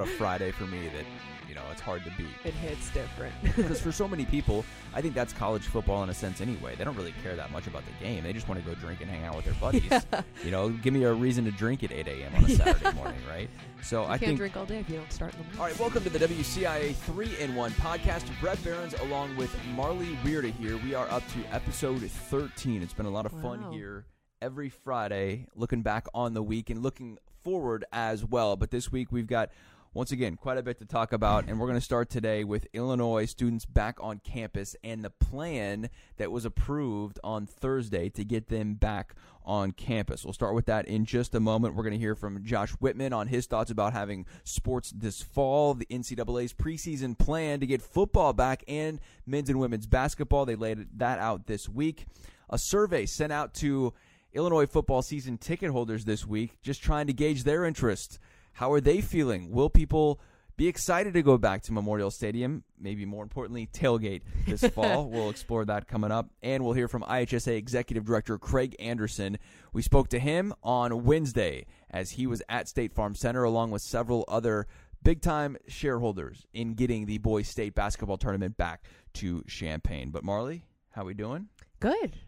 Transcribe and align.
about 0.00 0.12
a 0.12 0.16
Friday 0.16 0.50
for 0.50 0.64
me 0.64 0.88
that 0.88 1.04
you 1.48 1.54
know 1.54 1.62
it's 1.70 1.80
hard 1.80 2.02
to 2.04 2.10
beat. 2.16 2.28
It 2.44 2.54
hits 2.54 2.90
different. 2.90 3.34
because 3.56 3.80
for 3.80 3.92
so 3.92 4.08
many 4.08 4.24
people, 4.24 4.64
I 4.94 5.00
think 5.02 5.14
that's 5.14 5.32
college 5.32 5.62
football 5.62 6.02
in 6.02 6.08
a 6.08 6.14
sense 6.14 6.40
anyway. 6.40 6.74
They 6.76 6.84
don't 6.84 6.96
really 6.96 7.14
care 7.22 7.36
that 7.36 7.50
much 7.50 7.66
about 7.66 7.82
the 7.84 8.04
game. 8.04 8.22
They 8.22 8.32
just 8.32 8.48
want 8.48 8.62
to 8.62 8.66
go 8.66 8.74
drink 8.74 9.00
and 9.02 9.10
hang 9.10 9.24
out 9.24 9.36
with 9.36 9.44
their 9.44 9.54
buddies. 9.54 9.84
Yeah. 9.90 10.00
You 10.44 10.50
know, 10.50 10.70
give 10.70 10.94
me 10.94 11.04
a 11.04 11.12
reason 11.12 11.44
to 11.44 11.50
drink 11.50 11.84
at 11.84 11.92
8 11.92 12.08
a.m. 12.08 12.34
on 12.34 12.44
a 12.44 12.48
Saturday 12.48 12.96
morning, 12.96 13.20
right? 13.28 13.50
So 13.82 14.00
you 14.00 14.06
I 14.06 14.10
can't 14.10 14.20
think. 14.20 14.38
drink 14.38 14.56
all 14.56 14.64
day 14.64 14.78
if 14.78 14.88
you 14.88 14.96
don't 14.96 15.12
start 15.12 15.34
in 15.34 15.40
the 15.40 15.44
morning. 15.44 15.60
All 15.60 15.66
right, 15.66 15.78
welcome 15.78 16.02
to 16.02 16.10
the 16.10 16.18
WCIA 16.18 16.94
3 16.94 17.36
in 17.38 17.54
1 17.54 17.70
podcast. 17.72 18.24
Brett 18.40 18.62
Beherns 18.64 18.94
along 19.02 19.36
with 19.36 19.54
Marley 19.74 20.16
Weirda 20.24 20.52
here. 20.54 20.78
We 20.78 20.94
are 20.94 21.10
up 21.10 21.22
to 21.34 21.54
episode 21.54 22.00
13. 22.10 22.82
It's 22.82 22.94
been 22.94 23.06
a 23.06 23.10
lot 23.10 23.26
of 23.26 23.32
fun 23.42 23.70
here 23.70 24.06
every 24.40 24.70
Friday, 24.70 25.46
looking 25.54 25.82
back 25.82 26.06
on 26.14 26.32
the 26.32 26.42
week 26.42 26.70
and 26.70 26.82
looking 26.82 27.18
forward 27.42 27.84
as 27.92 28.24
well. 28.24 28.56
But 28.56 28.70
this 28.70 28.90
week 28.90 29.12
we've 29.12 29.26
got, 29.26 29.50
once 29.92 30.12
again, 30.12 30.36
quite 30.36 30.56
a 30.56 30.62
bit 30.62 30.78
to 30.78 30.84
talk 30.84 31.12
about. 31.12 31.48
And 31.48 31.58
we're 31.58 31.66
going 31.66 31.78
to 31.78 31.84
start 31.84 32.10
today 32.10 32.44
with 32.44 32.68
Illinois 32.72 33.24
students 33.26 33.66
back 33.66 33.98
on 34.00 34.20
campus 34.20 34.76
and 34.84 35.04
the 35.04 35.10
plan 35.10 35.90
that 36.16 36.30
was 36.30 36.44
approved 36.44 37.18
on 37.24 37.44
Thursday 37.44 38.08
to 38.10 38.24
get 38.24 38.48
them 38.48 38.74
back 38.74 39.16
on 39.44 39.72
campus. 39.72 40.24
We'll 40.24 40.32
start 40.32 40.54
with 40.54 40.66
that 40.66 40.86
in 40.86 41.04
just 41.04 41.34
a 41.34 41.40
moment. 41.40 41.74
We're 41.74 41.82
going 41.82 41.94
to 41.94 41.98
hear 41.98 42.14
from 42.14 42.44
Josh 42.44 42.70
Whitman 42.72 43.12
on 43.12 43.26
his 43.26 43.46
thoughts 43.46 43.72
about 43.72 43.92
having 43.92 44.26
sports 44.44 44.92
this 44.94 45.22
fall, 45.22 45.74
the 45.74 45.86
NCAA's 45.86 46.52
preseason 46.52 47.18
plan 47.18 47.58
to 47.58 47.66
get 47.66 47.82
football 47.82 48.32
back 48.32 48.62
and 48.68 49.00
men's 49.26 49.48
and 49.48 49.58
women's 49.58 49.88
basketball. 49.88 50.46
They 50.46 50.54
laid 50.54 50.86
that 50.98 51.18
out 51.18 51.48
this 51.48 51.68
week. 51.68 52.06
A 52.48 52.58
survey 52.58 53.06
sent 53.06 53.32
out 53.32 53.54
to 53.54 53.92
Illinois 54.32 54.66
football 54.66 55.02
season 55.02 55.36
ticket 55.36 55.72
holders 55.72 56.04
this 56.04 56.24
week, 56.24 56.58
just 56.62 56.80
trying 56.80 57.08
to 57.08 57.12
gauge 57.12 57.42
their 57.42 57.64
interest. 57.64 58.20
How 58.52 58.72
are 58.72 58.80
they 58.80 59.00
feeling? 59.00 59.50
Will 59.50 59.70
people 59.70 60.20
be 60.56 60.68
excited 60.68 61.14
to 61.14 61.22
go 61.22 61.38
back 61.38 61.62
to 61.62 61.72
Memorial 61.72 62.10
Stadium? 62.10 62.64
Maybe 62.78 63.06
more 63.06 63.22
importantly, 63.22 63.68
tailgate 63.72 64.22
this 64.46 64.62
fall. 64.74 65.08
we'll 65.08 65.30
explore 65.30 65.64
that 65.64 65.88
coming 65.88 66.12
up. 66.12 66.28
And 66.42 66.62
we'll 66.64 66.74
hear 66.74 66.88
from 66.88 67.02
IHSA 67.02 67.56
Executive 67.56 68.04
Director 68.04 68.36
Craig 68.38 68.76
Anderson. 68.78 69.38
We 69.72 69.82
spoke 69.82 70.08
to 70.08 70.18
him 70.18 70.52
on 70.62 71.04
Wednesday 71.04 71.66
as 71.90 72.10
he 72.10 72.26
was 72.26 72.42
at 72.48 72.68
State 72.68 72.92
Farm 72.92 73.14
Center 73.14 73.42
along 73.44 73.70
with 73.70 73.80
several 73.82 74.24
other 74.28 74.66
big 75.02 75.22
time 75.22 75.56
shareholders 75.66 76.44
in 76.52 76.74
getting 76.74 77.06
the 77.06 77.16
boys 77.18 77.48
state 77.48 77.74
basketball 77.74 78.18
tournament 78.18 78.58
back 78.58 78.84
to 79.14 79.42
Champaign. 79.48 80.10
But 80.10 80.24
Marley, 80.24 80.64
how 80.90 81.02
are 81.02 81.06
we 81.06 81.14
doing? 81.14 81.48
Good. 81.78 82.18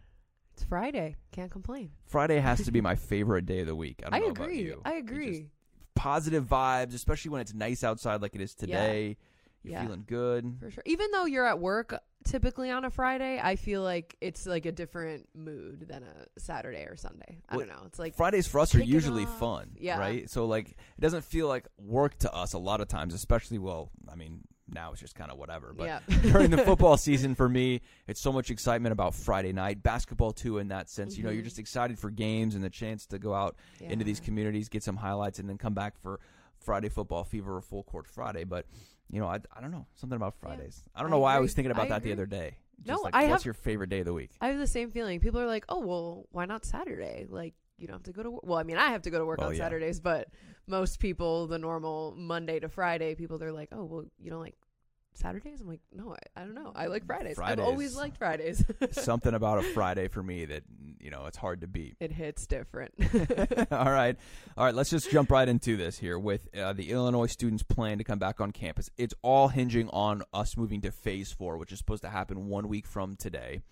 It's 0.54 0.64
Friday. 0.64 1.16
Can't 1.32 1.50
complain. 1.50 1.90
Friday 2.06 2.38
has 2.40 2.62
to 2.64 2.72
be 2.72 2.80
my 2.82 2.94
favorite 2.94 3.44
day 3.44 3.60
of 3.60 3.66
the 3.66 3.76
week. 3.76 4.00
I, 4.06 4.10
don't 4.10 4.14
I 4.14 4.18
know 4.20 4.30
about 4.30 4.44
agree. 4.44 4.62
you. 4.62 4.80
I 4.86 4.94
agree. 4.94 5.50
Positive 6.02 6.44
vibes, 6.44 6.94
especially 6.94 7.30
when 7.30 7.40
it's 7.40 7.54
nice 7.54 7.84
outside 7.84 8.20
like 8.22 8.34
it 8.34 8.40
is 8.40 8.54
today. 8.56 9.16
You're 9.62 9.72
Yeah. 9.74 9.84
feeling 9.84 10.02
good. 10.08 10.56
For 10.58 10.68
sure. 10.72 10.82
Even 10.84 11.12
though 11.12 11.24
you're 11.26 11.46
at 11.46 11.60
work 11.60 11.94
typically 12.24 12.70
on 12.72 12.84
a 12.84 12.90
Friday, 12.90 13.38
I 13.40 13.54
feel 13.54 13.82
like 13.82 14.16
it's 14.20 14.44
like 14.44 14.66
a 14.66 14.72
different 14.72 15.28
mood 15.36 15.86
than 15.88 16.02
a 16.02 16.40
Saturday 16.40 16.82
or 16.86 16.96
Sunday. 16.96 17.38
I 17.48 17.56
Well, 17.56 17.66
don't 17.66 17.76
know. 17.76 17.82
It's 17.86 18.00
like 18.00 18.16
Fridays 18.16 18.48
for 18.48 18.58
us 18.58 18.74
are 18.74 18.82
usually 18.82 19.26
fun, 19.26 19.76
Yeah. 19.78 20.00
right? 20.00 20.28
So 20.28 20.46
like 20.46 20.70
it 20.70 21.00
doesn't 21.00 21.22
feel 21.24 21.46
like 21.46 21.68
work 21.78 22.18
to 22.18 22.32
us 22.34 22.52
a 22.52 22.58
lot 22.58 22.80
of 22.80 22.88
times, 22.88 23.14
especially 23.14 23.58
well, 23.58 23.90
I 24.10 24.16
mean, 24.16 24.42
now 24.72 24.92
it's 24.92 25.00
just 25.00 25.14
kind 25.14 25.30
of 25.30 25.38
whatever, 25.38 25.72
but 25.76 25.84
yeah. 25.86 26.00
during 26.22 26.50
the 26.50 26.58
football 26.64 26.96
season 26.96 27.34
for 27.34 27.48
me, 27.48 27.80
it's 28.06 28.20
so 28.20 28.32
much 28.32 28.50
excitement 28.50 28.92
about 28.92 29.14
Friday 29.14 29.52
night 29.52 29.82
basketball 29.82 30.32
too 30.32 30.58
in 30.58 30.68
that 30.68 30.88
sense. 30.88 31.16
You 31.16 31.24
know, 31.24 31.30
you're 31.30 31.42
Mhm. 31.42 31.46
just 31.46 31.58
excited 31.58 31.98
for 31.98 32.10
games 32.10 32.54
and 32.54 32.64
the 32.64 32.70
chance 32.70 33.06
to 33.06 33.18
go 33.18 33.34
out 33.34 33.56
into 33.80 34.04
these 34.04 34.20
communities, 34.20 34.68
get 34.68 34.82
some 34.82 34.96
highlights, 34.96 35.38
and 35.38 35.48
then 35.48 35.58
come 35.58 35.74
back 35.74 35.96
for 36.00 36.20
Friday 36.58 36.88
football 36.88 37.24
fever 37.24 37.56
or 37.56 37.60
full 37.60 37.82
court 37.82 38.06
Friday. 38.06 38.44
But 38.44 38.66
you 39.10 39.20
know, 39.20 39.26
I, 39.26 39.40
I 39.54 39.60
don't 39.60 39.70
know 39.72 39.86
something 39.96 40.16
about 40.16 40.34
Fridays. 40.36 40.82
I 40.94 41.00
don't 41.00 41.10
I 41.10 41.16
know 41.16 41.18
why 41.18 41.36
I 41.36 41.40
was 41.40 41.52
thinking 41.52 41.70
about 41.72 41.86
I 41.86 41.88
that 41.90 42.02
the 42.02 42.12
other 42.12 42.24
day. 42.26 42.56
Just 42.84 42.98
No, 42.98 43.02
like, 43.04 43.14
I 43.14 43.24
what's 43.28 43.42
have- 43.42 43.44
your 43.44 43.54
favorite 43.54 43.90
day 43.90 44.00
of 44.00 44.06
the 44.06 44.14
week? 44.14 44.30
I 44.40 44.48
have 44.48 44.58
the 44.58 44.66
same 44.66 44.90
feeling. 44.90 45.20
People 45.20 45.38
are 45.40 45.46
like, 45.46 45.64
"Oh, 45.68 45.80
well, 45.80 46.26
why 46.30 46.46
not 46.46 46.64
Saturday? 46.64 47.26
Like, 47.28 47.54
you 47.76 47.86
don't 47.86 47.94
have 47.96 48.02
to 48.04 48.12
go 48.12 48.22
to 48.22 48.30
work." 48.30 48.42
Well, 48.44 48.58
I 48.58 48.62
mean, 48.62 48.78
I 48.78 48.88
have 48.88 49.02
to 49.02 49.10
go 49.10 49.18
to 49.18 49.26
work 49.26 49.38
Oh, 49.42 49.46
on 49.48 49.52
yeah. 49.52 49.58
Saturdays, 49.58 50.00
but 50.00 50.28
most 50.66 50.98
people, 50.98 51.46
the 51.46 51.58
normal 51.58 52.14
Monday 52.16 52.58
to 52.60 52.68
Friday 52.68 53.14
people, 53.14 53.36
they're 53.38 53.52
like, 53.52 53.68
"Oh, 53.72 53.84
well, 53.84 54.04
you 54.18 54.30
don't 54.30 54.40
like 54.40 54.56
Saturdays?" 55.14 55.60
I'm 55.60 55.68
like, 55.68 55.80
"No, 55.92 56.14
I, 56.14 56.40
I 56.40 56.44
don't 56.44 56.54
know. 56.54 56.72
I 56.74 56.86
like 56.86 57.06
Fridays. 57.06 57.38
I've 57.38 57.58
always 57.58 57.96
liked 57.96 58.16
Fridays." 58.18 58.64
something 58.92 59.34
about 59.34 59.58
a 59.58 59.62
Friday 59.62 60.08
for 60.08 60.22
me 60.22 60.44
that 60.46 60.62
you 61.00 61.10
know 61.10 61.26
it's 61.26 61.36
hard 61.36 61.60
to 61.62 61.66
beat. 61.66 61.96
it 62.00 62.12
hits 62.12 62.46
different. 62.46 62.94
all 63.70 63.90
right, 63.90 64.16
all 64.56 64.64
right. 64.64 64.74
Let's 64.74 64.90
just 64.90 65.10
jump 65.10 65.30
right 65.30 65.48
into 65.48 65.76
this 65.76 65.98
here 65.98 66.18
with 66.18 66.48
uh, 66.56 66.72
the 66.72 66.90
Illinois 66.90 67.26
students' 67.26 67.62
plan 67.62 67.98
to 67.98 68.04
come 68.04 68.18
back 68.18 68.40
on 68.40 68.50
campus. 68.50 68.90
It's 68.96 69.14
all 69.22 69.48
hinging 69.48 69.88
on 69.90 70.22
us 70.32 70.56
moving 70.56 70.80
to 70.82 70.90
Phase 70.90 71.32
Four, 71.32 71.56
which 71.58 71.72
is 71.72 71.78
supposed 71.78 72.02
to 72.02 72.08
happen 72.10 72.48
one 72.48 72.68
week 72.68 72.86
from 72.86 73.16
today, 73.16 73.62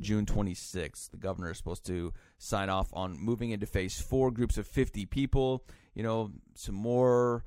June 0.00 0.26
26th. 0.26 1.10
The 1.10 1.16
governor 1.16 1.50
is 1.50 1.58
supposed 1.58 1.84
to 1.86 2.12
sign 2.38 2.68
off 2.70 2.88
on 2.92 3.18
moving 3.18 3.50
into 3.50 3.66
Phase 3.66 4.00
Four. 4.00 4.30
Groups 4.30 4.58
of 4.58 4.66
50 4.66 5.06
people. 5.06 5.64
You 5.94 6.02
know, 6.02 6.30
some 6.54 6.74
more. 6.74 7.44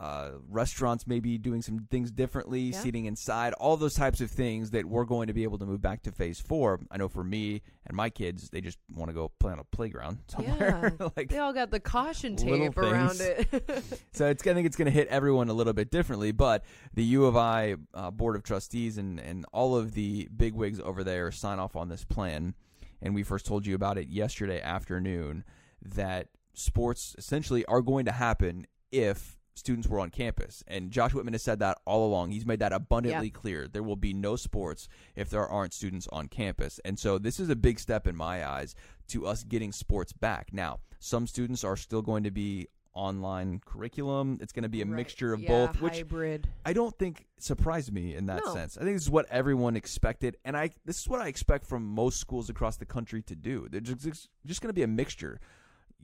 Uh, 0.00 0.32
restaurants 0.48 1.06
maybe 1.06 1.38
doing 1.38 1.62
some 1.62 1.86
things 1.88 2.10
differently, 2.10 2.60
Yeah. 2.60 2.80
seating 2.80 3.04
inside, 3.04 3.52
all 3.54 3.76
those 3.76 3.94
types 3.94 4.20
of 4.20 4.28
things 4.28 4.70
that 4.72 4.84
we're 4.86 5.04
going 5.04 5.28
to 5.28 5.32
be 5.32 5.44
able 5.44 5.56
to 5.58 5.64
move 5.64 5.80
back 5.80 6.02
to 6.02 6.10
phase 6.12 6.40
four. 6.40 6.80
I 6.90 6.96
know 6.96 7.08
for 7.08 7.22
me 7.22 7.62
and 7.86 7.96
my 7.96 8.10
kids, 8.10 8.50
they 8.50 8.60
just 8.60 8.76
want 8.92 9.10
to 9.10 9.14
go 9.14 9.30
play 9.38 9.52
on 9.52 9.60
a 9.60 9.64
playground 9.64 10.18
somewhere. 10.28 10.94
like 11.16 11.28
they 11.28 11.38
all 11.38 11.52
got 11.52 11.70
the 11.70 11.78
caution 11.78 12.34
tape 12.34 12.76
around 12.76 13.20
it. 13.20 13.48
so 14.12 14.26
it's 14.26 14.44
I 14.44 14.52
think 14.52 14.66
it's 14.66 14.76
going 14.76 14.86
to 14.86 14.90
hit 14.92 15.06
everyone 15.08 15.48
a 15.48 15.54
little 15.54 15.72
bit 15.72 15.92
differently. 15.92 16.32
But 16.32 16.64
the 16.92 17.04
U 17.04 17.26
of 17.26 17.36
I 17.36 17.76
uh, 17.94 18.10
board 18.10 18.34
of 18.34 18.42
trustees 18.42 18.98
and 18.98 19.20
and 19.20 19.46
all 19.52 19.76
of 19.76 19.94
the 19.94 20.28
bigwigs 20.36 20.80
over 20.80 21.04
there 21.04 21.30
sign 21.30 21.60
off 21.60 21.76
on 21.76 21.88
this 21.88 22.04
plan, 22.04 22.54
and 23.00 23.14
we 23.14 23.22
first 23.22 23.46
told 23.46 23.64
you 23.64 23.76
about 23.76 23.96
it 23.96 24.08
yesterday 24.08 24.60
afternoon 24.60 25.44
that 25.82 26.28
sports 26.52 27.14
essentially 27.16 27.64
are 27.66 27.80
going 27.80 28.04
to 28.06 28.12
happen 28.12 28.66
if 28.90 29.38
students 29.54 29.88
were 29.88 30.00
on 30.00 30.10
campus. 30.10 30.62
And 30.66 30.90
Josh 30.90 31.14
Whitman 31.14 31.34
has 31.34 31.42
said 31.42 31.58
that 31.60 31.78
all 31.86 32.06
along. 32.06 32.30
He's 32.30 32.46
made 32.46 32.58
that 32.60 32.72
abundantly 32.72 33.30
clear. 33.30 33.68
There 33.68 33.82
will 33.82 33.96
be 33.96 34.12
no 34.12 34.36
sports 34.36 34.88
if 35.16 35.30
there 35.30 35.46
aren't 35.46 35.72
students 35.72 36.08
on 36.12 36.28
campus. 36.28 36.80
And 36.84 36.98
so 36.98 37.18
this 37.18 37.38
is 37.40 37.48
a 37.48 37.56
big 37.56 37.78
step 37.78 38.06
in 38.06 38.16
my 38.16 38.46
eyes 38.46 38.74
to 39.08 39.26
us 39.26 39.44
getting 39.44 39.72
sports 39.72 40.12
back. 40.12 40.48
Now, 40.52 40.80
some 40.98 41.26
students 41.26 41.64
are 41.64 41.76
still 41.76 42.02
going 42.02 42.24
to 42.24 42.30
be 42.30 42.68
online 42.94 43.60
curriculum. 43.64 44.38
It's 44.40 44.52
going 44.52 44.62
to 44.62 44.68
be 44.68 44.80
a 44.80 44.84
Right. 44.86 44.94
mixture 44.94 45.32
of 45.32 45.40
Yeah, 45.40 45.66
both, 45.66 45.80
which 45.80 45.96
hybrid. 45.96 46.48
I 46.64 46.72
don't 46.72 46.96
think 46.96 47.26
surprised 47.38 47.92
me 47.92 48.14
in 48.14 48.26
that 48.26 48.42
No. 48.46 48.54
sense. 48.54 48.76
I 48.76 48.82
think 48.82 48.94
this 48.94 49.02
is 49.02 49.10
what 49.10 49.26
everyone 49.30 49.76
expected, 49.76 50.36
and 50.44 50.56
I 50.56 50.70
this 50.84 51.00
is 51.00 51.08
what 51.08 51.20
I 51.20 51.26
expect 51.26 51.66
from 51.66 51.84
most 51.84 52.20
schools 52.20 52.48
across 52.48 52.76
the 52.76 52.86
country 52.86 53.20
to 53.22 53.34
do. 53.34 53.66
They're 53.68 53.80
just, 53.80 54.28
just 54.46 54.60
going 54.60 54.68
to 54.68 54.72
be 54.74 54.84
a 54.84 54.86
mixture. 54.86 55.40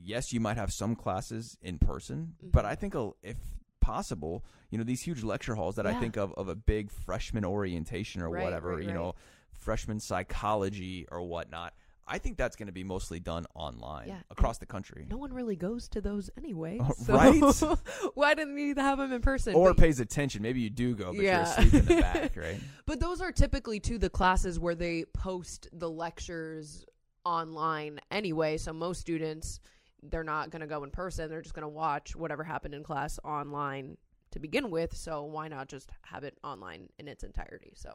Yes, 0.03 0.33
you 0.33 0.39
might 0.39 0.57
have 0.57 0.71
some 0.73 0.95
classes 0.95 1.57
in 1.61 1.77
person, 1.77 2.35
but 2.41 2.65
Mhm. 2.65 2.67
I 2.69 2.75
think 2.75 2.95
if 3.21 3.37
possible, 3.79 4.43
you 4.69 4.77
know, 4.77 4.83
these 4.83 5.01
huge 5.01 5.23
lecture 5.23 5.55
halls 5.55 5.75
that 5.75 5.85
I 5.87 5.93
think 5.99 6.17
of 6.17 6.33
of 6.33 6.47
a 6.47 6.55
big 6.55 6.91
freshman 6.91 7.45
orientation 7.45 8.21
or 8.21 8.29
Right, 8.29 8.43
whatever, 8.43 8.69
right, 8.75 8.81
you 8.83 8.87
right. 8.89 8.95
know, 8.95 9.15
freshman 9.53 9.99
psychology 9.99 11.05
or 11.11 11.21
whatnot. 11.21 11.73
I 12.07 12.17
think 12.17 12.35
that's 12.35 12.55
going 12.55 12.65
to 12.67 12.73
be 12.73 12.83
mostly 12.83 13.19
done 13.19 13.45
online 13.53 14.07
Yeah, 14.09 14.21
across 14.29 14.57
the 14.57 14.65
country. 14.65 15.05
No 15.09 15.17
one 15.17 15.31
really 15.33 15.55
goes 15.55 15.87
to 15.89 16.01
those 16.01 16.29
anyway. 16.37 16.79
So 16.97 17.13
right? 17.13 17.79
why 18.15 18.33
didn't 18.33 18.55
we 18.55 18.73
have 18.75 18.97
them 18.97 19.11
in 19.13 19.21
person? 19.21 19.53
or 19.55 19.69
But- 19.69 19.77
pays 19.77 19.99
attention. 19.99 20.41
Maybe 20.41 20.61
you 20.61 20.69
do 20.69 20.95
go, 20.95 21.13
but 21.13 21.21
Yeah. 21.23 21.37
you're 21.61 21.65
asleep 21.67 21.73
in 21.81 21.85
the 21.95 22.01
back, 22.01 22.35
right? 22.45 22.59
But 22.85 22.99
those 22.99 23.21
are 23.21 23.31
typically 23.31 23.79
to 23.81 23.97
the 23.97 24.09
classes 24.09 24.59
where 24.59 24.75
they 24.75 25.05
post 25.05 25.69
the 25.71 25.89
lectures 25.89 26.85
online 27.23 27.99
anyway. 28.09 28.57
So 28.57 28.73
most 28.73 28.99
students, 28.99 29.59
they're 30.03 30.23
not 30.23 30.49
going 30.49 30.61
to 30.61 30.67
go 30.67 30.83
in 30.83 30.91
person. 30.91 31.29
They're 31.29 31.41
just 31.41 31.53
going 31.55 31.63
to 31.63 31.69
watch 31.69 32.15
whatever 32.15 32.43
happened 32.43 32.73
in 32.73 32.83
class 32.83 33.19
online 33.23 33.97
to 34.31 34.39
begin 34.39 34.69
with. 34.71 34.95
So 34.95 35.23
why 35.23 35.47
not 35.47 35.67
just 35.67 35.91
have 36.03 36.23
it 36.23 36.37
online 36.43 36.89
in 36.99 37.07
its 37.07 37.23
entirety? 37.23 37.73
So 37.75 37.93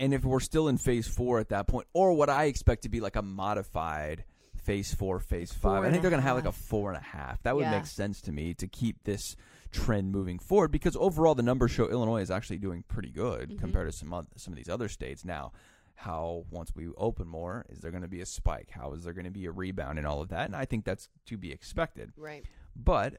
And 0.00 0.12
if 0.12 0.24
we're 0.24 0.40
still 0.40 0.68
in 0.68 0.78
phase 0.78 1.06
four 1.06 1.38
at 1.38 1.50
that 1.50 1.66
point, 1.66 1.86
or 1.92 2.12
what 2.14 2.28
I 2.30 2.44
expect 2.44 2.82
to 2.82 2.88
be 2.88 3.00
like 3.00 3.16
a 3.16 3.22
modified 3.22 4.24
phase 4.56 4.94
four, 4.94 5.20
phase 5.20 5.52
Four 5.52 5.72
five, 5.76 5.84
I 5.84 5.90
think 5.90 6.02
they're 6.02 6.10
going 6.10 6.22
to 6.22 6.26
have 6.26 6.36
like 6.36 6.46
a 6.46 6.52
four 6.52 6.90
and 6.90 6.98
a 6.98 7.04
half. 7.04 7.42
That 7.42 7.54
would 7.54 7.62
Yeah. 7.62 7.72
make 7.78 7.86
sense 7.86 8.20
to 8.22 8.32
me 8.32 8.54
to 8.54 8.66
keep 8.66 9.04
this 9.04 9.36
trend 9.70 10.10
moving 10.10 10.38
forward 10.38 10.70
because 10.70 10.96
overall 10.96 11.34
the 11.34 11.42
numbers 11.42 11.70
show 11.72 11.88
Illinois 11.88 12.22
is 12.22 12.30
actually 12.30 12.58
doing 12.58 12.82
pretty 12.88 13.10
good 13.10 13.50
Mhm. 13.50 13.58
compared 13.58 13.90
to 13.90 13.92
some 13.96 14.10
some 14.36 14.52
of 14.52 14.56
these 14.56 14.68
other 14.68 14.88
states. 14.88 15.24
Now, 15.24 15.52
how 15.94 16.44
once 16.50 16.72
we 16.74 16.88
open 16.96 17.28
more, 17.28 17.64
is 17.68 17.78
there 17.80 17.90
going 17.90 18.02
to 18.02 18.08
be 18.08 18.20
a 18.20 18.26
spike? 18.26 18.70
How 18.70 18.92
is 18.92 19.04
there 19.04 19.12
going 19.12 19.24
to 19.24 19.30
be 19.30 19.46
a 19.46 19.50
rebound 19.50 19.98
and 19.98 20.06
all 20.06 20.20
of 20.20 20.28
that? 20.30 20.46
And 20.46 20.56
I 20.56 20.64
think 20.64 20.84
that's 20.84 21.08
to 21.26 21.36
be 21.36 21.52
expected. 21.52 22.12
right, 22.16 22.44
But 22.74 23.14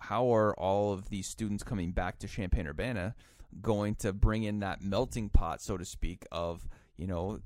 how 0.00 0.32
are 0.34 0.58
all 0.58 0.92
of 0.92 1.08
these 1.08 1.26
students 1.26 1.62
coming 1.62 1.92
back 1.92 2.18
to 2.20 2.28
Champaign 2.28 2.66
Urbana 2.66 3.14
going 3.60 3.94
to 3.96 4.12
bring 4.12 4.44
in 4.44 4.60
that 4.60 4.82
melting 4.82 5.28
pot, 5.30 5.60
so 5.62 5.76
to 5.76 5.84
speak, 5.84 6.26
of 6.30 6.68
you 6.96 7.06
know 7.06 7.40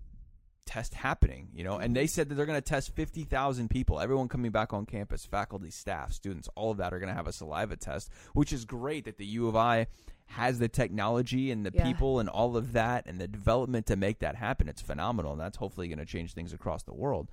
test 0.64 0.94
happening, 0.94 1.48
you 1.52 1.64
know, 1.64 1.76
and 1.76 1.94
they 1.94 2.06
said 2.06 2.28
that 2.28 2.34
they're 2.36 2.46
going 2.46 2.56
to 2.56 2.62
test 2.62 2.94
50,000 2.94 3.68
people, 3.68 4.00
everyone 4.00 4.28
coming 4.28 4.52
back 4.52 4.72
on 4.72 4.86
campus, 4.86 5.24
faculty, 5.24 5.70
staff, 5.70 6.12
students, 6.12 6.48
all 6.54 6.70
of 6.70 6.76
that 6.78 6.94
are 6.94 6.98
going 6.98 7.08
to 7.08 7.14
have 7.14 7.26
a 7.26 7.32
saliva 7.32 7.76
test, 7.76 8.10
which 8.32 8.52
is 8.52 8.64
great 8.64 9.04
that 9.04 9.18
the 9.18 9.26
U 9.26 9.48
of 9.48 9.56
I 9.56 9.86
has 10.26 10.58
the 10.58 10.68
technology 10.68 11.50
and 11.50 11.64
the 11.66 11.72
Yeah. 11.74 11.84
people 11.84 12.18
and 12.18 12.28
all 12.28 12.56
of 12.56 12.72
that 12.72 13.06
and 13.06 13.20
the 13.20 13.28
development 13.28 13.86
to 13.86 13.96
make 13.96 14.18
that 14.20 14.36
happen. 14.36 14.68
It's 14.68 14.80
phenomenal, 14.82 15.32
and 15.32 15.40
that's 15.40 15.58
hopefully 15.58 15.88
going 15.88 15.98
to 15.98 16.06
change 16.06 16.32
things 16.34 16.52
across 16.52 16.82
the 16.84 16.94
world. 16.94 17.30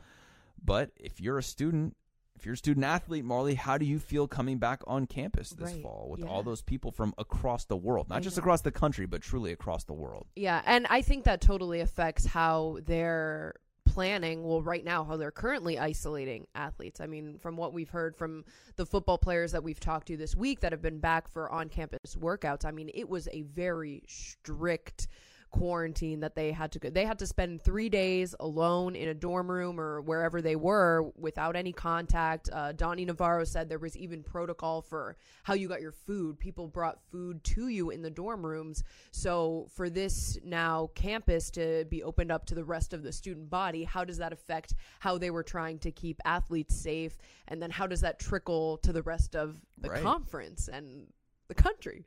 But 0.63 0.91
if 0.97 1.21
you're 1.21 1.37
a 1.37 1.43
student, 1.43 1.95
if 2.35 2.45
you're 2.45 2.53
a 2.53 2.57
student 2.57 2.85
athlete, 2.85 3.23
Marley, 3.25 3.55
how 3.55 3.77
do 3.77 3.85
you 3.85 3.99
feel 3.99 4.27
coming 4.27 4.57
back 4.59 4.81
on 4.87 5.07
campus 5.07 5.49
this 5.51 5.73
Right. 5.73 5.81
fall 5.81 6.07
with 6.09 6.21
Yeah. 6.21 6.27
all 6.27 6.43
those 6.43 6.61
people 6.61 6.91
from 6.91 7.13
across 7.17 7.65
the 7.65 7.77
world, 7.77 8.09
not 8.09 8.17
I 8.17 8.19
just 8.21 8.37
know. 8.37 8.41
across 8.41 8.61
the 8.61 8.71
country, 8.71 9.05
but 9.05 9.21
truly 9.21 9.51
across 9.51 9.83
the 9.85 9.93
world? 9.93 10.27
Yeah, 10.35 10.61
and 10.65 10.85
I 10.89 11.01
think 11.01 11.23
that 11.25 11.41
totally 11.41 11.79
affects 11.81 12.25
how 12.25 12.79
they're 12.85 13.55
planning, 13.89 14.43
well 14.43 14.61
right 14.61 14.85
now 14.85 15.03
how 15.03 15.17
they're 15.17 15.31
currently 15.31 15.79
isolating 15.79 16.47
athletes. 16.55 17.01
I 17.01 17.07
mean, 17.07 17.37
from 17.39 17.57
what 17.57 17.73
we've 17.73 17.89
heard 17.89 18.15
from 18.15 18.45
the 18.75 18.85
football 18.85 19.17
players 19.17 19.51
that 19.51 19.63
we've 19.63 19.79
talked 19.79 20.07
to 20.07 20.17
this 20.17 20.35
week 20.35 20.59
that 20.61 20.71
have 20.71 20.81
been 20.81 20.99
back 20.99 21.27
for 21.27 21.51
on-campus 21.51 22.15
workouts, 22.15 22.65
I 22.65 22.71
mean, 22.71 22.89
it 22.93 23.09
was 23.09 23.27
a 23.31 23.41
very 23.41 24.03
strict 24.07 25.07
quarantine 25.51 26.19
that 26.19 26.35
they 26.35 26.51
had 26.51 26.71
to 26.71 26.79
go. 26.79 26.89
They 26.89 27.05
had 27.05 27.19
to 27.19 27.27
spend 27.27 27.61
3 27.63 27.89
days 27.89 28.35
alone 28.39 28.95
in 28.95 29.09
a 29.09 29.13
dorm 29.13 29.49
room 29.49 29.79
or 29.79 30.01
wherever 30.01 30.41
they 30.41 30.55
were 30.55 31.11
without 31.17 31.55
any 31.55 31.71
contact. 31.73 32.49
Uh, 32.51 32.71
Donny 32.71 33.05
Navarro 33.05 33.43
said 33.43 33.67
there 33.69 33.79
was 33.79 33.97
even 33.97 34.23
protocol 34.23 34.81
for 34.81 35.17
how 35.43 35.53
you 35.53 35.67
got 35.67 35.81
your 35.81 35.91
food. 35.91 36.39
People 36.39 36.67
brought 36.67 36.99
food 37.11 37.43
to 37.43 37.67
you 37.67 37.89
in 37.89 38.01
the 38.01 38.09
dorm 38.09 38.45
rooms. 38.45 38.83
So 39.11 39.67
for 39.73 39.89
this 39.89 40.37
now 40.43 40.89
campus 40.95 41.49
to 41.51 41.85
be 41.89 42.03
opened 42.03 42.31
up 42.31 42.45
to 42.47 42.55
the 42.55 42.63
rest 42.63 42.93
of 42.93 43.03
the 43.03 43.11
student 43.11 43.49
body, 43.49 43.83
how 43.83 44.03
does 44.05 44.17
that 44.17 44.33
affect 44.33 44.73
how 44.99 45.17
they 45.17 45.31
were 45.31 45.43
trying 45.43 45.79
to 45.79 45.91
keep 45.91 46.21
athletes 46.25 46.75
safe? 46.75 47.17
And 47.47 47.61
then 47.61 47.71
how 47.71 47.87
does 47.87 48.01
that 48.01 48.19
trickle 48.19 48.77
to 48.79 48.93
the 48.93 49.01
rest 49.01 49.35
of 49.35 49.59
the 49.77 49.89
Right. 49.89 50.03
conference 50.03 50.67
and 50.67 51.07
the 51.47 51.55
country? 51.55 52.05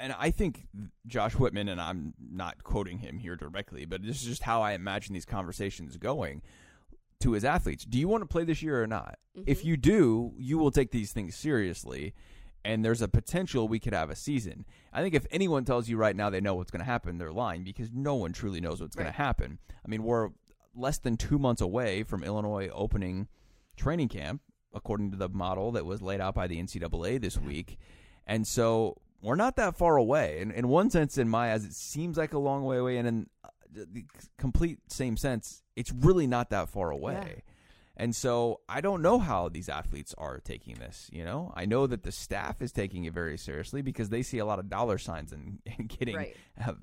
And 0.00 0.14
I 0.18 0.30
think 0.30 0.66
Josh 1.06 1.34
Whitman, 1.34 1.68
and 1.68 1.80
I'm 1.80 2.14
not 2.18 2.62
quoting 2.64 2.98
him 2.98 3.18
here 3.18 3.36
directly, 3.36 3.84
but 3.84 4.02
this 4.02 4.22
is 4.22 4.28
just 4.28 4.42
how 4.42 4.62
I 4.62 4.72
imagine 4.72 5.14
these 5.14 5.24
conversations 5.24 5.96
going 5.96 6.42
to 7.20 7.32
his 7.32 7.44
athletes. 7.44 7.84
Do 7.84 7.98
you 7.98 8.08
want 8.08 8.22
to 8.22 8.26
play 8.26 8.44
this 8.44 8.62
year 8.62 8.82
or 8.82 8.86
not? 8.86 9.18
If 9.46 9.60
mm-hmm. 9.60 9.68
you 9.68 9.76
do, 9.76 10.32
you 10.36 10.58
will 10.58 10.70
take 10.70 10.90
these 10.90 11.12
things 11.12 11.34
seriously, 11.36 12.14
and 12.64 12.84
there's 12.84 13.02
a 13.02 13.08
potential 13.08 13.68
we 13.68 13.78
could 13.78 13.92
have 13.92 14.10
a 14.10 14.16
season. 14.16 14.64
I 14.92 15.02
think 15.02 15.14
if 15.14 15.26
anyone 15.30 15.64
tells 15.64 15.88
you 15.88 15.96
right 15.96 16.16
now 16.16 16.30
they 16.30 16.40
know 16.40 16.54
what's 16.54 16.70
going 16.70 16.80
to 16.80 16.90
happen, 16.90 17.18
they're 17.18 17.32
lying 17.32 17.64
because 17.64 17.90
no 17.92 18.14
one 18.14 18.32
truly 18.32 18.60
knows 18.60 18.80
what's 18.80 18.96
going 18.96 19.06
to 19.06 19.12
happen. 19.12 19.58
I 19.84 19.88
mean, 19.88 20.02
we're 20.02 20.30
less 20.74 20.98
than 20.98 21.16
two 21.16 21.38
months 21.38 21.60
away 21.60 22.02
from 22.02 22.22
Illinois 22.22 22.68
opening 22.72 23.28
training 23.76 24.08
camp, 24.08 24.42
according 24.74 25.10
to 25.10 25.16
the 25.16 25.28
model 25.28 25.72
that 25.72 25.86
was 25.86 26.02
laid 26.02 26.20
out 26.20 26.34
by 26.34 26.46
the 26.46 26.62
NCAA 26.62 27.20
this 27.20 27.38
week. 27.38 27.78
And 28.26 28.46
so 28.46 28.96
we're 29.22 29.36
not 29.36 29.56
that 29.56 29.76
far 29.76 29.96
away. 29.96 30.40
And 30.40 30.52
in 30.52 30.68
one 30.68 30.90
sense, 30.90 31.18
in 31.18 31.28
my 31.28 31.52
eyes, 31.52 31.64
it 31.64 31.74
seems 31.74 32.16
like 32.16 32.32
a 32.32 32.38
long 32.38 32.64
way 32.64 32.76
away. 32.78 32.98
And 32.98 33.08
in 33.08 33.26
uh, 33.44 33.48
the 33.72 34.04
complete 34.36 34.78
same 34.88 35.16
sense, 35.16 35.62
it's 35.76 35.92
really 35.92 36.26
not 36.26 36.50
that 36.50 36.68
far 36.68 36.90
away. 36.90 37.42
And 38.00 38.14
so 38.14 38.60
I 38.68 38.80
don't 38.80 39.02
know 39.02 39.18
how 39.18 39.48
these 39.48 39.68
athletes 39.68 40.14
are 40.16 40.38
taking 40.38 40.76
this. 40.76 41.10
You 41.12 41.24
know, 41.24 41.52
I 41.56 41.66
know 41.66 41.88
that 41.88 42.04
the 42.04 42.12
staff 42.12 42.62
is 42.62 42.70
taking 42.70 43.06
it 43.06 43.12
very 43.12 43.36
seriously 43.36 43.82
because 43.82 44.08
they 44.08 44.22
see 44.22 44.38
a 44.38 44.44
lot 44.44 44.60
of 44.60 44.68
dollar 44.70 44.98
signs 44.98 45.32
in, 45.32 45.58
in 45.78 45.86
getting, 45.86 46.14
Right. 46.14 46.36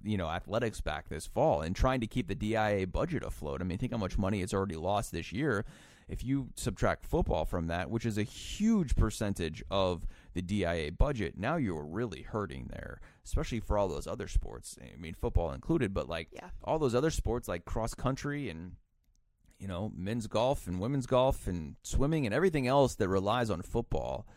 you 0.04 0.18
know, 0.18 0.28
athletics 0.28 0.82
back 0.82 1.08
this 1.08 1.26
fall 1.26 1.62
and 1.62 1.74
trying 1.74 2.02
to 2.02 2.08
keep 2.08 2.28
the 2.28 2.36
DIA 2.36 2.86
budget 2.88 3.24
afloat. 3.24 3.62
I 3.62 3.64
mean, 3.64 3.78
think 3.78 3.94
how 3.94 3.98
much 3.98 4.18
money 4.18 4.42
it's 4.42 4.54
already 4.54 4.76
lost 4.76 5.14
this 5.14 5.32
year. 5.32 5.64
If 6.10 6.24
you 6.24 6.50
subtract 6.56 7.06
football 7.06 7.46
from 7.46 7.68
that, 7.68 7.90
which 7.90 8.06
is 8.06 8.18
a 8.18 8.24
huge 8.24 8.96
percentage 8.96 9.64
of 9.72 10.06
the 10.36 10.42
DIA 10.44 10.92
budget, 10.92 11.38
now 11.38 11.56
you're 11.56 11.84
really 11.86 12.22
hurting 12.22 12.68
there, 12.70 13.00
especially 13.26 13.60
for 13.60 13.78
all 13.78 13.88
those 13.88 14.06
other 14.06 14.28
sports. 14.28 14.78
I 14.82 14.96
mean, 14.98 15.16
football 15.16 15.52
included, 15.52 15.94
but 15.94 16.08
like 16.08 16.28
Yeah. 16.32 16.50
all 16.64 16.78
those 16.78 16.94
other 16.94 17.10
sports 17.10 17.48
like 17.48 17.66
cross 17.66 17.94
country 17.96 18.50
and 18.50 18.74
you 19.58 19.70
know, 19.70 19.90
men's 19.96 20.28
golf 20.28 20.68
and 20.68 20.82
women's 20.82 21.06
golf 21.08 21.48
and 21.48 21.78
swimming 21.82 22.26
and 22.26 22.36
everything 22.36 22.68
else 22.68 22.96
that 22.96 23.08
relies 23.08 23.50
on 23.50 23.62
football, 23.62 24.28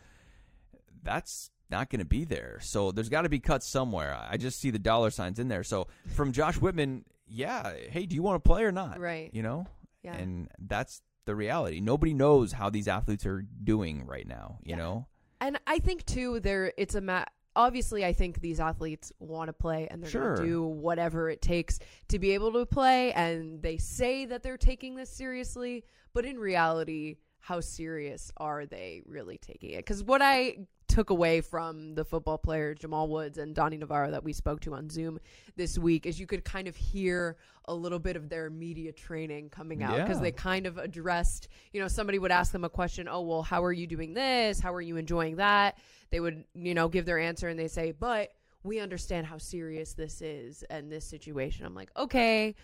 that's 1.02 1.50
not 1.70 1.90
going 1.90 1.98
to 1.98 2.04
be 2.04 2.24
there. 2.24 2.58
So 2.62 2.92
there's 2.92 3.08
got 3.08 3.22
to 3.22 3.28
be 3.28 3.40
cuts 3.40 3.66
somewhere. 3.66 4.16
I 4.16 4.36
just 4.36 4.60
see 4.60 4.70
the 4.70 4.78
dollar 4.78 5.10
signs 5.10 5.38
in 5.40 5.48
there. 5.48 5.64
So 5.64 5.88
from 6.14 6.30
Josh 6.32 6.56
Whitman, 6.58 7.04
yeah, 7.26 7.72
hey, 7.90 8.06
do 8.06 8.14
you 8.14 8.22
want 8.22 8.42
to 8.42 8.48
play 8.48 8.62
or 8.62 8.72
not? 8.72 8.98
Right. 9.00 9.30
You 9.34 9.42
know? 9.42 9.66
Yeah. 10.02 10.14
And 10.14 10.48
that's 10.58 11.02
the 11.24 11.34
reality. 11.34 11.80
Nobody 11.80 12.14
knows 12.14 12.52
how 12.52 12.70
these 12.70 12.88
athletes 12.88 13.26
are 13.26 13.42
doing 13.64 14.06
right 14.06 14.26
now, 14.26 14.58
you 14.62 14.70
Yeah. 14.70 14.76
know? 14.76 15.06
And 15.40 15.58
I 15.66 15.78
think 15.78 16.04
too, 16.06 16.40
there 16.40 16.72
it's 16.76 16.94
a 16.94 17.00
ma- 17.00 17.24
obviously 17.56 18.04
I 18.04 18.12
think 18.12 18.40
these 18.40 18.60
athletes 18.60 19.12
want 19.18 19.48
to 19.48 19.52
play 19.52 19.88
and 19.90 20.02
they're 20.02 20.10
Sure. 20.10 20.34
going 20.34 20.46
to 20.46 20.52
do 20.52 20.62
whatever 20.64 21.28
it 21.30 21.42
takes 21.42 21.78
to 22.08 22.18
be 22.18 22.32
able 22.32 22.52
to 22.52 22.66
play. 22.66 23.12
And 23.12 23.62
they 23.62 23.76
say 23.78 24.24
that 24.26 24.42
they're 24.42 24.56
taking 24.58 24.94
this 24.94 25.10
seriously, 25.10 25.84
but 26.12 26.24
in 26.24 26.38
reality, 26.38 27.16
how 27.40 27.60
serious 27.60 28.30
are 28.36 28.66
they 28.66 29.02
really 29.06 29.38
taking 29.38 29.70
it? 29.70 29.78
Because 29.78 30.02
what 30.04 30.20
I 30.22 30.66
took 30.98 31.10
away 31.10 31.40
from 31.40 31.94
the 31.94 32.04
football 32.04 32.36
player 32.36 32.74
Jamal 32.74 33.06
Woods 33.06 33.38
and 33.38 33.54
Donny 33.54 33.76
Navarro 33.76 34.10
that 34.10 34.24
we 34.24 34.32
spoke 34.32 34.58
to 34.62 34.74
on 34.74 34.90
Zoom 34.90 35.20
this 35.54 35.78
week 35.78 36.06
is 36.06 36.18
you 36.18 36.26
could 36.26 36.44
kind 36.44 36.66
of 36.66 36.74
hear 36.74 37.36
a 37.66 37.74
little 37.74 38.00
bit 38.00 38.16
of 38.16 38.28
their 38.28 38.50
media 38.50 38.90
training 38.90 39.48
coming 39.48 39.80
out 39.84 39.96
because 39.96 40.16
Yeah. 40.16 40.22
they 40.24 40.32
kind 40.32 40.66
of 40.66 40.76
addressed, 40.76 41.46
you 41.72 41.80
know, 41.80 41.86
somebody 41.86 42.18
would 42.18 42.32
ask 42.32 42.50
them 42.50 42.64
a 42.64 42.68
question, 42.68 43.06
oh, 43.08 43.20
well, 43.20 43.42
how 43.44 43.62
are 43.62 43.72
you 43.72 43.86
doing 43.86 44.12
this? 44.12 44.58
How 44.58 44.74
are 44.74 44.80
you 44.80 44.96
enjoying 44.96 45.36
that? 45.36 45.78
They 46.10 46.18
would, 46.18 46.42
you 46.54 46.74
know, 46.74 46.88
give 46.88 47.06
their 47.06 47.20
answer 47.20 47.46
and 47.46 47.56
they 47.56 47.68
say, 47.68 47.92
but 47.92 48.32
we 48.64 48.80
understand 48.80 49.24
how 49.24 49.38
serious 49.38 49.92
this 49.92 50.20
is 50.20 50.64
and 50.64 50.90
this 50.90 51.04
situation. 51.04 51.64
I'm 51.64 51.76
like, 51.76 51.90
okay, 51.96 52.56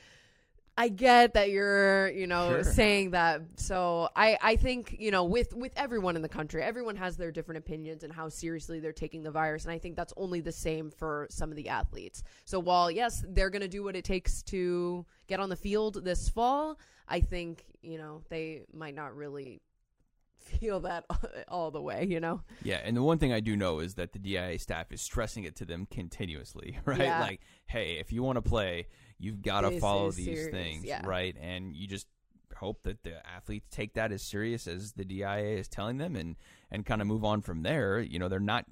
I 0.77 0.89
get 0.89 1.35
that 1.35 1.51
you're, 1.51 2.09
you 2.11 2.27
know, 2.27 2.49
Sure. 2.49 2.65
saying 2.65 3.11
that. 3.13 3.43
So 3.57 4.09
I, 4.17 4.37
I 4.43 4.57
think, 4.57 4.97
you 4.99 5.13
know, 5.13 5.23
with 5.25 5.55
with 5.55 5.73
everyone 5.77 6.17
in 6.17 6.23
the 6.23 6.29
country, 6.29 6.63
everyone 6.63 6.97
has 6.97 7.17
their 7.17 7.31
different 7.31 7.59
opinions 7.59 8.03
and 8.03 8.13
how 8.13 8.29
seriously 8.29 8.81
they're 8.81 8.93
taking 8.93 9.23
the 9.23 9.31
virus, 9.31 9.65
and 9.65 9.73
I 9.73 9.79
think 9.79 9.95
that's 9.95 10.13
only 10.17 10.41
the 10.41 10.51
same 10.53 10.91
for 10.91 11.29
some 11.31 11.51
of 11.51 11.57
the 11.57 11.69
athletes. 11.69 12.25
So 12.45 12.59
while 12.59 12.91
yes, 12.91 13.25
they're 13.29 13.51
going 13.51 13.63
to 13.63 13.69
do 13.69 13.85
what 13.85 13.95
it 13.95 14.05
takes 14.05 14.43
to 14.45 15.07
get 15.29 15.39
on 15.39 15.49
the 15.49 15.57
field 15.57 16.05
this 16.05 16.29
fall, 16.29 16.79
I 17.09 17.21
think 17.21 17.65
you 17.81 17.97
know 17.99 18.23
they 18.29 18.63
might 18.73 18.97
not 18.97 19.15
really 19.15 19.61
feel 20.39 20.81
that 20.81 21.05
all 21.49 21.71
the 21.71 21.81
way. 21.81 22.05
You 22.05 22.19
know, 22.21 22.43
Yeah, 22.65 22.81
and 22.85 22.97
the 22.97 23.03
one 23.03 23.19
thing 23.19 23.33
I 23.33 23.41
do 23.41 23.57
know 23.57 23.79
is 23.79 23.95
that 23.95 24.13
the 24.13 24.19
DIA 24.19 24.59
staff 24.59 24.91
is 24.93 25.01
stressing 25.01 25.45
it 25.45 25.55
to 25.57 25.65
them 25.65 25.87
continuously, 25.87 26.79
right? 26.85 26.99
Yeah. 27.01 27.21
Like, 27.21 27.41
hey, 27.67 27.99
if 27.99 28.13
you 28.13 28.23
want 28.23 28.37
to 28.37 28.43
play, 28.43 28.89
you've 29.19 29.43
got 29.43 29.63
to 29.63 29.79
follow 29.81 30.11
these 30.11 30.25
serious, 30.25 30.51
things, 30.51 30.85
yeah. 30.85 31.03
right? 31.05 31.37
And 31.41 31.77
you 31.77 31.87
just 31.87 32.07
hope 32.57 32.83
that 32.85 33.03
the 33.03 33.15
athletes 33.27 33.67
take 33.71 33.95
that 33.95 34.13
as 34.13 34.23
serious 34.23 34.67
as 34.67 34.93
the 34.93 35.05
DIA 35.05 35.59
is 35.59 35.69
telling 35.69 35.99
them 35.99 36.17
and 36.17 36.37
and 36.71 36.87
kind 36.87 37.01
of 37.01 37.07
move 37.07 37.25
on 37.25 37.41
from 37.43 37.63
there. 37.63 38.01
You 38.01 38.19
know, 38.19 38.29
they're 38.29 38.41
not 38.41 38.65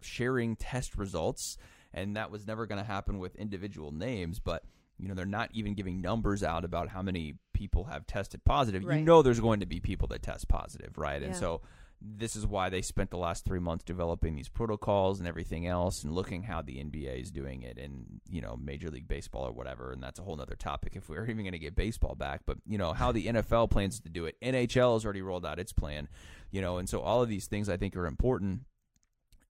sharing 0.00 0.56
test 0.56 0.96
results 0.96 1.56
and 1.92 2.16
that 2.16 2.30
was 2.30 2.46
never 2.46 2.66
going 2.66 2.80
to 2.80 2.86
happen 2.86 3.18
with 3.18 3.34
individual 3.36 3.92
names, 3.92 4.38
but 4.38 4.62
you 4.98 5.08
know, 5.08 5.14
they're 5.14 5.26
not 5.26 5.50
even 5.52 5.74
giving 5.74 6.00
numbers 6.00 6.42
out 6.42 6.64
about 6.64 6.88
how 6.88 7.02
many 7.02 7.36
people 7.52 7.84
have 7.84 8.06
tested 8.06 8.44
positive. 8.44 8.82
You 8.82 9.04
know 9.04 9.22
there's 9.22 9.40
going 9.40 9.60
to 9.60 9.66
be 9.66 9.78
people 9.78 10.08
that 10.08 10.22
test 10.22 10.48
positive, 10.48 10.98
right? 10.98 11.22
And 11.22 11.36
so 11.36 11.60
this 12.00 12.36
is 12.36 12.46
why 12.46 12.68
they 12.68 12.80
spent 12.80 13.10
the 13.10 13.18
last 13.18 13.44
three 13.44 13.58
months 13.58 13.84
developing 13.84 14.36
these 14.36 14.48
protocols 14.48 15.18
and 15.18 15.28
everything 15.28 15.66
else 15.66 16.04
and 16.04 16.14
looking 16.14 16.44
how 16.44 16.62
the 16.62 16.76
NBA 16.76 17.20
is 17.20 17.30
doing 17.30 17.62
it 17.62 17.76
and, 17.76 18.20
you 18.30 18.40
know, 18.40 18.56
Major 18.56 18.88
League 18.88 19.08
Baseball 19.08 19.46
or 19.46 19.52
whatever. 19.52 19.92
And 19.92 20.02
that's 20.02 20.20
a 20.20 20.22
whole 20.22 20.36
nother 20.36 20.54
topic 20.54 20.94
if 20.94 21.08
we're 21.08 21.24
even 21.28 21.38
going 21.44 21.52
to 21.52 21.58
get 21.58 21.74
baseball 21.74 22.14
back. 22.14 22.42
But, 22.46 22.58
you 22.66 22.78
know, 22.78 22.92
how 22.92 23.10
the 23.10 23.26
NFL 23.26 23.70
plans 23.70 23.98
to 24.00 24.08
do 24.08 24.26
it. 24.26 24.36
NHL 24.40 24.94
has 24.94 25.04
already 25.04 25.22
rolled 25.22 25.44
out 25.44 25.58
its 25.58 25.72
plan, 25.72 26.08
you 26.52 26.60
know, 26.60 26.78
and 26.78 26.88
so 26.88 27.00
all 27.00 27.22
of 27.22 27.28
these 27.28 27.46
things 27.46 27.68
I 27.68 27.76
think 27.76 27.96
are 27.96 28.06
important 28.06 28.60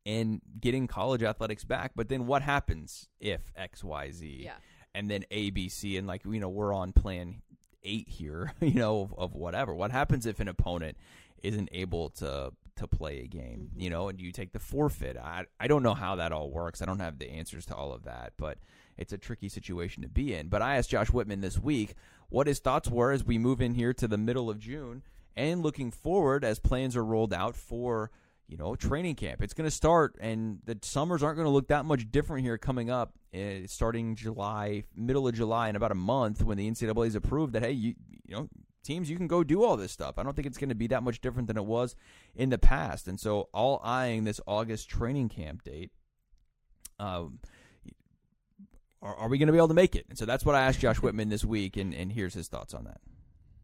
in 0.05 0.41
getting 0.59 0.87
college 0.87 1.23
athletics 1.23 1.65
back. 1.65 1.93
But 1.95 2.09
then 2.09 2.27
what 2.27 2.41
happens 2.41 3.09
if 3.21 3.43
X, 3.55 3.85
Y, 3.85 4.11
Z? 4.11 4.41
yeah, 4.45 4.53
and 4.95 5.11
then 5.11 5.25
ABC, 5.31 5.99
and 5.99 6.07
like 6.07 6.23
you 6.25 6.41
know, 6.41 6.49
we're 6.49 6.73
on 6.73 6.93
plan 6.93 7.43
eight 7.83 8.09
here, 8.09 8.53
you 8.61 8.75
know, 8.75 9.03
of, 9.03 9.15
of 9.19 9.35
whatever. 9.35 9.75
What 9.75 9.91
happens 9.91 10.27
if 10.27 10.41
an 10.41 10.49
opponent 10.49 10.97
isn't 11.43 11.69
able 11.73 12.11
to 12.11 12.53
to 12.77 12.87
play 12.87 13.19
a 13.21 13.27
game, 13.27 13.71
Mhm. 13.75 13.83
you 13.83 13.91
know, 13.91 14.09
and 14.09 14.21
you 14.21 14.31
take 14.31 14.53
the 14.53 14.59
forfeit? 14.61 15.17
I 15.17 15.47
I 15.59 15.67
don't 15.67 15.83
know 15.83 15.95
how 15.95 16.17
that 16.17 16.33
all 16.33 16.51
works. 16.51 16.81
I 16.81 16.87
don't 16.87 17.01
have 17.01 17.19
the 17.19 17.31
answers 17.31 17.67
to 17.67 17.75
all 17.75 17.93
of 17.93 18.05
that, 18.05 18.35
but 18.37 18.59
it's 18.97 19.13
a 19.13 19.19
tricky 19.19 19.49
situation 19.49 20.03
to 20.03 20.09
be 20.09 20.33
in. 20.35 20.49
But 20.49 20.63
I 20.63 20.77
asked 20.77 20.91
Josh 20.91 21.09
Whitman 21.11 21.41
this 21.41 21.59
week 21.59 21.95
what 22.29 22.47
his 22.47 22.59
thoughts 22.61 22.89
were 22.89 23.11
as 23.13 23.25
we 23.25 23.37
move 23.39 23.61
in 23.61 23.75
here 23.75 23.93
to 23.95 24.07
the 24.07 24.19
middle 24.19 24.49
of 24.49 24.59
June 24.61 25.03
and 25.37 25.63
looking 25.63 25.91
forward 25.91 26.45
as 26.45 26.59
plans 26.59 26.97
are 26.97 27.05
rolled 27.05 27.33
out 27.33 27.57
for 27.57 28.11
you 28.51 28.57
know, 28.57 28.75
training 28.75 29.15
camp. 29.15 29.43
It's 29.43 29.53
going 29.53 29.67
to 29.67 29.71
start, 29.71 30.17
and 30.21 30.61
the 30.65 30.79
summers 30.81 31.23
aren't 31.23 31.37
going 31.37 31.45
to 31.45 31.51
look 31.51 31.69
that 31.69 31.85
much 31.85 32.11
different 32.11 32.45
here 32.47 32.57
coming 32.57 32.89
up. 32.89 33.13
Uh, 33.35 33.67
starting 33.67 34.15
July, 34.17 34.85
middle 34.97 35.29
of 35.29 35.35
July, 35.35 35.69
in 35.69 35.77
about 35.77 35.93
a 35.93 35.95
month, 35.95 36.43
when 36.43 36.57
the 36.57 36.67
NCAA 36.67 37.09
is 37.09 37.15
approved 37.15 37.53
that 37.53 37.63
hey, 37.63 37.73
you 37.73 37.95
you 38.27 38.35
know, 38.35 38.49
teams 38.89 39.09
you 39.09 39.17
can 39.17 39.29
go 39.29 39.45
do 39.45 39.63
all 39.63 39.77
this 39.77 39.93
stuff. 39.93 40.19
I 40.19 40.23
don't 40.25 40.35
think 40.35 40.47
it's 40.47 40.59
going 40.59 40.71
to 40.71 40.75
be 40.75 40.89
that 40.89 41.03
much 41.03 41.21
different 41.21 41.47
than 41.47 41.57
it 41.57 41.65
was 41.65 41.95
in 42.35 42.51
the 42.51 42.59
past, 42.59 43.07
and 43.07 43.21
so 43.21 43.49
all 43.53 43.81
eyeing 43.85 44.25
this 44.25 44.41
August 44.47 44.89
training 44.89 45.29
camp 45.29 45.63
date. 45.63 45.91
Um, 46.99 47.39
are, 49.01 49.15
are 49.15 49.29
we 49.29 49.39
going 49.39 49.47
to 49.47 49.53
be 49.53 49.59
able 49.59 49.69
to 49.69 49.75
make 49.75 49.95
it? 49.95 50.07
And 50.09 50.19
so 50.19 50.27
that's 50.27 50.45
what 50.45 50.57
I 50.57 50.63
asked 50.63 50.81
Josh 50.81 50.97
Whitman 50.97 51.29
this 51.29 51.45
week, 51.45 51.77
and, 51.77 51.95
and 51.95 52.13
here's 52.13 52.35
his 52.35 52.49
thoughts 52.49 52.75
on 52.75 52.85
that. 52.85 53.01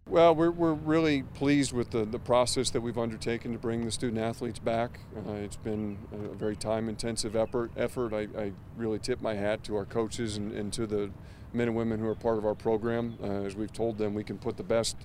Well, 0.07 0.35
we're, 0.35 0.51
we're 0.51 0.75
really 0.75 1.23
pleased 1.23 1.73
with 1.73 1.91
the, 1.91 2.05
the 2.05 2.19
process 2.19 2.69
that 2.71 2.83
we've 2.83 2.99
undertaken 2.99 3.53
to 3.53 3.59
bring 3.59 3.87
the 3.87 3.91
student 3.91 4.21
athletes 4.21 4.59
back. 4.59 5.01
Uh, 5.17 5.33
it's 5.33 5.57
been 5.57 5.97
a 6.13 6.35
very 6.35 6.57
time 6.57 6.91
intensive 6.91 7.35
effort. 7.35 7.71
effort. 7.75 8.13
I, 8.13 8.29
I, 8.39 8.53
really 8.77 8.99
tip 8.99 9.23
my 9.23 9.33
hat 9.35 9.65
to 9.65 9.77
our 9.77 9.87
coaches 9.87 10.37
and, 10.37 10.53
and, 10.53 10.73
to 10.75 10.87
the 10.87 11.11
men 11.55 11.69
and 11.69 11.77
women 11.77 12.01
who 12.01 12.09
are 12.09 12.15
part 12.15 12.39
of 12.39 12.45
our 12.45 12.55
program. 12.55 13.17
Uh, 13.23 13.27
as 13.45 13.55
we've 13.55 13.73
told 13.73 13.99
them, 13.99 14.15
we 14.15 14.25
can 14.25 14.39
put 14.39 14.57
the 14.57 14.63
best 14.63 14.97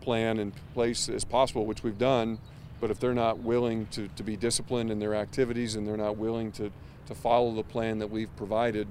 plan 0.00 0.38
in 0.38 0.52
place 0.74 1.08
as 1.08 1.24
possible, 1.24 1.66
which 1.66 1.82
we've 1.82 1.98
done. 1.98 2.38
But 2.80 2.90
if 2.90 3.00
they're 3.00 3.14
not 3.14 3.38
willing 3.38 3.86
to, 3.92 4.08
to 4.08 4.22
be 4.22 4.36
disciplined 4.36 4.90
in 4.90 4.98
their 4.98 5.14
activities 5.14 5.76
and 5.76 5.86
they're 5.86 5.96
not 5.96 6.16
willing 6.16 6.52
to, 6.52 6.70
to 7.06 7.14
follow 7.14 7.54
the 7.54 7.62
plan 7.62 7.98
that 8.00 8.10
we've 8.10 8.34
provided, 8.36 8.86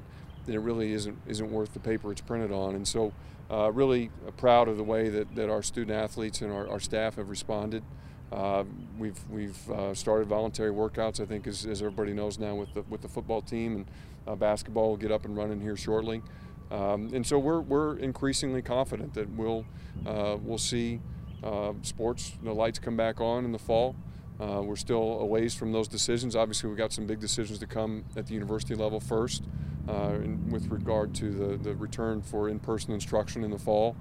then 0.45 0.55
it 0.55 0.59
really 0.59 0.93
isn't, 0.93 1.17
isn't 1.27 1.51
worth 1.51 1.73
the 1.73 1.79
paper 1.79 2.11
it's 2.11 2.21
printed 2.21 2.51
on. 2.51 2.75
And 2.75 2.87
so 2.87 3.13
uh, 3.51 3.71
really 3.71 4.09
proud 4.37 4.67
of 4.67 4.77
the 4.77 4.83
way 4.83 5.09
that, 5.09 5.35
that 5.35 5.49
our 5.49 5.61
student 5.61 5.95
athletes 5.95 6.41
and 6.41 6.51
our, 6.51 6.67
our 6.67 6.79
staff 6.79 7.15
have 7.15 7.29
responded. 7.29 7.83
Uh, 8.31 8.63
we've 8.97 9.19
we've 9.29 9.69
uh, 9.69 9.93
started 9.93 10.27
voluntary 10.27 10.71
workouts. 10.71 11.19
I 11.19 11.25
think, 11.25 11.45
as, 11.45 11.67
as, 11.67 11.83
everybody 11.83 12.13
knows 12.13 12.39
now, 12.39 12.55
with 12.55 12.73
the 12.73 12.81
with 12.89 13.01
the 13.01 13.07
football 13.07 13.43
team 13.43 13.75
and 13.75 13.85
uh, 14.27 14.33
basketball 14.33 14.89
will 14.89 14.97
get 14.97 15.11
up 15.11 15.25
and 15.25 15.37
running 15.37 15.61
here 15.61 15.77
shortly. 15.77 16.23
Um, 16.73 17.11
and 17.13 17.25
so 17.25 17.37
we're, 17.37 17.61
we're 17.61 17.97
increasingly 17.97 18.63
confident 18.63 19.13
that 19.13 19.29
we'll 19.29 19.65
uh, 20.05 20.37
we'll 20.41 20.57
see 20.57 20.99
uh, 21.43 21.73
sports 21.83 22.33
the 22.43 22.53
lights 22.53 22.79
come 22.79 22.97
back 22.97 23.21
on 23.21 23.45
in 23.45 23.51
the 23.51 23.59
fall. 23.59 23.95
we're 24.39 24.75
still 24.75 25.19
a 25.19 25.25
ways 25.25 25.53
from 25.53 25.71
those 25.71 25.87
decisions. 25.87 26.35
Obviously, 26.35 26.67
we've 26.67 26.77
got 26.77 26.91
some 26.91 27.05
big 27.05 27.19
decisions 27.19 27.59
to 27.59 27.67
come 27.67 28.03
at 28.17 28.25
the 28.25 28.33
university 28.33 28.75
level 28.75 28.99
first 28.99 29.43
uh, 29.87 30.13
in, 30.15 30.49
with 30.49 30.67
regard 30.67 31.13
to 31.15 31.31
the, 31.31 31.57
the 31.57 31.75
return 31.75 32.21
for 32.21 32.49
in-person 32.49 32.91
instruction 32.93 33.43
in 33.43 33.51
the 33.51 33.59
fall. 33.59 33.95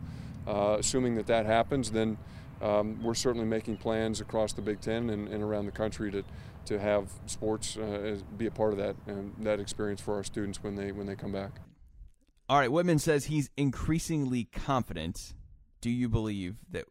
Uh, 0.47 0.77
assuming 0.79 1.15
that 1.15 1.27
that 1.27 1.47
happens, 1.47 1.91
then 1.91 2.17
um, 2.61 3.03
we're 3.03 3.15
certainly 3.15 3.47
making 3.47 3.77
plans 3.77 4.21
across 4.21 4.53
the 4.53 4.63
Big 4.63 4.81
Ten 4.81 5.11
and, 5.11 5.29
and 5.29 5.43
around 5.43 5.67
the 5.67 5.73
country 5.73 6.11
to, 6.13 6.25
to 6.67 6.79
have 6.79 7.11
sports 7.27 7.77
uh, 7.77 8.19
be 8.39 8.47
a 8.47 8.51
part 8.51 8.73
of 8.73 8.79
that 8.79 8.97
and 9.07 9.35
that 9.41 9.61
experience 9.61 10.01
for 10.01 10.15
our 10.15 10.25
students 10.25 10.63
when 10.63 10.77
they 10.77 10.93
when 10.93 11.07
they 11.07 11.17
come 11.17 11.33
back. 11.33 11.61
All 12.49 12.59
right, 12.59 12.71
Whitman 12.71 12.99
says 12.99 13.27
he's 13.27 13.51
increasingly 13.57 14.45
confident. 14.45 15.35
Do 15.81 15.91
you 15.91 16.09
believe 16.09 16.57
that 16.71 16.85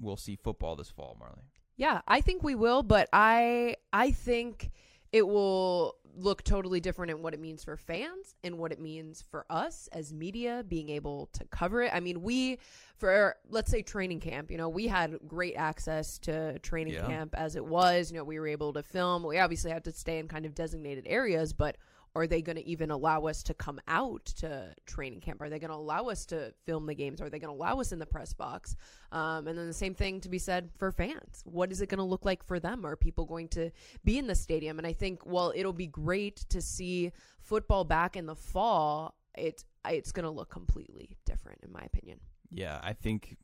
we'll 0.00 0.16
see 0.16 0.36
football 0.36 0.76
this 0.76 0.90
fall, 0.90 1.16
Marley? 1.18 1.42
Yeah, 1.76 2.00
I 2.08 2.20
think 2.20 2.42
we 2.42 2.54
will, 2.54 2.82
but 2.82 3.08
I 3.12 3.76
I 3.92 4.10
think 4.10 4.70
it 5.12 5.26
will 5.26 5.94
look 6.16 6.42
totally 6.42 6.80
different 6.80 7.10
in 7.12 7.22
what 7.22 7.32
it 7.32 7.40
means 7.40 7.62
for 7.62 7.76
fans 7.76 8.34
and 8.42 8.58
what 8.58 8.72
it 8.72 8.80
means 8.80 9.22
for 9.30 9.46
us 9.48 9.88
as 9.92 10.12
media 10.12 10.64
being 10.66 10.88
able 10.88 11.28
to 11.32 11.44
cover 11.44 11.82
it. 11.82 11.92
I 11.94 12.00
mean, 12.00 12.22
we 12.22 12.58
for 12.96 13.36
let's 13.48 13.70
say 13.70 13.82
training 13.82 14.20
camp, 14.20 14.50
you 14.50 14.58
know, 14.58 14.68
we 14.68 14.88
had 14.88 15.18
great 15.26 15.54
access 15.54 16.18
to 16.20 16.58
training 16.58 16.94
yeah. 16.94 17.06
camp 17.06 17.34
as 17.36 17.56
it 17.56 17.64
was, 17.64 18.10
you 18.10 18.18
know, 18.18 18.24
we 18.24 18.38
were 18.40 18.48
able 18.48 18.72
to 18.72 18.82
film. 18.82 19.22
We 19.22 19.38
obviously 19.38 19.70
had 19.70 19.84
to 19.84 19.92
stay 19.92 20.18
in 20.18 20.28
kind 20.28 20.44
of 20.44 20.54
designated 20.54 21.06
areas, 21.06 21.52
but 21.52 21.76
are 22.18 22.26
they 22.26 22.42
going 22.42 22.56
to 22.56 22.66
even 22.66 22.90
allow 22.90 23.26
us 23.26 23.42
to 23.44 23.54
come 23.54 23.80
out 23.86 24.24
to 24.26 24.74
training 24.86 25.20
camp? 25.20 25.40
Are 25.40 25.48
they 25.48 25.58
going 25.58 25.70
to 25.70 25.76
allow 25.76 26.08
us 26.08 26.26
to 26.26 26.52
film 26.66 26.86
the 26.86 26.94
games? 26.94 27.20
Are 27.20 27.30
they 27.30 27.38
going 27.38 27.54
to 27.54 27.58
allow 27.58 27.80
us 27.80 27.92
in 27.92 27.98
the 27.98 28.06
press 28.06 28.32
box? 28.32 28.76
Um, 29.12 29.46
and 29.46 29.56
then 29.56 29.66
the 29.66 29.72
same 29.72 29.94
thing 29.94 30.20
to 30.22 30.28
be 30.28 30.38
said 30.38 30.70
for 30.76 30.90
fans. 30.90 31.42
What 31.44 31.70
is 31.70 31.80
it 31.80 31.88
going 31.88 31.98
to 31.98 32.04
look 32.04 32.24
like 32.24 32.42
for 32.42 32.58
them? 32.58 32.84
Are 32.84 32.96
people 32.96 33.24
going 33.24 33.48
to 33.48 33.70
be 34.04 34.18
in 34.18 34.26
the 34.26 34.34
stadium? 34.34 34.78
And 34.78 34.86
I 34.86 34.92
think, 34.92 35.24
well, 35.24 35.52
it'll 35.54 35.72
be 35.72 35.86
great 35.86 36.36
to 36.50 36.60
see 36.60 37.12
football 37.40 37.84
back 37.84 38.16
in 38.16 38.26
the 38.26 38.36
fall. 38.36 39.14
It 39.34 39.64
it's 39.88 40.12
going 40.12 40.24
to 40.24 40.30
look 40.30 40.50
completely 40.50 41.16
different, 41.24 41.60
in 41.62 41.72
my 41.72 41.80
opinion. 41.80 42.18
Yeah, 42.50 42.80
I 42.82 42.92
think 42.92 43.36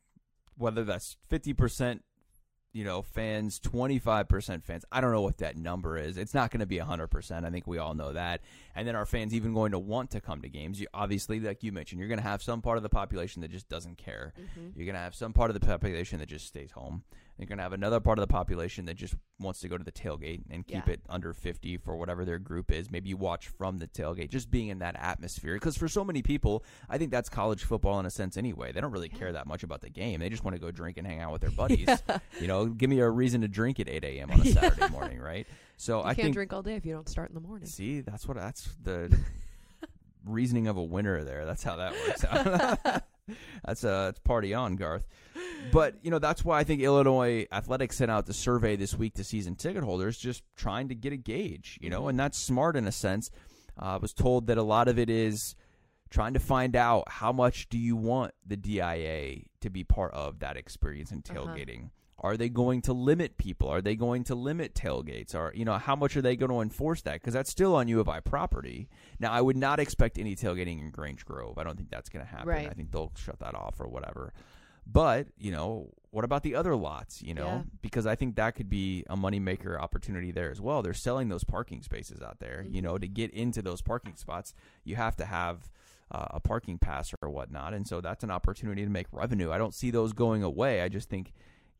whether 0.57 0.83
that's 0.83 1.15
fifty 1.29 1.53
percent 1.53 2.03
you 2.75 2.83
know, 2.83 3.01
fans, 3.01 3.57
25% 3.61 4.61
fans. 4.61 4.83
I 4.91 4.99
don't 4.99 5.13
know 5.13 5.21
what 5.21 5.37
that 5.37 5.55
number 5.55 5.97
is. 5.97 6.17
It's 6.17 6.33
not 6.33 6.51
going 6.51 6.59
to 6.59 6.65
be 6.65 6.77
100%. 6.77 7.45
I 7.45 7.49
think 7.49 7.65
we 7.65 7.77
all 7.77 7.93
know 7.93 8.11
that. 8.11 8.41
And 8.75 8.85
then 8.85 8.97
our 8.97 9.05
fans 9.05 9.33
even 9.33 9.53
going 9.53 9.71
to 9.71 9.79
want 9.79 10.11
to 10.11 10.19
come 10.19 10.41
to 10.41 10.49
games. 10.49 10.81
You, 10.81 10.87
obviously, 10.93 11.39
like 11.39 11.63
you 11.63 11.71
mentioned, 11.71 11.99
you're 11.99 12.09
going 12.09 12.19
to 12.19 12.27
have 12.27 12.43
some 12.43 12.61
part 12.61 12.75
of 12.75 12.83
the 12.83 12.89
population 12.89 13.41
that 13.43 13.49
just 13.49 13.69
doesn't 13.69 13.97
care. 13.97 14.33
Mm-hmm. 14.37 14.77
You're 14.77 14.87
going 14.87 14.95
to 14.95 14.99
have 14.99 15.15
some 15.15 15.31
part 15.31 15.49
of 15.49 15.53
the 15.57 15.65
population 15.65 16.19
that 16.19 16.27
just 16.27 16.47
stays 16.47 16.71
home. 16.71 17.03
You're 17.37 17.47
going 17.47 17.57
to 17.57 17.63
have 17.63 17.73
another 17.73 17.99
part 17.99 18.17
of 18.17 18.23
the 18.23 18.31
population 18.31 18.85
that 18.85 18.95
just 18.95 19.13
wants 19.39 19.59
to 19.59 19.67
go 19.67 19.77
to 19.77 19.83
the 19.83 19.91
tailgate 19.91 20.43
and 20.49 20.65
keep 20.65 20.87
yeah. 20.87 20.93
it 20.93 21.01
under 21.09 21.33
50 21.33 21.77
for 21.77 21.97
whatever 21.97 22.23
their 22.23 22.39
group 22.39 22.71
is. 22.71 22.89
Maybe 22.89 23.09
you 23.09 23.17
watch 23.17 23.49
from 23.49 23.79
the 23.79 23.87
tailgate, 23.87 24.29
just 24.29 24.49
being 24.49 24.69
in 24.69 24.79
that 24.79 24.95
atmosphere. 24.97 25.55
Because 25.55 25.77
for 25.77 25.89
so 25.89 26.05
many 26.05 26.21
people, 26.21 26.63
I 26.89 26.97
think 26.97 27.11
that's 27.11 27.27
college 27.27 27.63
football 27.63 27.99
in 27.99 28.05
a 28.05 28.09
sense 28.09 28.37
anyway. 28.37 28.71
They 28.71 28.79
don't 28.79 28.91
really 28.91 29.09
care 29.09 29.33
that 29.33 29.47
much 29.47 29.63
about 29.63 29.81
the 29.81 29.89
game. 29.89 30.21
They 30.21 30.29
just 30.29 30.45
want 30.45 30.55
to 30.55 30.61
go 30.61 30.71
drink 30.71 30.97
and 30.97 31.05
hang 31.05 31.19
out 31.19 31.33
with 31.33 31.41
their 31.41 31.51
buddies. 31.51 31.89
Yeah. 32.07 32.19
You 32.39 32.47
know, 32.47 32.65
give 32.65 32.89
me 32.89 32.99
a 32.99 33.09
reason 33.09 33.41
to 33.41 33.47
drink 33.47 33.79
at 33.79 33.89
8 33.89 34.03
a.m. 34.03 34.31
on 34.31 34.41
a 34.41 34.45
Saturday 34.51 34.89
morning, 34.89 35.19
right? 35.19 35.47
So 35.77 35.99
you 35.99 36.03
I 36.03 36.07
can't 36.07 36.17
think, 36.17 36.35
drink 36.35 36.53
all 36.53 36.61
day 36.61 36.75
if 36.75 36.85
you 36.85 36.93
don't 36.93 37.07
start 37.09 37.29
in 37.29 37.35
the 37.35 37.41
morning. 37.41 37.67
See, 37.67 38.01
that's 38.01 38.27
what 38.27 38.37
that's 38.37 38.69
the 38.83 39.17
reasoning 40.25 40.67
of 40.67 40.77
a 40.77 40.83
winner 40.83 41.23
there. 41.23 41.45
That's 41.45 41.63
how 41.63 41.77
that 41.77 41.93
works 41.93 42.25
out. 42.25 43.03
that's 43.65 43.83
a 43.83 43.87
that's 43.87 44.19
party 44.19 44.53
on, 44.53 44.75
Garth. 44.75 45.07
But 45.71 45.95
you 46.01 46.11
know 46.11 46.19
that's 46.19 46.45
why 46.45 46.59
I 46.59 46.63
think 46.63 46.81
Illinois 46.81 47.47
athletics 47.51 47.97
sent 47.97 48.11
out 48.11 48.25
the 48.25 48.33
survey 48.33 48.75
this 48.75 48.95
week 48.95 49.15
to 49.15 49.23
season 49.23 49.55
ticket 49.55 49.83
holders, 49.83 50.17
just 50.17 50.43
trying 50.55 50.89
to 50.89 50.95
get 50.95 51.13
a 51.13 51.17
gauge. 51.17 51.79
You 51.81 51.89
know, 51.89 52.01
mm-hmm. 52.01 52.09
and 52.09 52.19
that's 52.19 52.37
smart 52.37 52.75
in 52.75 52.87
a 52.87 52.91
sense. 52.91 53.31
Uh, 53.81 53.85
I 53.85 53.97
was 53.97 54.13
told 54.13 54.47
that 54.47 54.57
a 54.57 54.63
lot 54.63 54.87
of 54.87 54.97
it 54.99 55.09
is 55.09 55.55
trying 56.09 56.33
to 56.33 56.39
find 56.39 56.75
out 56.75 57.03
how 57.09 57.31
much 57.31 57.67
do 57.69 57.77
you 57.77 57.95
want 57.95 58.33
the 58.45 58.55
DIA 58.55 59.41
to 59.61 59.69
be 59.69 59.83
part 59.83 60.13
of 60.13 60.39
that 60.39 60.55
experience 60.55 61.11
in 61.11 61.23
uh-huh. 61.29 61.39
tailgating. 61.39 61.79
Uh-huh. 61.79 61.89
Are 62.19 62.37
they 62.37 62.49
going 62.49 62.81
to 62.83 62.93
limit 62.93 63.37
people? 63.37 63.67
Are 63.67 63.81
they 63.81 63.95
going 63.95 64.23
to 64.25 64.35
limit 64.35 64.73
tailgates? 64.73 65.35
Or 65.35 65.51
you 65.53 65.65
know, 65.65 65.77
how 65.77 65.95
much 65.95 66.15
are 66.15 66.21
they 66.21 66.35
going 66.35 66.51
to 66.51 66.61
enforce 66.61 67.01
that? 67.01 67.15
Because 67.15 67.33
that's 67.33 67.51
still 67.51 67.75
on 67.75 67.87
U 67.87 67.99
of 67.99 68.07
I 68.07 68.21
property. 68.21 68.87
Now, 69.19 69.31
I 69.31 69.41
would 69.41 69.57
not 69.57 69.79
expect 69.79 70.17
any 70.17 70.35
tailgating 70.35 70.79
in 70.79 70.91
Grange 70.91 71.25
Grove. 71.25 71.57
I 71.57 71.63
don't 71.63 71.75
think 71.75 71.89
that's 71.89 72.09
going 72.09 72.25
to 72.25 72.31
happen. 72.31 72.47
Right. 72.47 72.69
I 72.69 72.73
think 72.73 72.91
they'll 72.91 73.11
shut 73.17 73.39
that 73.39 73.53
off 73.53 73.79
or 73.79 73.87
whatever. 73.87 74.33
But 74.87 75.27
you 75.37 75.51
know, 75.51 75.89
what 76.11 76.23
about 76.23 76.43
the 76.43 76.55
other 76.55 76.75
lots? 76.75 77.21
You 77.21 77.33
know, 77.33 77.47
yeah. 77.47 77.61
because 77.81 78.05
I 78.05 78.15
think 78.15 78.35
that 78.35 78.55
could 78.55 78.69
be 78.69 79.03
a 79.09 79.17
moneymaker 79.17 79.79
opportunity 79.79 80.31
there 80.31 80.51
as 80.51 80.61
well. 80.61 80.81
They're 80.81 80.93
selling 80.93 81.29
those 81.29 81.43
parking 81.43 81.81
spaces 81.81 82.21
out 82.21 82.39
there. 82.39 82.61
Mm-hmm. 82.63 82.75
You 82.75 82.81
know, 82.81 82.97
to 82.97 83.07
get 83.07 83.31
into 83.31 83.61
those 83.61 83.81
parking 83.81 84.15
spots, 84.15 84.53
you 84.83 84.95
have 84.95 85.15
to 85.17 85.25
have 85.25 85.69
uh, 86.11 86.27
a 86.31 86.39
parking 86.39 86.77
pass 86.77 87.13
or 87.21 87.29
whatnot, 87.29 87.73
and 87.73 87.87
so 87.87 87.99
that's 87.99 88.23
an 88.23 88.31
opportunity 88.31 88.83
to 88.83 88.89
make 88.89 89.07
revenue. 89.11 89.51
I 89.51 89.57
don't 89.57 89.73
see 89.73 89.91
those 89.91 90.13
going 90.13 90.43
away. 90.43 90.81
I 90.81 90.87
just 90.87 91.09
think 91.09 91.33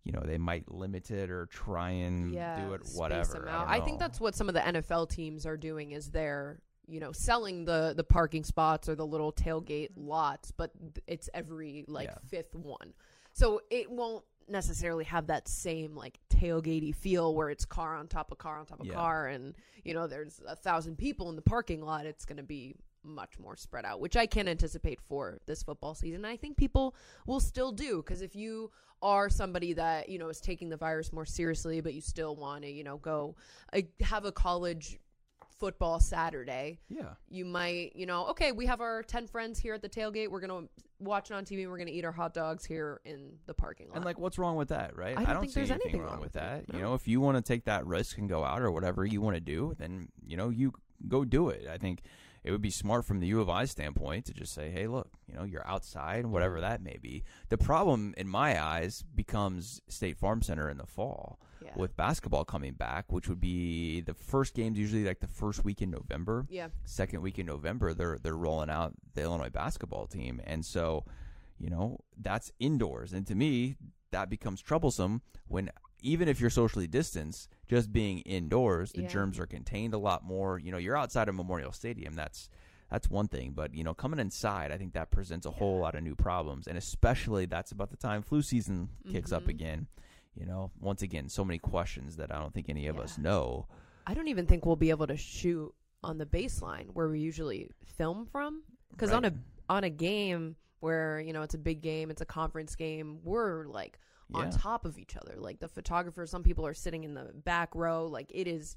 you 0.06 0.12
know 0.12 0.22
they 0.24 0.38
might 0.38 0.72
limit 0.72 1.12
it 1.12 1.30
or 1.30 1.48
try 1.48 1.90
and 1.90 2.32
yeah, 2.34 2.64
do 2.64 2.74
it 2.74 2.82
whatever. 2.94 3.50
I, 3.50 3.78
I, 3.78 3.80
think 3.82 4.00
that's 4.00 4.22
what 4.22 4.36
some 4.36 4.48
of 4.48 4.54
the 4.54 4.62
NFL 4.62 5.10
teams 5.10 5.46
are 5.46 5.58
doing 5.58 5.92
is 5.92 6.12
they're 6.12 6.60
you 6.88 7.00
know 7.00 7.12
selling 7.12 7.66
the 7.66 7.94
the 7.98 8.04
parking 8.04 8.44
spots 8.44 8.88
or 8.88 8.96
the 8.96 9.06
little 9.06 9.34
tailgate 9.34 9.90
lots, 9.98 10.52
but 10.52 10.72
it's 11.08 11.28
every 11.34 11.86
like 11.88 12.08
yeah. 12.08 12.18
fifth 12.30 12.56
one, 12.56 12.94
so 13.34 13.62
it 13.72 13.90
won't 13.90 14.24
necessarily 14.48 15.04
have 15.06 15.26
that 15.28 15.48
same 15.48 15.96
like 15.96 16.20
tailgatey 16.30 16.94
feel 16.94 17.34
where 17.34 17.50
it's 17.50 17.66
car 17.66 17.96
on 17.96 18.08
top 18.08 18.32
of 18.32 18.38
car 18.38 18.60
on 18.60 18.66
top 18.68 18.80
of 18.80 18.86
yeah. 18.86 18.94
car 18.94 19.26
and 19.26 19.56
you 19.84 19.92
know 19.92 20.06
there's 20.06 20.40
a 20.48 20.56
thousand 20.56 20.98
people 21.00 21.30
in 21.30 21.36
the 21.36 21.42
parking 21.42 21.82
lot 21.82 22.06
it's 22.06 22.26
going 22.26 22.38
to 22.38 22.44
be 22.44 22.76
much 23.06 23.40
more 23.40 23.56
spread 23.56 23.86
out, 23.86 24.00
which 24.00 24.18
I 24.18 24.26
can 24.26 24.48
anticipate 24.48 25.00
for 25.02 25.40
this 25.46 25.64
football 25.64 25.96
season. 25.96 26.26
I 26.26 26.38
think 26.38 26.58
people 26.58 26.96
will 27.26 27.40
still 27.40 27.72
do 27.72 27.98
because 27.98 28.22
if 28.22 28.36
you 28.36 28.72
are 29.02 29.30
somebody 29.30 29.74
that 29.74 30.10
you 30.10 30.18
know 30.18 30.30
is 30.30 30.40
taking 30.42 30.70
the 30.70 30.78
virus 30.78 31.14
more 31.14 31.26
seriously, 31.26 31.82
but 31.82 31.94
you 31.94 32.02
still 32.02 32.36
want 32.36 32.64
to 32.64 32.70
you 32.70 32.84
know 32.84 32.98
go 32.98 33.36
uh, 33.74 33.82
have 34.02 34.26
a 34.26 34.32
college 34.32 35.00
football 35.58 36.00
Saturday. 36.00 36.80
Yeah. 36.90 37.14
You 37.30 37.46
might, 37.46 37.96
you 37.96 38.06
know, 38.06 38.26
okay, 38.28 38.52
we 38.52 38.66
have 38.66 38.82
our 38.82 39.04
10 39.04 39.28
friends 39.28 39.60
here 39.60 39.74
at 39.74 39.82
the 39.82 39.90
tailgate. 39.90 40.30
We're 40.30 40.46
going 40.46 40.64
to 40.64 40.70
watch 41.00 41.32
it 41.32 41.34
on 41.34 41.46
TV 41.46 41.62
and 41.62 41.72
we're 41.72 41.78
going 41.78 41.88
to 41.88 41.94
eat 41.94 42.06
our 42.06 42.12
hot 42.12 42.34
dogs 42.34 42.66
here 42.66 43.02
in 43.06 43.32
the 43.46 43.54
parking 43.54 43.88
lot. 43.88 43.98
And 43.98 44.06
like 44.06 44.20
what's 44.20 44.38
wrong 44.38 44.56
with 44.56 44.70
that, 44.70 44.96
right? 44.96 45.18
I 45.18 45.22
don't, 45.22 45.30
I 45.30 45.34
don't 45.34 45.42
think 45.42 45.54
see 45.54 45.60
there's 45.62 45.72
anything, 45.72 45.92
anything 45.92 46.02
wrong, 46.02 46.14
wrong 46.14 46.22
with 46.22 46.34
that. 46.34 46.68
that. 46.68 46.76
You 46.76 46.82
know, 46.82 46.94
if 46.94 47.08
you 47.08 47.22
want 47.22 47.38
to 47.38 47.42
take 47.42 47.66
that 47.66 47.86
risk 47.86 48.18
and 48.18 48.30
go 48.30 48.44
out 48.44 48.62
or 48.62 48.72
whatever 48.72 49.06
you 49.06 49.22
want 49.22 49.36
to 49.36 49.42
do, 49.42 49.76
then, 49.78 50.10
you 50.26 50.38
know, 50.38 50.50
you 50.50 50.74
go 51.08 51.24
do 51.24 51.50
it. 51.50 51.68
I 51.72 51.78
think 51.78 52.02
it 52.46 52.52
would 52.52 52.62
be 52.62 52.70
smart 52.70 53.04
from 53.06 53.20
the 53.20 53.28
U 53.28 53.42
of 53.42 53.50
I 53.50 53.66
standpoint 53.66 54.26
to 54.26 54.34
just 54.34 54.54
say, 54.54 54.70
hey, 54.70 54.86
look, 54.88 55.10
you 55.28 55.36
know, 55.36 55.44
you're 55.44 55.68
outside, 55.68 56.28
whatever 56.28 56.62
that 56.62 56.80
may 56.82 56.98
be. 57.02 57.24
The 57.50 57.58
problem 57.58 58.14
in 58.18 58.28
my 58.28 58.62
eyes 58.64 59.04
becomes 59.16 59.82
State 59.88 60.18
Farm 60.18 60.44
Center 60.44 60.70
in 60.70 60.78
the 60.78 60.86
fall 60.86 61.40
Yeah. 61.60 61.72
with 61.76 61.98
basketball 61.98 62.46
coming 62.46 62.74
back, 62.74 63.12
which 63.12 63.28
would 63.28 63.42
be 63.42 64.02
the 64.02 64.14
first 64.14 64.54
games 64.54 64.78
usually 64.78 65.04
like 65.04 65.20
the 65.22 65.28
first 65.28 65.66
week 65.66 65.82
in 65.82 65.90
November 65.90 66.46
yeah. 66.48 66.68
second 66.84 67.22
week 67.22 67.40
in 67.40 67.48
November, 67.48 67.94
they're 67.96 68.20
they're 68.22 68.38
rolling 68.38 68.70
out 68.70 68.94
the 69.16 69.24
Illinois 69.24 69.50
basketball 69.50 70.06
team, 70.06 70.40
and 70.46 70.64
so 70.64 71.04
you 71.58 71.70
know 71.72 71.98
that's 72.22 72.52
indoors, 72.60 73.12
and 73.12 73.26
to 73.26 73.34
me 73.34 73.76
that 74.12 74.30
becomes 74.30 74.62
troublesome 74.62 75.22
when 75.48 75.72
even 76.06 76.28
if 76.28 76.40
you're 76.40 76.50
socially 76.50 76.88
distanced, 76.88 77.50
just 77.68 77.92
being 77.92 78.20
indoors, 78.20 78.92
the 78.92 79.02
Yeah. 79.02 79.08
germs 79.10 79.40
are 79.40 79.46
contained 79.48 79.94
a 79.94 79.98
lot 79.98 80.24
more. 80.24 80.60
You 80.60 80.72
know, 80.72 80.78
you're 80.78 80.96
outside 80.98 81.28
of 81.28 81.36
Memorial 81.36 81.72
Stadium, 81.72 82.14
that's 82.16 82.50
that's 82.92 83.10
one 83.10 83.28
thing, 83.28 83.52
but 83.54 83.74
you 83.74 83.84
know, 83.84 83.96
coming 83.96 84.20
inside, 84.20 84.72
I 84.72 84.78
think 84.78 84.94
that 84.94 85.10
presents 85.10 85.48
a 85.48 85.52
whole 85.52 85.80
lot 85.80 85.96
of 85.96 86.04
new 86.04 86.16
problems, 86.16 86.68
and 86.68 86.78
especially 86.78 87.46
that's 87.48 87.72
about 87.72 87.90
the 87.90 87.98
time 87.98 88.22
flu 88.22 88.44
season 88.44 88.90
kicks 89.10 89.32
up 89.32 89.46
Mhm. 89.46 89.50
again. 89.50 89.88
You 90.36 90.46
know, 90.46 90.72
once 90.80 91.02
again, 91.02 91.28
so 91.28 91.44
many 91.44 91.58
questions 91.58 92.18
that 92.18 92.32
I 92.32 92.38
don't 92.40 92.54
think 92.54 92.70
any 92.70 92.86
of 92.88 93.00
us 93.00 93.18
know. 93.18 93.68
I 94.06 94.14
don't 94.14 94.28
even 94.28 94.46
think 94.46 94.66
we'll 94.68 94.76
be 94.76 94.92
able 94.92 95.08
to 95.08 95.18
shoot 95.18 95.74
on 96.04 96.20
the 96.20 96.26
baseline 96.28 96.92
where 96.94 97.10
we 97.10 97.20
usually 97.20 97.72
film 97.84 98.28
from. 98.28 98.64
Because 98.92 99.12
on 99.12 99.26
a 99.26 99.34
on 99.68 99.84
a 99.84 99.90
game 99.90 100.56
where 100.80 101.20
you 101.20 101.34
know 101.34 101.42
it's 101.42 101.56
a 101.56 101.58
big 101.58 101.82
game, 101.82 102.12
it's 102.12 102.22
a 102.22 102.26
conference 102.26 102.76
game, 102.76 103.20
we're 103.24 103.66
like 103.66 103.98
on 104.34 104.50
top 104.50 104.86
of 104.86 104.98
each 104.98 105.16
other. 105.16 105.36
Like 105.38 105.60
the 105.60 105.68
photographers, 105.68 106.32
some 106.32 106.44
people 106.44 106.66
are 106.66 106.74
sitting 106.74 107.04
in 107.04 107.14
the 107.14 107.32
back 107.34 107.76
row. 107.76 108.08
Like 108.08 108.32
it 108.34 108.48
is 108.48 108.76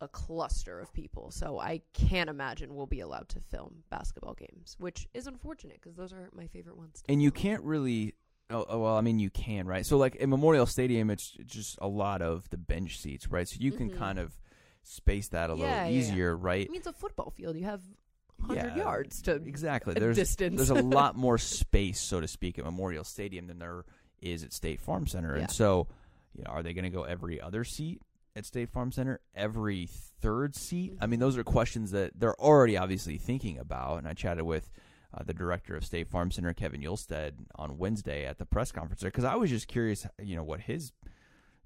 a 0.00 0.08
cluster 0.08 0.80
of 0.80 0.92
people. 0.92 1.30
So 1.30 1.58
I 1.60 1.82
can't 1.92 2.28
imagine 2.28 2.74
we'll 2.74 2.86
be 2.86 3.00
allowed 3.00 3.28
to 3.30 3.40
film 3.40 3.84
basketball 3.90 4.34
games, 4.34 4.74
which 4.80 5.06
is 5.14 5.26
unfortunate 5.26 5.80
because 5.80 5.96
those 5.96 6.12
are 6.12 6.28
my 6.34 6.48
favorite 6.48 6.76
ones. 6.76 7.02
And 7.08 7.22
you 7.22 7.30
can't 7.30 7.62
really 7.62 8.14
oh, 8.50 8.66
oh, 8.68 8.78
well 8.80 8.96
i 8.96 9.00
mean 9.00 9.18
you 9.18 9.30
can 9.30 9.66
right 9.66 9.86
so 9.86 9.96
like 9.96 10.14
in 10.16 10.28
memorial 10.28 10.66
stadium 10.66 11.08
it's 11.08 11.30
just 11.46 11.78
a 11.80 11.88
lot 11.88 12.20
of 12.20 12.50
the 12.50 12.58
bench 12.58 12.98
seats 12.98 13.30
right 13.30 13.48
so 13.48 13.56
you 13.58 13.72
can 13.72 13.88
Mhm. 13.88 13.96
kind 13.96 14.18
of 14.18 14.36
space 14.82 15.28
that 15.28 15.48
a 15.48 15.54
Yeah, 15.54 15.58
little 15.60 15.74
yeah, 15.76 15.84
yeah. 15.86 15.96
easier 15.96 16.36
right 16.36 16.66
I 16.68 16.70
mean, 16.70 16.80
it's 16.80 16.86
a 16.88 16.92
football 16.92 17.30
field. 17.30 17.56
You 17.56 17.64
have 17.64 17.80
hundred 18.44 18.72
Yeah, 18.76 18.76
yards 18.84 19.22
to 19.22 19.36
exactly 19.36 19.94
there's 19.94 20.16
distance. 20.16 20.56
there's 20.56 20.70
a 20.70 20.74
lot 20.74 21.16
more 21.26 21.38
space 21.38 22.00
so 22.00 22.20
to 22.20 22.26
speak 22.28 22.58
at 22.58 22.64
memorial 22.64 23.04
stadium 23.04 23.46
than 23.46 23.58
there 23.60 23.84
is 24.22 24.42
at 24.44 24.52
state 24.52 24.80
farm 24.80 25.06
center. 25.06 25.34
Yeah. 25.36 25.42
and 25.42 25.50
so 25.50 25.88
you 26.34 26.44
know 26.44 26.50
are 26.50 26.62
they 26.62 26.72
going 26.72 26.84
to 26.84 26.90
go 26.90 27.02
every 27.04 27.40
other 27.40 27.64
seat 27.64 28.00
at 28.34 28.46
state 28.46 28.70
farm 28.70 28.92
center? 28.92 29.20
Every 29.34 29.88
third 30.20 30.54
seat? 30.54 30.94
I 31.00 31.06
mean 31.06 31.20
those 31.20 31.36
are 31.36 31.44
questions 31.44 31.90
that 31.90 32.12
they're 32.18 32.40
already 32.40 32.76
obviously 32.76 33.18
thinking 33.18 33.58
about. 33.58 33.98
And 33.98 34.08
i 34.08 34.14
chatted 34.14 34.44
with 34.44 34.70
uh, 35.14 35.22
the 35.24 35.34
director 35.34 35.76
of 35.76 35.84
State 35.84 36.08
Farm 36.08 36.30
Center, 36.30 36.54
Kevin 36.54 36.80
Ullestad, 36.80 37.32
on 37.56 37.76
Wednesday 37.76 38.24
at 38.24 38.38
the 38.38 38.46
press 38.46 38.72
conference 38.72 39.02
there 39.02 39.10
because 39.10 39.24
I 39.24 39.34
was 39.34 39.50
just 39.50 39.68
curious, 39.68 40.06
you 40.22 40.36
know, 40.36 40.42
what 40.42 40.60
his 40.60 40.92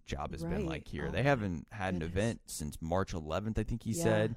job 0.04 0.32
has 0.32 0.42
been 0.42 0.66
like 0.66 0.88
here. 0.88 1.06
Oh 1.08 1.12
they 1.12 1.22
haven't 1.22 1.66
had 1.70 1.94
an 1.94 2.02
event 2.02 2.40
since 2.46 2.76
March 2.80 3.12
11th, 3.12 3.58
I 3.58 3.62
think 3.62 3.84
he 3.84 3.92
Yeah. 3.92 4.02
said, 4.02 4.36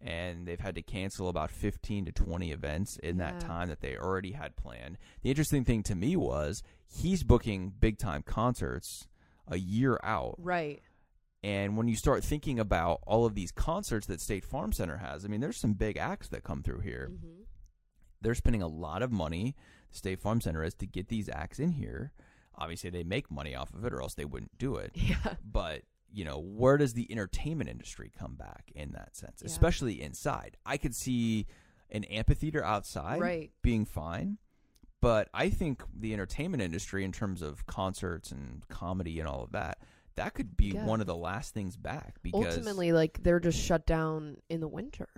and 0.00 0.46
they've 0.46 0.60
had 0.60 0.74
to 0.76 0.82
cancel 0.82 1.28
about 1.28 1.50
15 1.50 2.04
to 2.06 2.12
20 2.12 2.52
events 2.52 2.96
in 2.98 3.16
that 3.18 3.40
time 3.40 3.68
that 3.68 3.80
they 3.80 3.96
already 3.96 4.32
had 4.32 4.56
planned. 4.56 4.96
The 5.22 5.30
interesting 5.30 5.64
thing 5.64 5.82
to 5.84 5.94
me 5.94 6.14
was 6.16 6.62
he's 6.86 7.22
booking 7.22 7.72
big 7.78 7.98
time 7.98 8.22
concerts 8.22 9.08
a 9.48 9.56
year 9.58 9.98
out. 10.02 10.34
right. 10.38 10.80
And 11.44 11.76
when 11.76 11.86
you 11.86 11.94
start 11.96 12.24
thinking 12.24 12.58
about 12.58 12.98
all 13.06 13.24
of 13.24 13.34
these 13.36 13.52
concerts 13.52 14.06
that 14.08 14.20
State 14.20 14.44
Farm 14.44 14.72
Center 14.72 14.96
has, 14.96 15.24
I 15.24 15.28
mean, 15.28 15.40
there's 15.40 15.60
some 15.60 15.72
big 15.74 15.96
acts 15.96 16.28
that 16.30 16.42
come 16.42 16.62
through 16.62 16.80
here 16.80 17.10
hmm 17.10 17.42
they're 18.20 18.34
spending 18.34 18.62
a 18.62 18.66
lot 18.66 19.00
of 19.00 19.12
money 19.12 19.54
state 19.92 20.18
farm 20.20 20.40
center 20.40 20.64
is 20.64 20.74
to 20.74 20.86
get 20.86 21.06
these 21.06 21.28
acts 21.28 21.60
in 21.60 21.70
here 21.70 22.10
obviously 22.56 22.90
they 22.90 23.04
make 23.04 23.30
money 23.30 23.54
off 23.54 23.72
of 23.72 23.84
it 23.84 23.92
or 23.92 24.02
else 24.02 24.14
they 24.14 24.24
wouldn't 24.24 24.58
do 24.58 24.74
it 24.74 24.90
Yeah. 24.96 25.34
but 25.44 25.82
you 26.12 26.24
know 26.24 26.38
where 26.38 26.76
does 26.76 26.94
the 26.94 27.06
entertainment 27.10 27.68
industry 27.68 28.10
come 28.18 28.34
back 28.34 28.70
in 28.74 28.92
that 28.92 29.16
sense 29.16 29.40
Yeah. 29.42 29.46
especially 29.46 30.00
inside 30.02 30.56
i 30.64 30.76
could 30.76 30.94
see 30.94 31.46
an 31.90 32.04
amphitheater 32.04 32.64
outside 32.64 33.20
Right. 33.20 33.50
being 33.62 33.84
fine 33.84 34.38
but 35.00 35.28
i 35.34 35.50
think 35.50 35.82
the 35.94 36.12
entertainment 36.14 36.62
industry 36.62 37.04
in 37.04 37.12
terms 37.12 37.42
of 37.42 37.66
concerts 37.66 38.30
and 38.32 38.66
comedy 38.68 39.20
and 39.20 39.28
all 39.28 39.42
of 39.44 39.52
that 39.52 39.78
that 40.16 40.34
could 40.34 40.56
be 40.56 40.72
Yeah. 40.74 40.84
one 40.84 41.00
of 41.00 41.06
the 41.06 41.16
last 41.16 41.54
things 41.54 41.76
back 41.76 42.16
because 42.22 42.56
Ultimately, 42.56 42.90
like 42.92 43.22
they're 43.22 43.38
just 43.38 43.60
shut 43.60 43.86
down 43.86 44.38
in 44.48 44.58
the 44.58 44.66
winter. 44.66 45.08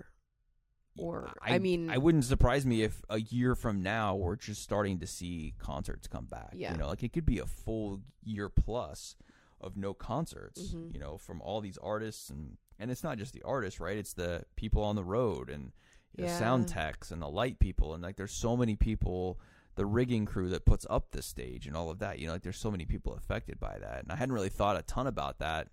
Or 0.97 1.31
I, 1.41 1.57
mean, 1.57 1.89
I 1.89 1.97
wouldn't 1.97 2.25
surprise 2.25 2.67
me 2.67 2.83
if 2.83 3.01
a 3.09 3.19
year 3.19 3.55
from 3.55 3.81
now 3.81 4.15
we're 4.15 4.35
just 4.35 4.61
starting 4.61 4.99
to 4.99 5.07
see 5.07 5.55
concerts 5.57 6.07
come 6.07 6.25
back. 6.25 6.51
Yeah. 6.53 6.73
You 6.73 6.77
know, 6.77 6.87
like 6.89 7.01
it 7.01 7.13
could 7.13 7.25
be 7.25 7.39
a 7.39 7.47
full 7.47 8.01
year 8.23 8.47
plus 8.49 9.15
of 9.61 9.77
no 9.77 9.93
concerts, 9.93 10.73
Mhm. 10.73 10.93
you 10.93 10.99
know, 10.99 11.17
from 11.17 11.41
all 11.41 11.61
these 11.61 11.77
artists 11.77 12.29
and 12.29 12.57
and 12.79 12.89
it's 12.89 13.03
not 13.03 13.19
just 13.19 13.31
the 13.33 13.43
artists, 13.43 13.79
right? 13.79 13.95
It's 13.97 14.13
the 14.13 14.43
people 14.55 14.83
on 14.83 14.95
the 14.95 15.03
road 15.03 15.51
and 15.51 15.71
the 16.15 16.23
Yeah. 16.23 16.39
sound 16.39 16.67
techs 16.67 17.11
and 17.11 17.21
the 17.21 17.29
light 17.29 17.59
people 17.59 17.93
and 17.93 18.01
like 18.01 18.15
there's 18.15 18.31
so 18.33 18.57
many 18.57 18.75
people 18.75 19.39
the 19.75 19.85
rigging 19.85 20.25
crew 20.25 20.49
that 20.49 20.65
puts 20.65 20.85
up 20.89 21.11
the 21.11 21.21
stage 21.21 21.67
and 21.67 21.77
all 21.77 21.89
of 21.91 21.99
that. 21.99 22.17
You 22.19 22.25
know, 22.27 22.33
like 22.33 22.41
there's 22.41 22.57
so 22.57 22.71
many 22.71 22.85
people 22.85 23.13
affected 23.13 23.59
by 23.59 23.77
that. 23.79 24.01
And 24.03 24.11
I 24.11 24.15
hadn't 24.15 24.33
really 24.33 24.49
thought 24.49 24.77
a 24.77 24.81
ton 24.81 25.05
about 25.07 25.37
that, 25.39 25.69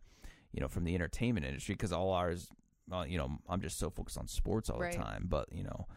you 0.53 0.61
know, 0.61 0.69
from 0.69 0.85
the 0.85 0.95
entertainment 0.95 1.47
industry 1.47 1.75
because 1.75 1.93
all 1.93 2.13
ours 2.13 2.49
well, 2.89 3.07
you 3.07 3.19
know, 3.19 3.39
I'm 3.49 3.61
just 3.61 3.79
so 3.79 3.91
focused 3.91 4.17
on 4.19 4.27
sports 4.29 4.69
all 4.71 4.79
Right. 4.79 4.93
the 4.93 4.99
time. 4.99 5.27
But 5.29 5.51
you 5.53 5.63
know, 5.65 5.89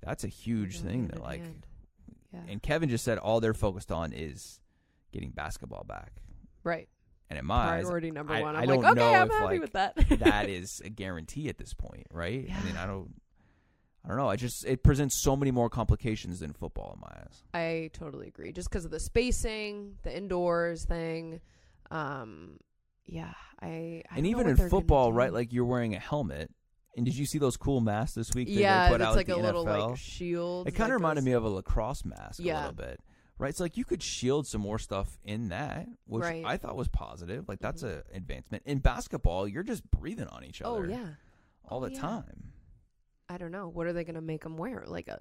that's 0.00 0.24
a 0.24 0.28
huge 0.28 0.80
thing 0.80 1.08
that 1.08 1.20
like. 1.20 1.42
yeah. 2.32 2.42
And 2.48 2.62
Kevin 2.62 2.88
just 2.88 3.04
said 3.04 3.18
all 3.18 3.38
they're 3.40 3.54
focused 3.54 3.92
on 3.92 4.12
is 4.14 4.60
getting 5.12 5.30
basketball 5.30 5.84
back. 5.84 6.22
right. 6.64 6.88
And 7.30 7.38
in 7.38 7.46
my 7.46 7.54
eyes, 7.76 7.84
Priority 7.84 8.10
number 8.10 8.34
I- 8.34 8.42
one. 8.42 8.54
I 8.56 8.60
I'm 8.62 8.68
don't 8.68 8.82
like, 8.82 8.92
okay, 8.92 9.00
know 9.00 9.14
I'm 9.14 9.26
if, 9.28 9.32
happy 9.32 9.44
like, 9.44 9.60
with 9.60 9.72
that. 9.72 9.94
that 10.20 10.48
is 10.48 10.80
a 10.84 10.90
guarantee 10.90 11.48
at 11.48 11.56
this 11.58 11.72
point, 11.72 12.06
right? 12.12 12.48
I 12.50 12.64
mean, 12.64 12.76
I 12.76 12.86
don't, 12.86 13.14
I 14.04 14.08
don't 14.08 14.18
know. 14.18 14.28
I 14.28 14.36
just 14.36 14.66
it 14.66 14.82
presents 14.82 15.22
so 15.22 15.34
many 15.34 15.50
more 15.50 15.70
complications 15.70 16.40
than 16.40 16.52
football 16.52 16.92
in 16.94 17.00
my 17.00 17.22
eyes. 17.22 17.42
I 17.54 17.90
totally 17.94 18.28
agree. 18.28 18.52
Just 18.52 18.68
because 18.68 18.84
of 18.84 18.90
the 18.90 19.00
spacing, 19.00 19.94
the 20.02 20.14
indoors 20.14 20.84
thing. 20.84 21.40
Um, 21.90 22.58
yeah, 23.06 23.32
I. 23.60 23.66
I 24.10 24.16
and 24.16 24.24
don't 24.24 24.26
even 24.26 24.46
in 24.48 24.68
football, 24.68 25.12
right? 25.12 25.32
Like 25.32 25.52
you're 25.52 25.64
wearing 25.64 25.94
a 25.94 25.98
helmet. 26.00 26.50
And 26.96 27.04
did 27.04 27.16
you 27.16 27.26
see 27.26 27.38
those 27.38 27.56
cool 27.56 27.80
masks 27.80 28.14
this 28.14 28.32
week? 28.34 28.46
that 28.48 28.54
yeah, 28.54 28.84
they 28.84 28.92
put 28.92 29.00
it's 29.00 29.08
out 29.08 29.16
like 29.16 29.28
a 29.28 29.34
the 29.34 29.38
little 29.42 29.64
like 29.64 29.96
shield. 29.96 30.68
It 30.68 30.72
kind 30.72 30.92
of 30.92 31.00
reminded 31.00 31.24
me 31.24 31.32
of 31.32 31.42
a 31.44 31.48
lacrosse 31.48 32.04
mask 32.04 32.38
a 32.40 32.44
little 32.44 32.72
bit, 32.72 33.00
right? 33.38 33.48
It's 33.50 33.60
like 33.60 33.76
you 33.76 33.84
could 33.84 34.02
shield 34.02 34.46
some 34.46 34.60
more 34.60 34.78
stuff 34.78 35.18
in 35.24 35.48
that, 35.48 35.88
which 36.06 36.22
Right. 36.22 36.44
I 36.44 36.56
thought 36.56 36.76
was 36.76 36.88
positive. 36.88 37.48
Like 37.48 37.60
that's 37.60 37.82
Mhm. 37.82 38.02
a 38.12 38.16
advancement. 38.16 38.62
In 38.66 38.78
basketball, 38.78 39.46
you're 39.48 39.62
just 39.62 39.88
breathing 39.90 40.28
on 40.28 40.44
each 40.44 40.62
other. 40.62 40.76
Oh 40.76 40.82
other 40.82 40.90
yeah. 40.90 41.14
all 41.66 41.78
Oh, 41.84 41.88
the 41.88 41.92
yeah. 41.94 42.00
time. 42.00 42.52
I 43.28 43.38
don't 43.38 43.50
know. 43.52 43.68
What 43.68 43.86
are 43.86 43.92
they 43.92 44.04
going 44.04 44.16
to 44.16 44.20
make 44.20 44.42
them 44.42 44.56
wear? 44.56 44.84
Like 44.86 45.08
a. 45.08 45.18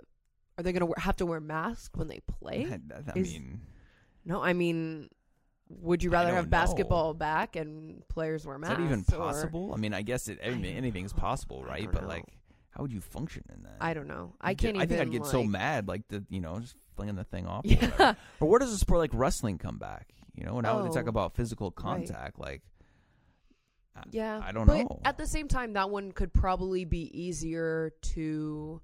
Are 0.58 0.64
they 0.64 0.72
going 0.74 0.86
to 0.94 1.00
have 1.00 1.16
to 1.18 1.26
wear 1.26 1.40
masks 1.40 1.98
when 1.98 2.08
they 2.10 2.20
play? 2.28 2.68
I, 2.70 2.80
I 3.16 3.20
Is- 3.20 3.34
mean, 3.34 3.62
No, 4.26 4.42
I 4.44 4.54
mean, 4.54 5.10
would 5.70 6.04
you 6.04 6.10
rather 6.12 6.34
have 6.34 6.46
know. 6.46 6.50
basketball 6.52 7.14
back 7.16 7.56
and 7.56 8.08
players 8.10 8.46
wear 8.46 8.58
is 8.58 8.62
masks? 8.62 8.78
that 8.78 8.84
even 8.84 9.00
or- 9.00 9.18
possible? 9.18 9.74
I 9.74 9.78
mean, 9.78 9.94
I 9.94 10.02
guess 10.04 10.28
it, 10.28 10.40
I 10.44 10.50
possible, 11.14 11.64
right? 11.64 11.90
But 11.92 12.04
know. 12.04 12.08
like, 12.10 12.26
how 12.70 12.84
would 12.84 12.92
you 12.94 13.02
function 13.02 13.44
in 13.56 13.64
that? 13.64 13.78
I 13.82 13.94
don't 13.94 14.08
know. 14.08 14.36
I 14.42 14.52
You'd 14.52 14.58
get- 14.60 14.68
can't 14.68 14.78
I 14.78 14.84
even. 14.84 14.98
think 14.98 15.02
I'd 15.08 15.12
get 15.20 15.26
so 15.26 15.44
mad, 15.44 15.88
like 15.88 16.08
the 16.10 16.24
you 16.30 16.42
know, 16.42 16.60
just 16.60 16.76
flinging 16.96 17.16
the 17.16 17.24
thing 17.24 17.46
off. 17.48 17.66
Or, 17.66 17.68
Yeah. 17.70 18.14
or 18.40 18.48
where 18.50 18.60
does 18.60 18.72
a 18.74 18.78
sport 18.78 19.00
like 19.00 19.12
wrestling 19.14 19.58
come 19.58 19.78
back? 19.78 20.10
You 20.36 20.46
know, 20.46 20.60
now 20.62 20.82
they 20.82 20.90
talk 20.90 21.06
Oh. 21.06 21.10
about 21.10 21.36
physical 21.36 21.72
contact, 21.72 22.40
like. 22.40 22.62
I- 23.96 24.04
Yeah, 24.12 24.42
I 24.44 24.52
don't 24.52 24.66
but 24.66 24.78
know. 24.78 25.00
At 25.06 25.18
the 25.18 25.28
same 25.28 25.48
time, 25.48 25.74
that 25.74 25.90
one 25.90 26.12
could 26.12 26.34
probably 26.34 26.86
be 26.86 27.10
easier 27.20 27.92
to 28.14 28.82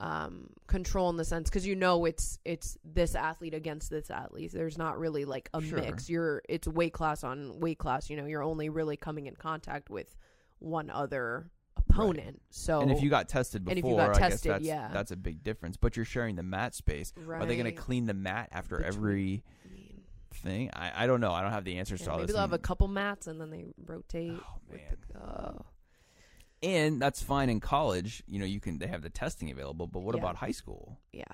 um, 0.00 0.48
control 0.66 1.10
in 1.10 1.16
the 1.16 1.24
sense 1.24 1.48
because 1.48 1.64
you 1.64 1.76
know 1.76 2.04
it's 2.06 2.38
it's 2.44 2.76
this 2.84 3.14
athlete 3.14 3.54
against 3.54 3.88
this 3.90 4.10
athlete. 4.10 4.50
There's 4.52 4.76
not 4.76 4.98
really 4.98 5.24
like 5.24 5.48
a 5.54 5.60
Sure. 5.62 5.78
mix. 5.80 6.10
You're 6.10 6.42
it's 6.48 6.66
weight 6.66 6.92
class 6.92 7.22
on 7.22 7.60
weight 7.60 7.78
class. 7.78 8.10
You 8.10 8.16
know, 8.16 8.26
you're 8.26 8.42
only 8.42 8.68
really 8.68 8.96
coming 8.96 9.26
in 9.26 9.36
contact 9.36 9.90
with 9.90 10.16
one 10.58 10.90
other 10.90 11.50
opponent. 11.76 12.40
So 12.50 12.80
And 12.80 12.90
if 12.90 13.02
you 13.02 13.10
got 13.10 13.28
tested 13.28 13.64
before, 13.64 13.70
And 13.72 13.78
if 13.78 13.84
you 13.90 13.96
got 13.96 14.10
I 14.16 14.18
guess 14.18 14.30
tested, 14.32 14.52
that's 14.52 14.64
yeah. 14.64 14.90
that's 14.92 15.10
a 15.10 15.16
big 15.16 15.42
difference. 15.42 15.76
But 15.76 15.96
you're 15.96 16.04
sharing 16.04 16.36
the 16.36 16.42
mat 16.42 16.74
space. 16.74 17.12
Are 17.28 17.44
they 17.46 17.56
going 17.56 17.64
to 17.66 17.72
clean 17.72 18.06
the 18.06 18.14
mat 18.14 18.48
after 18.52 18.76
Between- 18.78 18.88
every 18.94 19.44
thing? 20.34 20.70
I, 20.74 21.04
I 21.04 21.06
don't 21.06 21.20
know. 21.20 21.32
I 21.32 21.42
don't 21.42 21.52
have 21.52 21.64
the 21.64 21.78
answers 21.78 22.00
yeah, 22.00 22.06
to 22.06 22.10
all 22.12 22.16
maybe 22.18 22.26
this. 22.28 22.34
they'll 22.34 22.40
have 22.42 22.52
a 22.52 22.58
couple 22.58 22.88
mats 22.88 23.26
and 23.26 23.40
then 23.40 23.50
they 23.50 23.64
rotate. 23.86 24.32
Oh, 24.32 24.58
man. 24.70 24.80
the- 25.12 25.18
oh. 25.20 25.64
and 26.62 27.00
that's 27.00 27.22
fine 27.22 27.48
in 27.50 27.60
college. 27.60 28.22
You 28.26 28.38
know, 28.38 28.46
you 28.46 28.60
can 28.60 28.78
they 28.78 28.86
have 28.86 29.02
the 29.02 29.10
testing 29.10 29.50
available. 29.50 29.86
But 29.86 30.00
what 30.00 30.14
Yeah. 30.14 30.20
about 30.22 30.36
high 30.36 30.52
school? 30.52 30.98
yeah, 31.12 31.24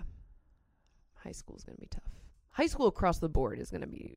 high 1.16 1.32
school 1.32 1.56
is 1.56 1.64
going 1.64 1.76
to 1.76 1.80
be 1.80 1.88
tough. 1.88 2.02
High 2.50 2.66
school 2.66 2.86
across 2.88 3.18
the 3.18 3.28
board 3.28 3.58
is 3.60 3.70
going 3.70 3.82
to 3.82 3.86
be 3.86 4.16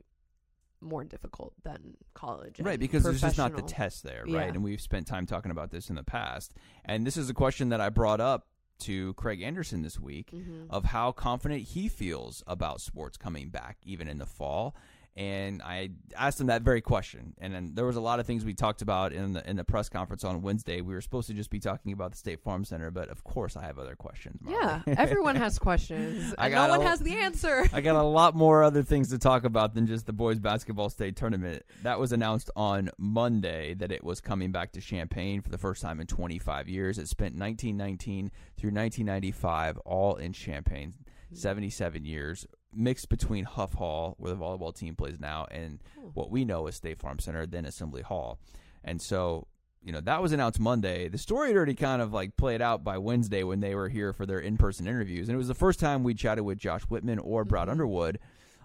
more 0.82 1.04
difficult 1.04 1.54
than 1.64 1.96
college. 2.14 2.60
Right, 2.60 2.80
because 2.80 3.04
there's 3.04 3.22
just 3.22 3.38
not 3.38 3.56
the 3.56 3.62
test 3.62 4.04
there, 4.04 4.24
right? 4.26 4.32
Yeah. 4.34 4.42
And 4.42 4.64
we've 4.64 4.82
spent 4.82 5.08
time 5.08 5.26
talking 5.26 5.52
about 5.52 5.72
this 5.72 5.90
in 5.90 5.96
the 5.96 6.04
past. 6.04 6.54
And 6.86 7.06
this 7.06 7.18
is 7.18 7.30
a 7.30 7.34
question 7.34 7.70
that 7.70 7.80
I 7.82 7.90
brought 7.90 8.20
up 8.20 8.48
to 8.80 9.14
Craig 9.14 9.42
Anderson 9.42 9.84
this 9.84 10.00
week 10.00 10.32
Mm-hmm. 10.32 10.72
of 10.72 10.86
how 10.86 11.12
confident 11.12 11.62
he 11.62 11.88
feels 11.88 12.44
about 12.48 12.82
sports 12.82 13.16
coming 13.16 13.50
back, 13.50 13.78
even 13.84 14.08
in 14.08 14.18
the 14.18 14.26
fall. 14.26 14.76
And 15.18 15.62
I 15.62 15.90
asked 16.18 16.40
him 16.40 16.48
that 16.48 16.62
very 16.62 16.80
question. 16.80 17.34
And 17.40 17.54
then 17.54 17.72
there 17.74 17.86
was 17.86 17.98
a 17.98 18.02
lot 18.02 18.22
of 18.22 18.26
things 18.26 18.46
we 18.46 18.54
talked 18.54 18.82
about 18.82 19.12
in 19.12 19.34
the 19.34 19.50
in 19.50 19.58
the 19.58 19.64
press 19.66 19.90
conference 19.90 20.24
on 20.24 20.42
Wednesday. 20.42 20.80
We 20.80 20.94
were 20.94 21.02
supposed 21.02 21.28
to 21.28 21.34
just 21.34 21.50
be 21.50 21.60
talking 21.60 21.92
about 21.92 22.12
the 22.12 22.18
State 22.18 22.40
Farm 22.42 22.64
Center, 22.64 22.92
but 22.92 23.10
of 23.10 23.24
course 23.26 23.58
I 23.58 23.64
have 23.64 23.78
other 23.78 23.96
questions. 23.96 24.40
Marley. 24.42 24.60
Yeah, 24.88 24.96
everyone 24.98 25.36
has 25.36 25.60
questions, 25.72 26.34
I 26.38 26.50
got 26.50 26.68
no 26.68 26.78
one 26.78 26.86
a- 26.86 26.90
has 26.90 27.02
the 27.02 27.18
answer. 27.18 27.68
I 27.74 27.82
got 27.82 27.98
a 27.98 28.04
lot 28.04 28.36
more 28.36 28.64
other 28.64 28.84
things 28.84 29.10
to 29.10 29.18
talk 29.18 29.44
about 29.44 29.74
than 29.74 29.86
just 29.86 30.06
the 30.06 30.14
boys 30.14 30.40
basketball 30.40 30.90
state 30.90 31.18
tournament. 31.18 31.64
That 31.84 32.00
was 32.00 32.14
announced 32.14 32.50
on 32.56 32.90
Monday 32.98 33.74
that 33.76 33.92
it 33.92 34.06
was 34.06 34.22
coming 34.22 34.54
back 34.54 34.72
to 34.74 34.82
Champaign 34.82 35.42
for 35.42 35.50
the 35.50 35.58
first 35.58 35.82
time 35.82 36.00
in 36.00 36.08
25 36.08 36.70
years. 36.70 36.98
It 36.98 37.10
spent 37.10 37.36
1919 37.36 38.32
through 38.58 38.72
1995 38.72 39.78
all 39.80 40.16
in 40.16 40.32
Champaign, 40.32 40.94
77 41.34 42.06
years, 42.06 42.48
mixed 42.74 43.10
between 43.10 43.46
Huff 43.46 43.74
Hall, 43.74 44.16
where 44.18 44.32
the 44.32 44.38
volleyball 44.38 44.76
team 44.76 44.96
plays 44.96 45.20
now, 45.20 45.48
and 45.52 45.80
what 46.14 46.32
we 46.32 46.46
know 46.46 46.68
as 46.68 46.76
State 46.76 47.00
Farm 47.00 47.20
Center, 47.20 47.46
then 47.46 47.66
Assembly 47.66 48.02
Hall. 48.02 48.40
And 48.84 49.02
so, 49.02 49.48
you 49.84 49.92
know, 49.92 50.02
that 50.02 50.22
was 50.22 50.32
announced 50.32 50.60
Monday. 50.60 51.08
The 51.08 51.18
story 51.18 51.50
had 51.50 51.58
already 51.58 51.76
kind 51.76 52.02
of 52.02 52.14
like 52.14 52.38
played 52.38 52.62
out 52.62 52.84
by 52.84 52.98
Wednesday 52.98 53.44
when 53.44 53.60
they 53.60 53.76
were 53.76 53.90
here 53.90 54.14
for 54.14 54.26
their 54.26 54.40
in 54.40 54.58
person 54.58 54.88
interviews. 54.88 55.28
And 55.28 55.36
it 55.36 55.38
was 55.38 55.48
the 55.48 55.54
first 55.54 55.80
time 55.80 56.04
we 56.04 56.14
chatted 56.14 56.44
with 56.44 56.58
Josh 56.58 56.84
Whitman 56.84 57.20
or 57.20 57.46
Brad 57.46 57.70
Underwood 57.70 58.20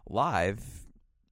live 0.08 0.62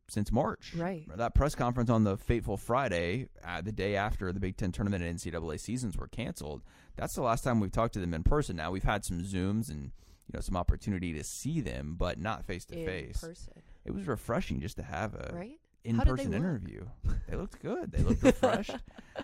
since 0.09 0.31
March. 0.31 0.75
Right. 0.75 1.05
That 1.17 1.35
press 1.35 1.55
conference 1.55 1.91
on 1.91 2.05
the 2.05 2.17
fateful 2.17 2.57
Friday, 2.57 3.29
uh, 3.47 3.61
the 3.61 3.73
day 3.73 3.97
after 3.97 4.33
the 4.33 4.41
Big 4.41 4.57
Ten 4.57 4.73
tournament 4.73 5.03
and 5.03 5.19
NCAA 5.19 5.59
seasons 5.61 5.97
were 5.97 6.09
canceled. 6.09 6.63
That's 6.97 7.15
the 7.15 7.23
last 7.23 7.43
time 7.43 7.61
we've 7.61 7.73
talked 7.73 7.95
to 7.95 8.01
them 8.01 8.15
in 8.15 8.23
person. 8.23 8.57
Now 8.57 8.71
we've 8.71 8.85
had 8.85 9.05
some 9.05 9.23
Zooms 9.23 9.71
and 9.71 9.93
you 10.27 10.37
know 10.37 10.41
some 10.41 10.57
opportunity 10.57 11.13
to 11.15 11.25
see 11.25 11.61
them, 11.61 11.97
but 11.99 12.19
not 12.19 12.45
face 12.45 12.65
to 12.67 12.85
face. 12.85 13.25
It 13.85 13.93
was 13.93 14.07
refreshing 14.07 14.61
just 14.61 14.77
to 14.77 14.83
have 14.83 15.15
a 15.15 15.33
right? 15.35 15.59
in 15.85 15.97
How 15.97 16.05
did 16.05 16.17
they 16.17 16.25
person 16.25 16.35
interview. 16.35 16.87
They 17.29 17.37
looked 17.37 17.61
good. 17.61 17.93
They 17.93 18.03
looked 18.03 18.23
refreshed. 18.23 18.75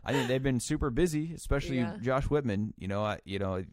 I 0.04 0.12
think 0.12 0.28
they've 0.28 0.42
been 0.42 0.60
super 0.60 0.90
busy, 0.90 1.32
especially 1.34 1.78
Yeah. 1.78 1.96
Josh 2.00 2.24
Whitman. 2.24 2.74
You 2.78 2.88
know, 2.88 3.02
I, 3.02 3.20
you 3.24 3.38
know, 3.38 3.64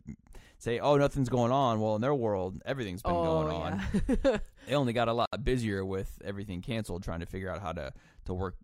say, 0.58 0.80
oh, 0.80 0.96
nothing's 0.96 1.30
going 1.30 1.52
on. 1.52 1.82
Well, 1.82 1.96
in 1.96 2.02
their 2.02 2.16
world, 2.16 2.62
everything's 2.66 3.02
been 3.02 3.14
oh, 3.14 3.24
going 3.24 3.56
on. 3.56 3.82
yeah. 4.24 4.38
They 4.68 4.76
only 4.76 4.92
got 4.92 5.08
a 5.08 5.14
lot 5.14 5.30
busier 5.46 5.86
with 5.86 6.22
everything 6.26 6.62
canceled, 6.62 7.02
trying 7.02 7.22
to 7.22 7.26
figure 7.26 7.50
out 7.50 7.62
how 7.62 7.72
to 7.72 7.94
to 8.26 8.34
work, 8.34 8.56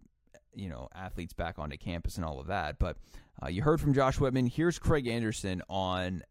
you 0.53 0.67
know, 0.67 0.89
athletes 0.93 1.31
back 1.31 1.57
onto 1.59 1.77
campus 1.77 2.17
and 2.17 2.25
all 2.25 2.41
of 2.41 2.47
that. 2.47 2.77
But 2.77 2.97
uh, 3.41 3.47
you 3.47 3.61
heard 3.61 3.79
from 3.79 3.93
Josh 3.93 4.19
Whitman. 4.19 4.47
Here's 4.47 4.79
Craig 4.79 5.07
Anderson 5.07 5.61
on 5.69 6.23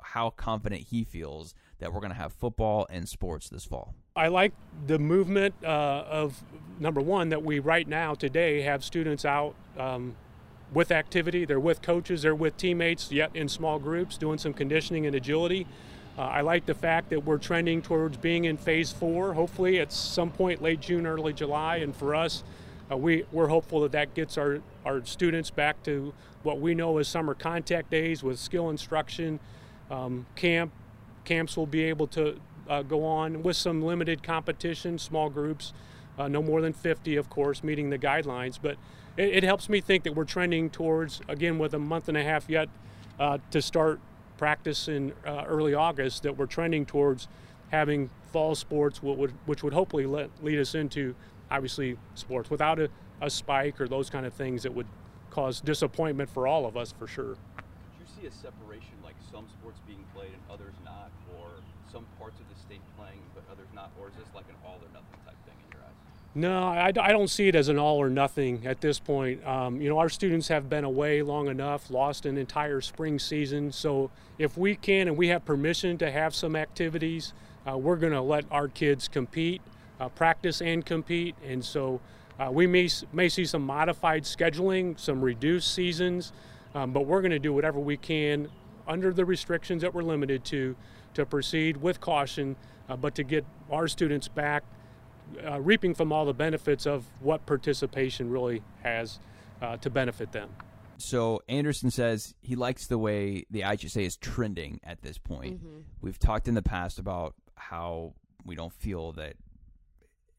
how 0.00 0.30
confident 0.30 0.82
he 0.90 1.04
feels 1.04 1.54
that 1.78 1.92
we're 1.92 2.00
going 2.00 2.12
to 2.12 2.18
have 2.18 2.32
football 2.32 2.86
and 2.90 3.08
sports 3.08 3.48
this 3.48 3.64
fall. 3.64 3.94
I 4.16 4.28
like 4.28 4.52
the 4.86 4.98
movement 4.98 5.54
uh, 5.62 5.66
of 6.08 6.42
number 6.80 7.00
one 7.00 7.28
that 7.28 7.42
we 7.44 7.58
right 7.58 7.86
now 7.86 8.14
today 8.14 8.62
have 8.62 8.82
students 8.84 9.24
out 9.24 9.54
um, 9.78 10.16
with 10.72 10.90
activity. 10.90 11.44
They're 11.44 11.60
with 11.60 11.82
coaches, 11.82 12.22
they're 12.22 12.34
with 12.34 12.56
teammates, 12.56 13.12
yet 13.12 13.30
in 13.34 13.48
small 13.48 13.78
groups, 13.78 14.18
doing 14.18 14.38
some 14.38 14.52
conditioning 14.52 15.06
and 15.06 15.14
agility. 15.14 15.66
Uh, 16.18 16.22
I 16.22 16.40
like 16.40 16.66
the 16.66 16.74
fact 16.74 17.10
that 17.10 17.24
we're 17.24 17.38
trending 17.38 17.80
towards 17.80 18.16
being 18.16 18.46
in 18.46 18.56
phase 18.56 18.90
four. 18.90 19.34
Hopefully, 19.34 19.78
at 19.78 19.92
some 19.92 20.30
point 20.30 20.60
late 20.60 20.80
June, 20.80 21.06
early 21.06 21.32
July, 21.32 21.76
and 21.76 21.94
for 21.94 22.14
us, 22.14 22.42
uh, 22.90 22.96
we 22.96 23.24
we're 23.30 23.46
hopeful 23.46 23.82
that 23.82 23.92
that 23.92 24.14
gets 24.14 24.36
our 24.36 24.60
our 24.84 25.04
students 25.04 25.50
back 25.50 25.80
to 25.84 26.12
what 26.42 26.60
we 26.60 26.74
know 26.74 26.98
as 26.98 27.06
summer 27.06 27.34
contact 27.34 27.90
days 27.90 28.24
with 28.24 28.38
skill 28.38 28.68
instruction, 28.68 29.38
um, 29.90 30.26
camp, 30.36 30.72
camps 31.24 31.56
will 31.56 31.66
be 31.66 31.82
able 31.84 32.06
to 32.08 32.40
uh, 32.68 32.82
go 32.82 33.04
on 33.04 33.42
with 33.42 33.56
some 33.56 33.82
limited 33.82 34.22
competition, 34.22 34.98
small 34.98 35.30
groups, 35.30 35.72
uh, 36.18 36.28
no 36.28 36.42
more 36.42 36.60
than 36.60 36.72
50, 36.72 37.16
of 37.16 37.30
course, 37.30 37.62
meeting 37.62 37.90
the 37.90 37.98
guidelines. 37.98 38.58
But 38.60 38.76
it, 39.16 39.36
it 39.36 39.42
helps 39.42 39.68
me 39.68 39.80
think 39.80 40.04
that 40.04 40.14
we're 40.14 40.24
trending 40.24 40.70
towards, 40.70 41.20
again, 41.28 41.58
with 41.58 41.74
a 41.74 41.78
month 41.78 42.08
and 42.08 42.16
a 42.16 42.24
half 42.24 42.48
yet 42.48 42.68
uh, 43.18 43.38
to 43.50 43.62
start 43.62 44.00
practice 44.36 44.88
in 44.88 45.12
uh, 45.26 45.44
early 45.46 45.74
August, 45.74 46.22
that 46.22 46.36
we're 46.36 46.46
trending 46.46 46.86
towards 46.86 47.28
having 47.70 48.08
fall 48.32 48.54
sports, 48.54 49.02
would, 49.02 49.32
which 49.46 49.62
would 49.62 49.72
hopefully 49.72 50.06
let, 50.06 50.30
lead 50.42 50.58
us 50.58 50.74
into, 50.74 51.14
obviously, 51.50 51.96
sports 52.14 52.50
without 52.50 52.78
a, 52.78 52.88
a 53.20 53.28
spike 53.28 53.80
or 53.80 53.88
those 53.88 54.08
kind 54.08 54.24
of 54.24 54.32
things 54.32 54.62
that 54.62 54.74
would 54.74 54.86
cause 55.30 55.60
disappointment 55.60 56.30
for 56.30 56.46
all 56.46 56.66
of 56.66 56.76
us, 56.76 56.94
for 56.98 57.06
sure. 57.06 57.34
Do 57.34 57.38
you 58.00 58.06
see 58.20 58.26
a 58.26 58.30
separation, 58.30 58.94
some 59.38 59.46
sports 59.60 59.78
being 59.86 60.04
played 60.16 60.32
and 60.32 60.42
others 60.50 60.74
not, 60.84 61.12
or 61.38 61.46
some 61.92 62.04
parts 62.18 62.40
of 62.40 62.48
the 62.52 62.60
state 62.60 62.80
playing 62.96 63.20
but 63.34 63.44
others 63.52 63.68
not, 63.72 63.92
or 64.00 64.08
is 64.08 64.14
this 64.14 64.26
like 64.34 64.44
an 64.48 64.56
all 64.66 64.78
or 64.82 64.88
nothing 64.92 65.20
type 65.24 65.36
thing 65.46 65.54
in 65.64 65.76
your 65.76 65.86
eyes? 65.86 65.94
No, 66.34 66.66
I, 66.66 67.08
I 67.08 67.12
don't 67.12 67.30
see 67.30 67.46
it 67.46 67.54
as 67.54 67.68
an 67.68 67.78
all 67.78 67.98
or 67.98 68.10
nothing 68.10 68.66
at 68.66 68.80
this 68.80 68.98
point. 68.98 69.46
Um, 69.46 69.80
you 69.80 69.88
know, 69.88 69.98
our 69.98 70.08
students 70.08 70.48
have 70.48 70.68
been 70.68 70.82
away 70.82 71.22
long 71.22 71.46
enough, 71.46 71.88
lost 71.88 72.26
an 72.26 72.36
entire 72.36 72.80
spring 72.80 73.20
season. 73.20 73.70
So 73.70 74.10
if 74.38 74.58
we 74.58 74.74
can 74.74 75.06
and 75.06 75.16
we 75.16 75.28
have 75.28 75.44
permission 75.44 75.98
to 75.98 76.10
have 76.10 76.34
some 76.34 76.56
activities, 76.56 77.32
uh, 77.64 77.78
we're 77.78 77.96
going 77.96 78.14
to 78.14 78.20
let 78.20 78.44
our 78.50 78.66
kids 78.66 79.06
compete, 79.06 79.62
uh, 80.00 80.08
practice 80.08 80.60
and 80.60 80.84
compete. 80.84 81.36
And 81.46 81.64
so 81.64 82.00
uh, 82.40 82.50
we 82.50 82.66
may, 82.66 82.88
may 83.12 83.28
see 83.28 83.44
some 83.44 83.62
modified 83.62 84.24
scheduling, 84.24 84.98
some 84.98 85.22
reduced 85.22 85.72
seasons, 85.72 86.32
um, 86.74 86.92
but 86.92 87.06
we're 87.06 87.20
going 87.20 87.30
to 87.30 87.38
do 87.38 87.52
whatever 87.52 87.78
we 87.78 87.96
can 87.96 88.48
under 88.88 89.12
the 89.12 89.24
restrictions 89.24 89.82
that 89.82 89.94
we're 89.94 90.02
limited 90.02 90.44
to 90.46 90.74
to 91.14 91.24
proceed 91.26 91.76
with 91.78 92.00
caution, 92.00 92.56
uh, 92.88 92.96
but 92.96 93.14
to 93.14 93.22
get 93.22 93.44
our 93.70 93.86
students 93.88 94.26
back 94.28 94.64
uh, 95.46 95.60
reaping 95.60 95.94
from 95.94 96.10
all 96.12 96.24
the 96.24 96.32
benefits 96.34 96.86
of 96.86 97.04
what 97.20 97.44
participation 97.46 98.30
really 98.30 98.62
has 98.82 99.18
uh, 99.60 99.76
to 99.76 99.90
benefit 99.90 100.32
them. 100.32 100.48
So 100.96 101.42
Anderson 101.48 101.90
says 101.90 102.34
he 102.40 102.56
likes 102.56 102.86
the 102.86 102.98
way 102.98 103.44
the 103.50 103.60
IHSA 103.60 104.02
is 104.06 104.16
trending 104.16 104.80
at 104.82 105.02
this 105.02 105.18
point. 105.18 105.62
Mhm. 105.64 105.82
We've 106.00 106.18
talked 106.18 106.48
in 106.48 106.54
the 106.54 106.62
past 106.62 106.98
about 106.98 107.34
how 107.56 108.14
we 108.44 108.54
don't 108.54 108.72
feel 108.72 109.12
that 109.12 109.34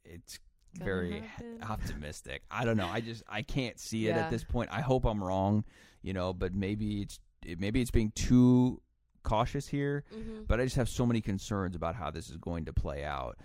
it's 0.03 0.39
Gonna 0.77 0.85
very 0.85 1.19
happen. 1.21 1.63
optimistic. 1.63 2.41
I 2.51 2.65
don't 2.65 2.77
know. 2.77 2.88
I 2.88 3.01
just 3.01 3.23
I 3.27 3.41
can't 3.41 3.79
see 3.79 4.07
it 4.07 4.15
Yeah. 4.15 4.23
at 4.25 4.31
this 4.31 4.43
point. 4.43 4.69
I 4.71 4.81
hope 4.81 5.05
I'm 5.05 5.23
wrong, 5.23 5.63
you 6.01 6.13
know, 6.13 6.33
but 6.33 6.53
maybe 6.53 7.01
it's 7.01 7.19
it, 7.45 7.60
maybe 7.60 7.82
it's 7.82 7.91
being 7.91 8.12
too 8.12 8.82
cautious 9.23 9.67
here. 9.67 10.04
Mhm. 10.13 10.47
But 10.47 10.60
I 10.60 10.63
just 10.63 10.75
have 10.75 10.89
so 10.89 11.06
many 11.06 11.21
concerns 11.21 11.75
about 11.75 11.95
how 11.95 12.10
this 12.12 12.30
is 12.30 12.38
going 12.38 12.65
to 12.65 12.73
play 12.73 13.04
out. 13.04 13.38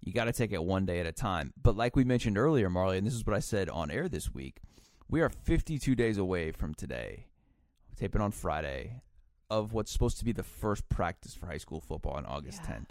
You 0.00 0.12
got 0.12 0.24
to 0.24 0.32
take 0.32 0.52
it 0.52 0.62
one 0.62 0.84
day 0.84 1.00
at 1.00 1.06
a 1.06 1.12
time. 1.12 1.52
But 1.60 1.76
like 1.76 1.94
we 1.96 2.04
mentioned 2.04 2.36
earlier, 2.36 2.68
Marley, 2.68 2.98
and 2.98 3.06
this 3.06 3.14
is 3.14 3.24
what 3.26 3.36
I 3.36 3.40
said 3.40 3.68
on 3.70 3.90
air 3.90 4.08
this 4.08 4.34
week, 4.34 4.60
we 5.08 5.20
are 5.20 5.28
52 5.28 5.94
days 5.94 6.18
away 6.18 6.50
from 6.52 6.74
today, 6.74 7.26
taping 7.96 8.20
on 8.20 8.30
Friday, 8.32 9.02
of 9.50 9.72
what's 9.72 9.92
supposed 9.92 10.18
to 10.18 10.24
be 10.24 10.32
the 10.32 10.42
first 10.42 10.88
practice 10.88 11.34
for 11.34 11.46
high 11.46 11.58
school 11.58 11.80
football 11.80 12.12
on 12.14 12.24
August 12.26 12.60
Yeah. 12.64 12.76
10th. 12.76 12.90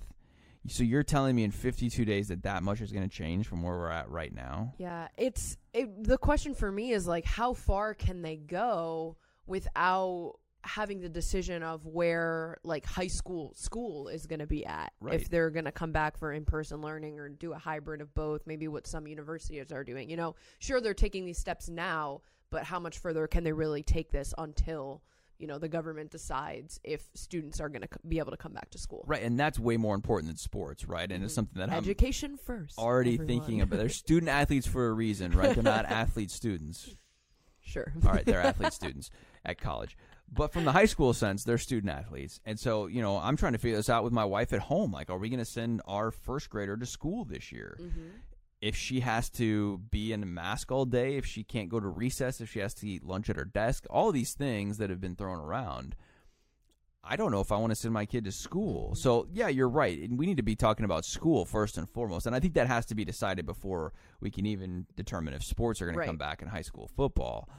So 0.68 0.84
you're 0.84 1.02
telling 1.04 1.36
me 1.36 1.44
in 1.44 1.50
52 1.50 2.06
days 2.06 2.28
that 2.28 2.44
that 2.44 2.62
much 2.62 2.82
is 2.82 2.92
going 2.92 3.08
to 3.08 3.14
change 3.14 3.48
from 3.48 3.64
where 3.64 3.76
we're 3.76 3.90
at 3.90 4.10
right 4.12 4.32
now? 4.32 4.76
Yeah, 4.78 5.08
it's 5.18 5.58
it, 5.74 6.04
the 6.04 6.20
question 6.20 6.54
for 6.54 6.72
me 6.72 6.92
is 6.92 7.08
like 7.08 7.26
how 7.26 7.54
far 7.54 7.96
can 7.96 8.22
they 8.22 8.36
go 8.38 9.18
without 9.48 10.36
having 10.64 11.02
the 11.02 11.10
decision 11.10 11.64
of 11.64 11.86
where 11.86 12.58
like 12.64 12.86
high 12.86 13.08
school 13.08 13.54
school 13.56 14.08
is 14.08 14.26
going 14.28 14.40
to 14.40 14.48
be 14.48 14.66
at 14.66 14.94
Right. 15.02 15.20
if 15.20 15.30
they're 15.30 15.50
going 15.50 15.66
to 15.66 15.72
come 15.72 15.92
back 15.92 16.18
for 16.18 16.32
in-person 16.32 16.82
learning 16.82 17.20
or 17.20 17.30
do 17.30 17.54
a 17.54 17.58
hybrid 17.58 18.02
of 18.02 18.14
both 18.14 18.46
maybe 18.46 18.68
what 18.68 18.86
some 18.86 19.08
universities 19.08 19.72
are 19.72 19.84
doing 19.84 20.10
you 20.10 20.18
know 20.18 20.36
sure 20.60 20.80
they're 20.80 20.94
taking 20.94 21.26
these 21.26 21.40
steps 21.40 21.68
now 21.70 22.22
but 22.52 22.64
how 22.64 22.80
much 22.80 23.00
further 23.00 23.26
can 23.28 23.44
they 23.44 23.52
really 23.54 23.82
take 23.82 24.12
this 24.12 24.34
until 24.38 25.02
you 25.40 25.48
know 25.48 25.58
the 25.58 25.68
government 25.70 26.12
decides 26.12 26.80
if 26.84 27.10
students 27.16 27.60
are 27.60 27.70
going 27.70 27.82
to 27.82 27.88
be 28.08 28.20
able 28.20 28.30
to 28.32 28.38
come 28.38 28.54
back 28.54 28.70
to 28.70 28.78
school 28.78 29.04
Right, 29.08 29.24
and 29.24 29.40
that's 29.40 29.58
way 29.58 29.78
more 29.78 29.96
important 29.96 30.30
than 30.30 30.38
sports, 30.38 30.86
right? 30.86 31.12
And 31.12 31.24
it's 31.24 31.34
Mhm. 31.34 31.36
something 31.36 31.60
that 31.60 31.72
I'm 31.72 31.80
education 31.80 32.38
first 32.38 32.78
already 32.78 33.16
everyone. 33.16 33.28
thinking 33.28 33.62
about. 33.62 33.78
They're 33.80 33.90
student 34.06 34.30
athletes 34.30 34.68
for 34.68 34.88
a 34.90 34.94
reason, 34.94 35.32
right? 35.32 35.56
They're 35.56 35.64
not 35.64 35.86
athlete 35.86 36.30
students. 36.30 36.96
sure 37.64 37.92
All 38.06 38.12
right, 38.14 38.24
they're 38.26 38.42
athlete 38.42 38.74
students 38.74 39.10
at 39.44 39.60
college. 39.60 39.98
But 40.32 40.54
from 40.54 40.64
the 40.64 40.72
high 40.72 40.86
school 40.86 41.14
sense, 41.14 41.44
they're 41.44 41.58
student 41.58 41.92
athletes. 41.92 42.40
And 42.46 42.58
so, 42.60 42.88
you 42.88 43.02
know, 43.02 43.18
I'm 43.18 43.36
trying 43.36 43.52
to 43.54 43.60
figure 43.60 43.76
this 43.76 43.90
out 43.90 44.04
with 44.06 44.14
my 44.14 44.24
wife 44.24 44.54
at 44.54 44.60
home. 44.60 44.92
Like, 44.94 45.10
are 45.10 45.18
we 45.18 45.28
going 45.30 45.40
to 45.40 45.46
send 45.46 45.82
our 45.86 46.10
first 46.12 46.50
grader 46.50 46.78
to 46.78 46.86
school 46.86 47.26
this 47.26 47.52
year? 47.52 47.78
Mhm. 47.82 48.12
If 48.62 48.76
she 48.76 49.02
has 49.02 49.30
to 49.32 49.80
be 49.90 50.14
in 50.14 50.24
a 50.24 50.26
mask 50.28 50.72
all 50.72 50.86
day, 50.86 51.18
if 51.18 51.26
she 51.26 51.44
can't 51.44 51.68
go 51.68 51.80
to 51.80 51.88
recess, 51.88 52.40
if 52.40 52.50
she 52.50 52.60
has 52.60 52.74
to 52.76 52.88
eat 52.88 53.04
lunch 53.04 53.30
at 53.30 53.36
her 53.36 53.44
desk, 53.44 53.86
all 53.90 54.12
these 54.12 54.34
things 54.34 54.78
that 54.78 54.90
have 54.90 55.02
been 55.02 55.16
thrown 55.16 55.40
around. 55.40 55.96
I 57.04 57.16
don't 57.16 57.32
know 57.32 57.42
if 57.42 57.52
I 57.52 57.58
want 57.58 57.72
to 57.72 57.76
send 57.76 57.94
my 57.96 58.06
kid 58.06 58.26
to 58.26 58.32
school. 58.32 58.94
So, 58.94 59.28
yeah, 59.34 59.48
you're 59.48 59.68
right. 59.68 59.98
And 60.00 60.20
we 60.20 60.28
need 60.28 60.38
to 60.38 60.44
be 60.44 60.56
talking 60.56 60.86
about 60.86 61.04
school 61.04 61.44
first 61.46 61.76
and 61.80 61.90
foremost. 61.90 62.28
And 62.28 62.36
I 62.36 62.40
think 62.40 62.54
that 62.54 62.68
has 62.68 62.86
to 62.86 62.96
be 62.96 63.04
decided 63.04 63.48
before 63.48 63.92
we 64.20 64.30
can 64.30 64.46
even 64.46 64.86
determine 64.96 65.34
if 65.34 65.44
sports 65.44 65.82
are 65.82 65.86
going 65.88 65.98
Right. 65.98 66.06
to 66.06 66.10
come 66.10 66.18
back 66.18 66.44
in 66.44 66.48
high 66.48 66.62
school 66.62 66.88
football. 66.96 67.50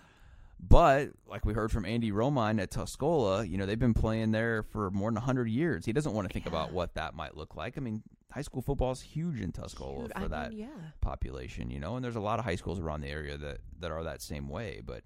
But 0.62 1.11
like 1.27 1.44
we 1.44 1.55
heard 1.55 1.72
from 1.72 1.85
Andy 1.85 2.12
Romine 2.12 2.62
at 2.62 2.70
Tuscola, 2.70 3.48
you 3.48 3.59
know 3.59 3.66
they've 3.66 3.79
been 3.79 3.94
playing 3.94 4.31
there 4.31 4.62
for 4.62 4.90
more 4.90 5.11
than 5.11 5.20
hundred 5.20 5.48
years. 5.48 5.85
He 5.85 5.92
doesn't 5.92 6.12
want 6.12 6.29
to 6.29 6.33
think 6.33 6.46
about 6.46 6.72
what 6.72 6.94
that 6.94 7.14
might 7.14 7.37
look 7.37 7.57
like. 7.57 7.77
I 7.77 7.81
mean, 7.81 8.03
high 8.31 8.42
school 8.42 8.62
football 8.62 8.92
is 8.92 9.01
huge 9.01 9.40
in 9.40 9.51
Tuscola 9.51 10.03
Dude, 10.03 10.12
for 10.12 10.25
I 10.25 10.29
that 10.29 10.51
mean, 10.51 10.61
yeah. 10.61 10.90
population, 11.01 11.70
you 11.70 11.81
know, 11.81 11.96
and 11.96 12.05
there's 12.05 12.16
a 12.16 12.20
lot 12.20 12.38
of 12.38 12.44
high 12.44 12.55
schools 12.55 12.79
around 12.79 13.01
the 13.01 13.09
area 13.09 13.37
that 13.37 13.59
that 13.81 13.90
are 13.90 14.05
that 14.05 14.22
same 14.22 14.48
way. 14.48 14.81
But 14.85 15.03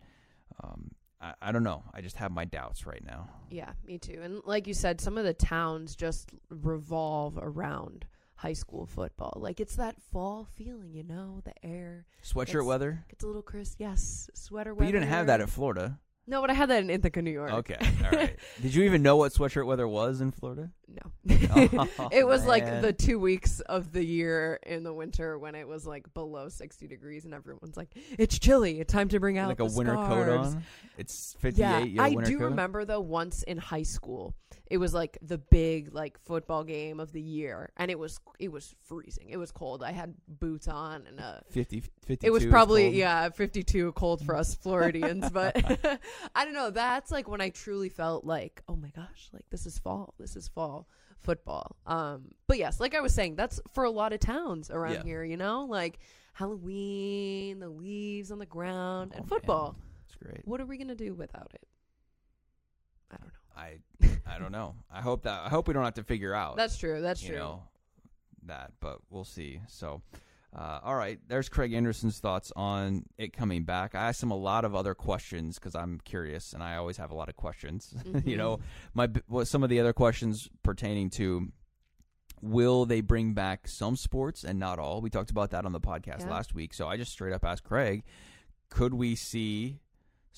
um, 0.62 0.90
I, 1.20 1.32
I 1.40 1.52
don't 1.52 1.64
know. 1.64 1.84
I 1.94 2.02
just 2.02 2.16
have 2.16 2.30
my 2.30 2.44
doubts 2.44 2.86
right 2.86 3.04
now. 3.04 3.28
Yeah, 3.50 3.72
me 3.86 3.98
too. 3.98 4.20
And 4.22 4.42
like 4.44 4.66
you 4.66 4.74
said, 4.74 5.00
some 5.00 5.16
of 5.16 5.24
the 5.24 5.34
towns 5.34 5.96
just 5.96 6.32
revolve 6.50 7.38
around 7.40 8.04
high 8.36 8.52
school 8.52 8.86
football. 8.86 9.32
Like 9.36 9.60
it's 9.60 9.76
that 9.76 9.96
fall 10.12 10.46
feeling, 10.56 10.92
you 10.94 11.02
know, 11.02 11.40
the 11.44 11.54
air 11.66 12.06
Sweatshirt 12.24 12.48
It's- 12.60 12.64
weather, 12.64 13.04
It's 13.10 13.24
a 13.24 13.26
little 13.26 13.42
crisp. 13.42 13.76
Yes, 13.78 14.30
sweater 14.34 14.74
but 14.74 14.86
you 14.86 14.92
didn't 14.92 15.08
have 15.08 15.26
that 15.26 15.34
weather. 15.34 15.44
in 15.44 15.48
Florida. 15.50 15.98
No, 16.28 16.40
but 16.40 16.50
I 16.50 16.54
had 16.54 16.70
that 16.70 16.82
in 16.82 16.90
Ithaca, 16.90 17.22
New 17.22 17.30
York. 17.30 17.52
Okay, 17.52 17.76
all 18.04 18.10
right. 18.10 18.36
Did 18.60 18.74
you 18.74 18.82
even 18.82 19.00
know 19.00 19.16
what 19.16 19.32
sweatshirt 19.32 19.64
weather 19.64 19.86
was 19.86 20.20
in 20.20 20.32
Florida? 20.32 20.72
no. 20.88 21.12
Oh, 21.54 22.08
it 22.12 22.26
was 22.26 22.44
like 22.46 22.64
the 22.82 22.92
two 22.92 23.20
weeks 23.20 23.60
of 23.60 23.92
the 23.92 24.04
year 24.04 24.58
in 24.66 24.82
the 24.82 24.92
winter 24.92 25.38
when 25.38 25.54
it 25.54 25.68
was 25.68 25.86
like 25.86 26.12
below 26.14 26.48
60 26.48 26.88
degrees 26.88 27.24
and 27.26 27.32
everyone's 27.34 27.76
like, 27.76 27.90
it's 28.18 28.38
chilly. 28.40 28.80
It's 28.80 28.92
time 28.92 29.08
to 29.10 29.20
bring 29.20 29.38
out 29.38 29.48
like 29.48 29.60
a 29.60 29.64
winter 29.66 29.94
coat 29.94 30.22
scarves." 30.24 30.54
on. 30.56 30.62
It's 30.98 31.36
58. 31.38 31.60
Yeah, 31.64 31.78
you 31.84 32.00
have 32.00 32.12
a 32.12 32.18
I 32.18 32.24
do 32.24 32.38
coat 32.38 32.44
on? 32.44 32.50
remember 32.50 32.84
though 32.84 33.00
once 33.00 33.44
in 33.44 33.58
high 33.58 33.84
school, 33.84 34.34
it 34.68 34.78
was 34.78 34.92
like 34.92 35.16
the 35.22 35.38
big 35.38 35.94
like 35.94 36.18
football 36.24 36.64
game 36.64 36.98
of 37.00 37.12
the 37.12 37.20
year, 37.20 37.70
and 37.76 37.90
it 37.90 37.98
was 37.98 38.18
it 38.38 38.50
was 38.50 38.74
freezing. 38.84 39.30
It 39.30 39.36
was 39.36 39.52
cold. 39.52 39.82
I 39.82 39.92
had 39.92 40.14
boots 40.26 40.66
on, 40.68 41.06
and 41.06 41.20
uh, 41.20 41.40
50, 41.50 41.80
52 42.04 42.26
it 42.26 42.30
was 42.30 42.44
probably 42.46 42.88
yeah, 42.98 43.28
fifty 43.30 43.62
two 43.62 43.92
cold 43.92 44.24
for 44.24 44.34
us 44.36 44.54
Floridians. 44.54 45.30
but 45.30 45.54
I 46.34 46.44
don't 46.44 46.54
know. 46.54 46.70
That's 46.70 47.10
like 47.10 47.28
when 47.28 47.40
I 47.40 47.50
truly 47.50 47.88
felt 47.88 48.24
like, 48.24 48.62
oh 48.68 48.76
my 48.76 48.90
gosh, 48.90 49.28
like 49.32 49.44
this 49.50 49.66
is 49.66 49.78
fall. 49.78 50.14
This 50.18 50.36
is 50.36 50.48
fall 50.48 50.88
football. 51.20 51.76
Um, 51.86 52.32
but 52.46 52.58
yes, 52.58 52.78
like 52.80 52.94
I 52.94 53.00
was 53.00 53.14
saying, 53.14 53.36
that's 53.36 53.60
for 53.72 53.84
a 53.84 53.90
lot 53.90 54.12
of 54.12 54.20
towns 54.20 54.70
around 54.70 54.92
Yeah. 54.94 55.02
here. 55.04 55.24
You 55.24 55.36
know, 55.36 55.64
like 55.64 55.98
Halloween, 56.34 57.58
the 57.60 57.68
leaves 57.68 58.30
on 58.30 58.38
the 58.38 58.46
ground, 58.46 59.12
Oh, 59.14 59.18
and 59.18 59.24
man. 59.24 59.28
football. 59.28 59.76
It's 60.06 60.14
great. 60.16 60.42
What 60.44 60.60
are 60.60 60.66
we 60.66 60.76
gonna 60.76 60.94
do 60.94 61.14
without 61.14 61.50
it? 61.54 61.66
I 63.10 63.16
don't 63.16 63.26
know. 63.26 63.45
I 63.56 63.78
I 64.26 64.38
don't 64.38 64.52
know. 64.52 64.74
I 64.92 65.00
hope 65.00 65.22
that 65.22 65.40
I 65.46 65.48
hope 65.48 65.68
we 65.68 65.74
don't 65.74 65.84
have 65.84 65.94
to 65.94 66.04
figure 66.04 66.34
out. 66.34 66.56
That's 66.56 66.76
true. 66.76 67.00
That's 67.00 67.22
you 67.22 67.30
true. 67.30 67.38
know 67.38 67.62
that, 68.44 68.72
but 68.80 68.98
we'll 69.10 69.24
see. 69.24 69.60
So, 69.68 70.02
uh, 70.56 70.80
all 70.84 70.94
right, 70.94 71.18
there's 71.26 71.48
Craig 71.48 71.72
Anderson's 71.72 72.18
thoughts 72.18 72.52
on 72.54 73.04
it 73.18 73.32
coming 73.32 73.64
back. 73.64 73.94
I 73.94 74.08
asked 74.08 74.22
him 74.22 74.30
a 74.30 74.36
lot 74.36 74.64
of 74.64 74.74
other 74.74 74.94
questions 74.94 75.58
because 75.58 75.74
I'm 75.74 75.98
curious, 76.04 76.52
and 76.52 76.62
I 76.62 76.76
always 76.76 76.96
have 76.98 77.10
a 77.10 77.14
lot 77.14 77.28
of 77.28 77.36
questions. 77.36 77.92
you 78.04 78.12
Mhm. 78.12 78.36
know, 78.36 78.60
my 78.94 79.08
what 79.26 79.48
some 79.48 79.62
of 79.64 79.70
the 79.70 79.80
other 79.80 79.92
questions 79.92 80.48
pertaining 80.62 81.10
to. 81.10 81.50
Will 82.42 82.84
they 82.84 83.00
bring 83.00 83.32
back 83.32 83.66
some 83.66 83.96
sports 83.96 84.44
and 84.44 84.58
not 84.58 84.78
all? 84.78 85.00
We 85.00 85.08
talked 85.08 85.30
about 85.30 85.50
that 85.52 85.64
on 85.64 85.72
the 85.72 85.80
podcast 85.80 86.20
Yeah. 86.20 86.30
last 86.30 86.54
week. 86.54 86.74
So 86.74 86.86
I 86.86 86.98
just 86.98 87.10
straight 87.10 87.32
up 87.32 87.44
asked 87.46 87.64
Craig, 87.64 88.04
could 88.68 88.92
we 88.92 89.16
see 89.16 89.80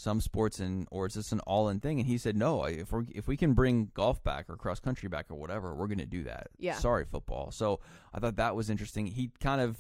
some 0.01 0.21
sports 0.21 0.61
and 0.61 0.87
or 0.93 1.07
is 1.07 1.15
this 1.15 1.33
an 1.33 1.41
all 1.41 1.69
in 1.69 1.81
thing? 1.81 1.99
And 1.99 2.07
he 2.07 2.19
said 2.19 2.37
no. 2.37 2.63
If 2.65 2.93
we 2.93 3.03
if 3.11 3.27
we 3.27 3.37
can 3.37 3.53
bring 3.55 3.91
golf 3.95 4.23
back 4.23 4.49
or 4.49 4.57
cross 4.57 4.79
country 4.79 5.09
back 5.09 5.27
or 5.29 5.35
whatever, 5.35 5.75
we're 5.75 5.89
going 5.89 5.99
to 5.99 6.07
do 6.07 6.23
that. 6.23 6.47
Yeah. 6.57 6.75
Sorry, 6.75 7.05
football. 7.05 7.51
So 7.51 7.81
I 8.15 8.21
thought 8.21 8.37
that 8.37 8.55
was 8.55 8.71
interesting. 8.71 9.09
He 9.09 9.33
kind 9.41 9.61
of, 9.61 9.77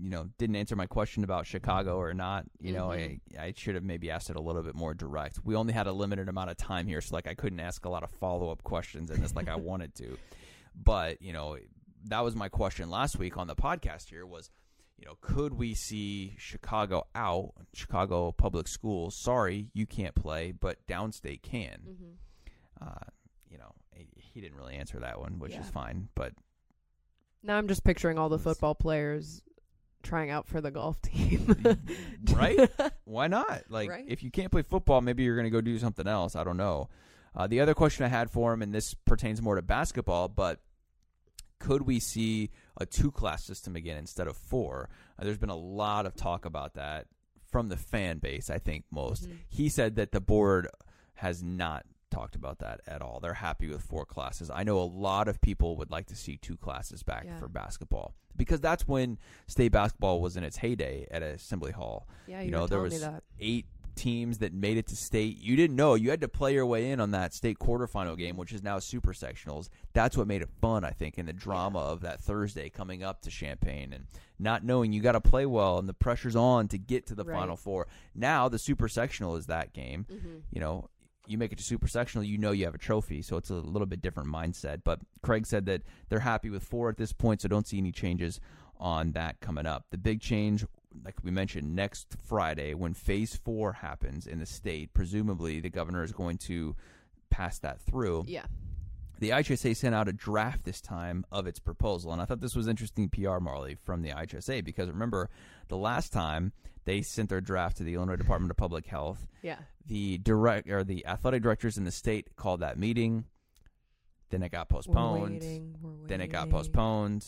you 0.00 0.10
know, 0.10 0.28
didn't 0.36 0.56
answer 0.56 0.74
my 0.74 0.86
question 0.86 1.22
about 1.22 1.46
Chicago 1.46 1.96
or 1.96 2.12
not. 2.12 2.46
You 2.60 2.72
know, 2.72 2.88
Mhm. 2.88 3.20
I 3.38 3.44
I 3.46 3.54
should 3.56 3.76
have 3.76 3.84
maybe 3.84 4.10
asked 4.10 4.30
it 4.30 4.36
a 4.36 4.40
little 4.40 4.62
bit 4.64 4.74
more 4.74 4.94
direct. 4.94 5.38
We 5.44 5.54
only 5.54 5.72
had 5.74 5.86
a 5.86 5.92
limited 5.92 6.28
amount 6.28 6.50
of 6.50 6.56
time 6.56 6.88
here, 6.88 7.00
so 7.00 7.14
like 7.14 7.28
I 7.28 7.34
couldn't 7.34 7.60
ask 7.60 7.84
a 7.84 7.88
lot 7.88 8.02
of 8.02 8.10
follow 8.10 8.50
up 8.50 8.64
questions 8.64 9.10
in 9.12 9.20
this 9.20 9.36
like 9.36 9.48
I 9.48 9.54
wanted 9.70 9.94
to. 9.96 10.18
But 10.74 11.22
you 11.22 11.32
know, 11.32 11.56
that 12.06 12.24
was 12.24 12.34
my 12.34 12.48
question 12.48 12.90
last 12.90 13.16
week 13.16 13.36
on 13.36 13.46
the 13.46 13.54
podcast. 13.56 14.08
Here 14.08 14.26
was 14.26 14.50
you 14.98 15.06
know, 15.06 15.16
could 15.20 15.54
we 15.54 15.74
see 15.74 16.34
Chicago 16.38 17.04
out, 17.14 17.52
Chicago 17.72 18.32
public 18.32 18.66
schools? 18.68 19.14
Sorry, 19.14 19.68
you 19.72 19.86
can't 19.86 20.14
play, 20.14 20.52
but 20.52 20.84
downstate 20.86 21.42
can. 21.42 21.78
hmm 21.84 22.84
Uh, 22.84 23.04
you 23.50 23.58
know, 23.58 23.72
he, 23.92 24.40
didn't 24.40 24.56
really 24.56 24.74
answer 24.76 25.00
that 25.00 25.18
one, 25.18 25.38
which 25.40 25.54
is 25.56 25.68
fine. 25.68 26.08
But 26.14 26.32
Now 27.42 27.56
I'm 27.58 27.66
just 27.66 27.82
picturing 27.82 28.18
all 28.18 28.28
the 28.28 28.38
football 28.38 28.74
players 28.76 29.42
trying 30.04 30.30
out 30.30 30.46
for 30.46 30.60
the 30.60 30.70
golf 30.70 31.00
team. 31.02 31.56
right? 32.34 32.70
Why 33.04 33.26
not? 33.26 33.64
Like, 33.68 33.90
Right. 33.90 34.04
if 34.06 34.22
you 34.22 34.30
can't 34.30 34.52
play 34.52 34.62
football, 34.62 35.00
maybe 35.00 35.24
you're 35.24 35.34
going 35.34 35.44
to 35.44 35.50
go 35.50 35.60
do 35.60 35.76
something 35.78 36.06
else. 36.06 36.36
I 36.36 36.44
don't 36.44 36.56
know. 36.56 36.88
Uh, 37.34 37.46
the 37.48 37.60
other 37.60 37.74
question 37.74 38.04
I 38.04 38.08
had 38.08 38.30
for 38.30 38.52
him, 38.52 38.62
and 38.62 38.72
this 38.72 38.94
pertains 38.94 39.42
more 39.42 39.56
to 39.56 39.62
basketball, 39.62 40.28
but 40.28 40.60
could 41.58 41.82
we 41.82 41.98
see 41.98 42.50
a 42.78 42.86
two 42.86 43.10
class 43.10 43.44
system 43.44 43.76
again 43.76 43.96
instead 43.98 44.26
of 44.28 44.36
four? 44.36 44.88
Uh, 45.18 45.24
there's 45.24 45.38
been 45.38 45.48
a 45.50 45.56
lot 45.56 46.06
of 46.06 46.14
talk 46.14 46.44
about 46.44 46.74
that 46.74 47.06
from 47.50 47.68
the 47.68 47.76
fan 47.76 48.18
base, 48.18 48.50
I 48.50 48.58
think 48.58 48.84
most. 48.90 49.28
Mhm. 49.28 49.36
He 49.48 49.68
said 49.68 49.96
that 49.96 50.12
the 50.12 50.20
board 50.20 50.68
has 51.14 51.42
not 51.42 51.84
talked 52.10 52.34
about 52.34 52.58
that 52.60 52.80
at 52.86 53.02
all. 53.02 53.20
They're 53.20 53.34
happy 53.34 53.68
with 53.68 53.82
four 53.82 54.06
classes. 54.06 54.50
I 54.50 54.62
know 54.64 54.78
a 54.80 54.84
lot 54.84 55.28
of 55.28 55.40
people 55.40 55.76
would 55.76 55.90
like 55.90 56.06
to 56.06 56.16
see 56.16 56.36
two 56.38 56.56
classes 56.56 57.02
back 57.02 57.24
Yeah. 57.24 57.38
for 57.38 57.48
basketball 57.48 58.14
because 58.36 58.60
that's 58.60 58.86
when 58.88 59.18
state 59.46 59.72
basketball 59.72 60.20
was 60.22 60.36
in 60.36 60.42
its 60.44 60.56
heyday 60.58 61.06
at 61.10 61.22
Assembly 61.22 61.72
Hall 61.72 62.08
yeah, 62.26 62.40
you 62.40 62.46
you, 62.46 62.50
know, 62.50 62.66
there 62.66 62.80
was 62.80 62.92
me 62.94 62.98
that. 63.00 63.24
eight 63.40 63.66
teams 63.98 64.38
that 64.38 64.52
made 64.54 64.76
it 64.78 64.86
to 64.86 64.96
state. 64.96 65.38
You 65.38 65.56
didn't 65.56 65.76
know. 65.76 65.94
You 65.94 66.10
had 66.10 66.20
to 66.22 66.28
play 66.28 66.54
your 66.54 66.64
way 66.66 66.90
in 66.90 67.00
on 67.00 67.10
that 67.10 67.34
state 67.34 67.58
quarterfinal 67.58 68.16
game, 68.16 68.36
which 68.36 68.52
is 68.52 68.62
now 68.62 68.78
super 68.78 69.12
sectionals. 69.12 69.68
That's 69.92 70.16
what 70.16 70.26
made 70.26 70.40
it 70.42 70.48
fun, 70.60 70.84
I 70.84 70.90
think, 70.90 71.18
and 71.18 71.28
the 71.28 71.32
drama 71.32 71.80
of 71.80 72.00
that 72.02 72.20
Thursday 72.20 72.70
coming 72.70 73.02
up 73.02 73.22
to 73.22 73.30
Champaign 73.30 73.92
and 73.92 74.06
not 74.38 74.64
knowing 74.64 74.92
you 74.92 75.02
got 75.02 75.12
to 75.12 75.20
play 75.20 75.44
well 75.46 75.78
and 75.78 75.88
the 75.88 75.94
pressure's 75.94 76.36
on 76.36 76.68
to 76.68 76.78
get 76.78 77.06
to 77.08 77.14
the 77.14 77.24
Right. 77.24 77.34
final 77.34 77.56
four. 77.56 77.86
Now 78.14 78.48
the 78.48 78.58
super 78.58 78.88
sectional 78.88 79.36
is 79.36 79.46
that 79.46 79.72
game. 79.72 80.06
hmm 80.08 80.36
You 80.50 80.60
know, 80.60 80.88
you 81.26 81.36
make 81.36 81.52
it 81.52 81.58
to 81.58 81.64
super 81.64 81.88
sectional, 81.88 82.24
you 82.24 82.38
know 82.38 82.52
you 82.52 82.64
have 82.64 82.74
a 82.74 82.78
trophy, 82.78 83.20
so 83.20 83.36
it's 83.36 83.50
a 83.50 83.54
little 83.54 83.84
bit 83.86 84.00
different 84.00 84.30
mindset. 84.30 84.82
But 84.84 85.00
Craig 85.22 85.44
said 85.46 85.66
that 85.66 85.82
they're 86.08 86.20
happy 86.20 86.48
with 86.48 86.62
four 86.62 86.88
at 86.88 86.96
this 86.96 87.12
point, 87.12 87.42
so 87.42 87.48
don't 87.48 87.66
see 87.66 87.76
any 87.78 87.92
changes 87.92 88.40
on 88.78 89.12
that 89.12 89.40
coming 89.40 89.66
up. 89.66 89.86
The 89.90 89.98
big 89.98 90.20
change, 90.20 90.64
like 91.04 91.16
we 91.22 91.30
mentioned, 91.30 91.74
next 91.74 92.16
Friday 92.26 92.74
when 92.74 92.94
phase 92.94 93.36
four 93.36 93.72
happens 93.74 94.26
in 94.26 94.38
the 94.38 94.46
state, 94.46 94.92
presumably 94.94 95.60
the 95.60 95.70
governor 95.70 96.02
is 96.02 96.12
going 96.12 96.38
to 96.38 96.74
pass 97.30 97.58
that 97.60 97.80
through. 97.80 98.24
Yeah. 98.26 98.46
The 99.20 99.30
IHSA 99.30 99.76
sent 99.76 99.94
out 99.96 100.06
a 100.08 100.12
draft 100.12 100.64
this 100.64 100.80
time 100.80 101.24
of 101.32 101.46
its 101.48 101.58
proposal, 101.58 102.12
and 102.12 102.22
I 102.22 102.24
thought 102.24 102.40
this 102.40 102.54
was 102.54 102.68
interesting 102.68 103.08
PR, 103.08 103.38
Marley, 103.40 103.74
from 103.74 104.02
the 104.02 104.10
IHSA 104.10 104.64
because 104.64 104.88
remember 104.88 105.28
the 105.68 105.76
last 105.76 106.12
time 106.12 106.52
they 106.84 107.02
sent 107.02 107.28
their 107.28 107.40
draft 107.40 107.78
to 107.78 107.82
the 107.82 107.94
Illinois 107.94 108.16
Department 108.16 108.50
of 108.50 108.56
Public 108.56 108.86
Health, 108.86 109.26
Yeah. 109.42 109.58
the 109.86 110.18
direct 110.18 110.70
or 110.70 110.84
the 110.84 111.04
athletic 111.04 111.42
directors 111.42 111.76
in 111.76 111.84
the 111.84 111.90
state 111.90 112.36
called 112.36 112.60
that 112.60 112.78
meeting. 112.78 113.24
Then 114.30 114.42
it 114.42 114.52
got 114.52 114.70
We're 114.70 114.76
postponed. 114.76 115.40
waiting, 115.40 115.74
we're 115.82 116.06
Then 116.06 116.20
it 116.20 116.28
got 116.28 116.48
postponed. 116.50 117.26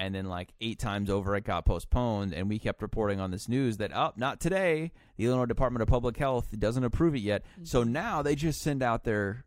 And 0.00 0.14
then 0.14 0.26
like 0.26 0.54
eight 0.60 0.78
times 0.78 1.10
over 1.10 1.34
it 1.34 1.42
got 1.42 1.64
postponed 1.66 2.32
and 2.32 2.48
we 2.48 2.60
kept 2.60 2.80
reporting 2.82 3.18
on 3.18 3.32
this 3.32 3.48
news 3.48 3.78
that 3.78 3.90
oh 3.92 4.12
not 4.16 4.38
today. 4.40 4.92
The 5.16 5.24
Illinois 5.26 5.46
Department 5.46 5.82
of 5.82 5.88
Public 5.88 6.16
Health 6.16 6.46
doesn't 6.56 6.84
approve 6.84 7.16
it 7.16 7.20
yet. 7.20 7.42
So 7.64 7.82
Mhm. 7.84 7.88
now 7.88 8.22
they 8.22 8.36
just 8.36 8.60
send 8.60 8.80
out 8.80 9.02
their 9.02 9.44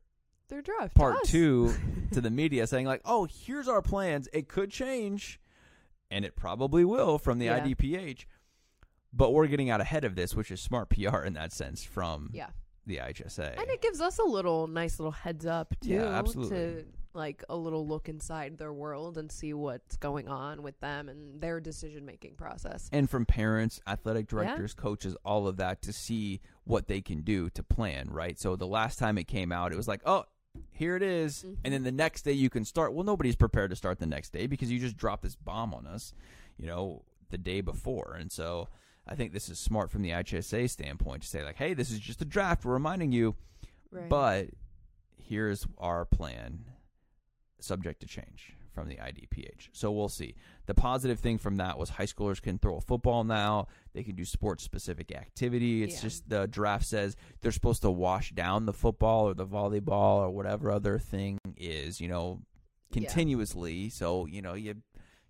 Their 0.50 0.62
draft. 0.62 0.94
part 0.94 1.16
us. 1.24 1.30
two 1.32 1.74
to 2.12 2.20
the 2.20 2.30
media 2.30 2.68
saying 2.68 2.86
like, 2.86 3.00
"Oh, 3.06 3.26
here's 3.32 3.70
our 3.70 3.82
plans. 3.82 4.28
It 4.34 4.50
could 4.50 4.72
change, 4.72 5.40
and 6.12 6.26
it 6.26 6.36
probably 6.36 6.84
will 6.84 7.18
from 7.18 7.40
the 7.40 7.46
Yeah. 7.46 7.64
IDPH, 7.64 8.26
but 9.14 9.32
we're 9.32 9.48
getting 9.48 9.70
out 9.70 9.80
ahead 9.80 10.04
of 10.04 10.16
this, 10.16 10.36
which 10.36 10.52
is 10.52 10.60
smart 10.62 10.90
PR 10.90 11.24
in 11.24 11.32
that 11.34 11.54
sense 11.54 11.86
from 11.86 12.30
yeah. 12.34 12.50
the 12.86 12.98
IHSA." 12.98 13.58
And 13.58 13.70
it 13.70 13.82
gives 13.82 14.02
us 14.02 14.20
a 14.20 14.26
little 14.26 14.68
nice 14.68 15.00
little 15.00 15.14
heads 15.14 15.46
up 15.46 15.74
too. 15.80 15.92
Yeah, 15.92 16.10
absolutely. 16.10 16.58
To 16.58 16.86
like 17.14 17.44
a 17.50 17.56
little 17.56 17.86
look 17.88 18.08
inside 18.10 18.58
their 18.58 18.72
world 18.74 19.18
and 19.18 19.32
see 19.32 19.54
what's 19.54 19.98
going 19.98 20.28
on 20.28 20.64
with 20.64 20.80
them 20.80 21.10
and 21.10 21.40
their 21.42 21.60
decision 21.60 22.06
making 22.06 22.36
process. 22.36 22.90
and 22.92 23.10
from 23.10 23.26
parents, 23.26 23.80
athletic 23.88 24.32
Yeah. 24.32 24.38
directors, 24.44 24.74
coaches, 24.74 25.16
all 25.26 25.48
of 25.48 25.58
that 25.58 25.82
to 25.84 25.94
see 25.94 26.40
what 26.64 26.88
they 26.88 27.02
can 27.02 27.22
do 27.22 27.50
to 27.52 27.64
plan, 27.64 28.10
right? 28.10 28.40
So 28.40 28.56
the 28.56 28.68
last 28.68 28.98
time 29.00 29.18
it 29.18 29.26
came 29.28 29.52
out, 29.52 29.72
it 29.74 29.76
was 29.78 29.88
like, 29.88 30.02
oh, 30.06 30.26
here 30.72 30.96
it 30.96 31.04
is. 31.04 31.44
Mhm. 31.44 31.58
And 31.66 31.74
then 31.74 31.84
the 31.84 31.92
next 31.92 32.24
day 32.24 32.34
you 32.34 32.50
can 32.50 32.66
start. 32.66 32.94
Well, 32.94 33.04
nobody's 33.06 33.36
prepared 33.36 33.70
to 33.72 33.76
start 33.76 34.00
the 34.00 34.06
next 34.06 34.32
day 34.32 34.48
because 34.48 34.72
you 34.72 34.80
just 34.80 34.98
dropped 34.98 35.24
this 35.24 35.36
bomb 35.36 35.74
on 35.74 35.88
us, 35.88 36.14
you 36.58 36.66
know, 36.68 37.04
the 37.30 37.38
day 37.38 37.62
before. 37.62 38.16
And 38.20 38.32
so 38.32 38.68
I 39.08 39.16
think 39.16 39.32
this 39.34 39.50
is 39.50 39.60
smart 39.60 39.90
from 39.90 40.02
the 40.02 40.12
IHSA 40.12 40.70
standpoint 40.70 41.24
to 41.24 41.28
say, 41.28 41.44
like, 41.44 41.56
hey, 41.56 41.74
this 41.74 41.90
is 41.92 42.00
just 42.00 42.22
a 42.22 42.26
draft. 42.26 42.64
We're 42.66 42.74
reminding 42.74 43.12
you, 43.12 43.36
Right. 43.92 44.08
but 44.10 44.50
here's 45.18 45.66
our 45.78 46.04
plan 46.06 46.66
subject 47.64 48.00
to 48.02 48.08
change 48.08 48.54
from 48.74 48.88
the 48.88 48.96
IDPH. 48.96 49.68
So 49.74 49.92
we'll 49.92 50.08
see. 50.08 50.34
The 50.66 50.74
positive 50.74 51.20
thing 51.20 51.38
from 51.38 51.58
that 51.58 51.78
was 51.78 51.90
high 51.90 52.06
schoolers 52.06 52.42
can 52.42 52.58
throw 52.58 52.78
a 52.78 52.82
football 52.82 53.24
now. 53.26 53.68
They 53.94 54.02
can 54.04 54.16
do 54.16 54.24
sports 54.24 54.64
specific 54.64 55.12
activity. 55.14 55.84
It's 55.84 55.96
Yeah. 55.96 56.02
just 56.02 56.30
the 56.30 56.48
draft 56.48 56.86
says 56.86 57.18
they're 57.42 57.52
supposed 57.52 57.82
to 57.82 57.92
wash 57.92 58.32
down 58.32 58.66
the 58.66 58.74
football 58.74 59.28
or 59.28 59.34
the 59.34 59.46
volleyball 59.46 60.20
or 60.22 60.30
whatever 60.32 60.72
other 60.72 60.98
thing 61.00 61.38
is, 61.58 62.00
you 62.00 62.08
know, 62.08 62.40
Yeah. 62.94 62.94
continuously. 62.94 63.90
So, 63.90 64.26
you 64.26 64.42
know, 64.42 64.54
you 64.54 64.76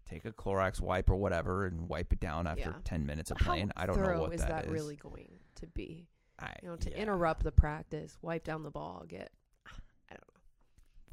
take 0.06 0.26
a 0.26 0.32
Clorox 0.32 0.80
wipe 0.80 1.10
or 1.10 1.16
whatever 1.16 1.66
and 1.66 1.90
wipe 1.90 2.14
it 2.14 2.20
down 2.20 2.46
after 2.46 2.62
Yeah. 2.70 2.80
10 2.84 3.06
minutes 3.08 3.32
of 3.32 3.38
How 3.40 3.46
playing. 3.54 3.72
I 3.76 3.86
don't 3.88 4.00
know 4.02 4.20
what 4.22 4.34
is 4.36 4.42
that 4.42 4.50
that 4.50 4.66
is. 4.66 4.72
really 4.72 4.98
going 4.98 5.40
to 5.56 5.68
be? 5.68 6.08
I- 6.38 6.56
You 6.62 6.70
know, 6.70 6.76
to 6.76 6.92
yeah. 6.92 6.98
interrupt 6.98 7.44
the 7.44 7.52
practice, 7.52 8.18
wipe 8.22 8.44
down 8.44 8.62
the 8.64 8.72
ball, 8.72 9.06
get. 9.08 9.32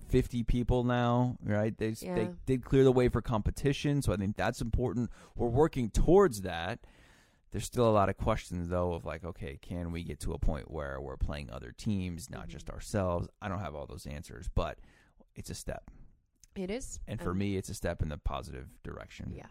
I 0.09 0.11
don't 0.11 0.14
know. 0.14 0.21
50 0.23 0.42
people 0.44 0.85
now, 0.85 1.37
right? 1.44 1.77
They 1.77 1.90
s- 1.90 2.01
they 2.01 2.31
did 2.47 2.64
clear 2.64 2.85
the 2.85 2.92
way 2.92 3.09
for 3.09 3.21
competition, 3.23 4.03
so 4.03 4.12
I 4.12 4.16
think 4.16 4.37
that's 4.37 4.61
important. 4.61 5.11
We're 5.37 5.49
working 5.49 5.90
towards 5.90 6.42
that. 6.42 6.81
There's 7.51 7.64
still 7.64 7.88
a 7.88 7.92
lot 7.92 8.09
of 8.11 8.16
questions 8.18 8.68
though 8.68 8.92
of 8.92 9.05
like, 9.05 9.25
okay, 9.25 9.59
can 9.61 9.90
we 9.90 10.03
get 10.05 10.21
to 10.21 10.33
a 10.35 10.38
point 10.38 10.71
where 10.71 11.01
we're 11.01 11.16
playing 11.16 11.51
other 11.51 11.73
teams, 11.73 12.29
not 12.29 12.47
Mhm. 12.47 12.51
just 12.51 12.71
ourselves? 12.71 13.29
I 13.40 13.49
don't 13.49 13.61
have 13.61 13.75
all 13.75 13.87
those 13.87 14.07
answers, 14.07 14.49
but 14.55 14.79
it's 15.35 15.49
a 15.51 15.55
step. 15.55 15.90
It 16.55 16.71
is. 16.71 17.01
And 17.07 17.21
for 17.21 17.33
me, 17.35 17.57
it's 17.57 17.68
a 17.68 17.75
step 17.75 18.03
in 18.03 18.09
the 18.09 18.18
positive 18.18 18.68
direction. 18.83 19.33
yeah. 19.35 19.47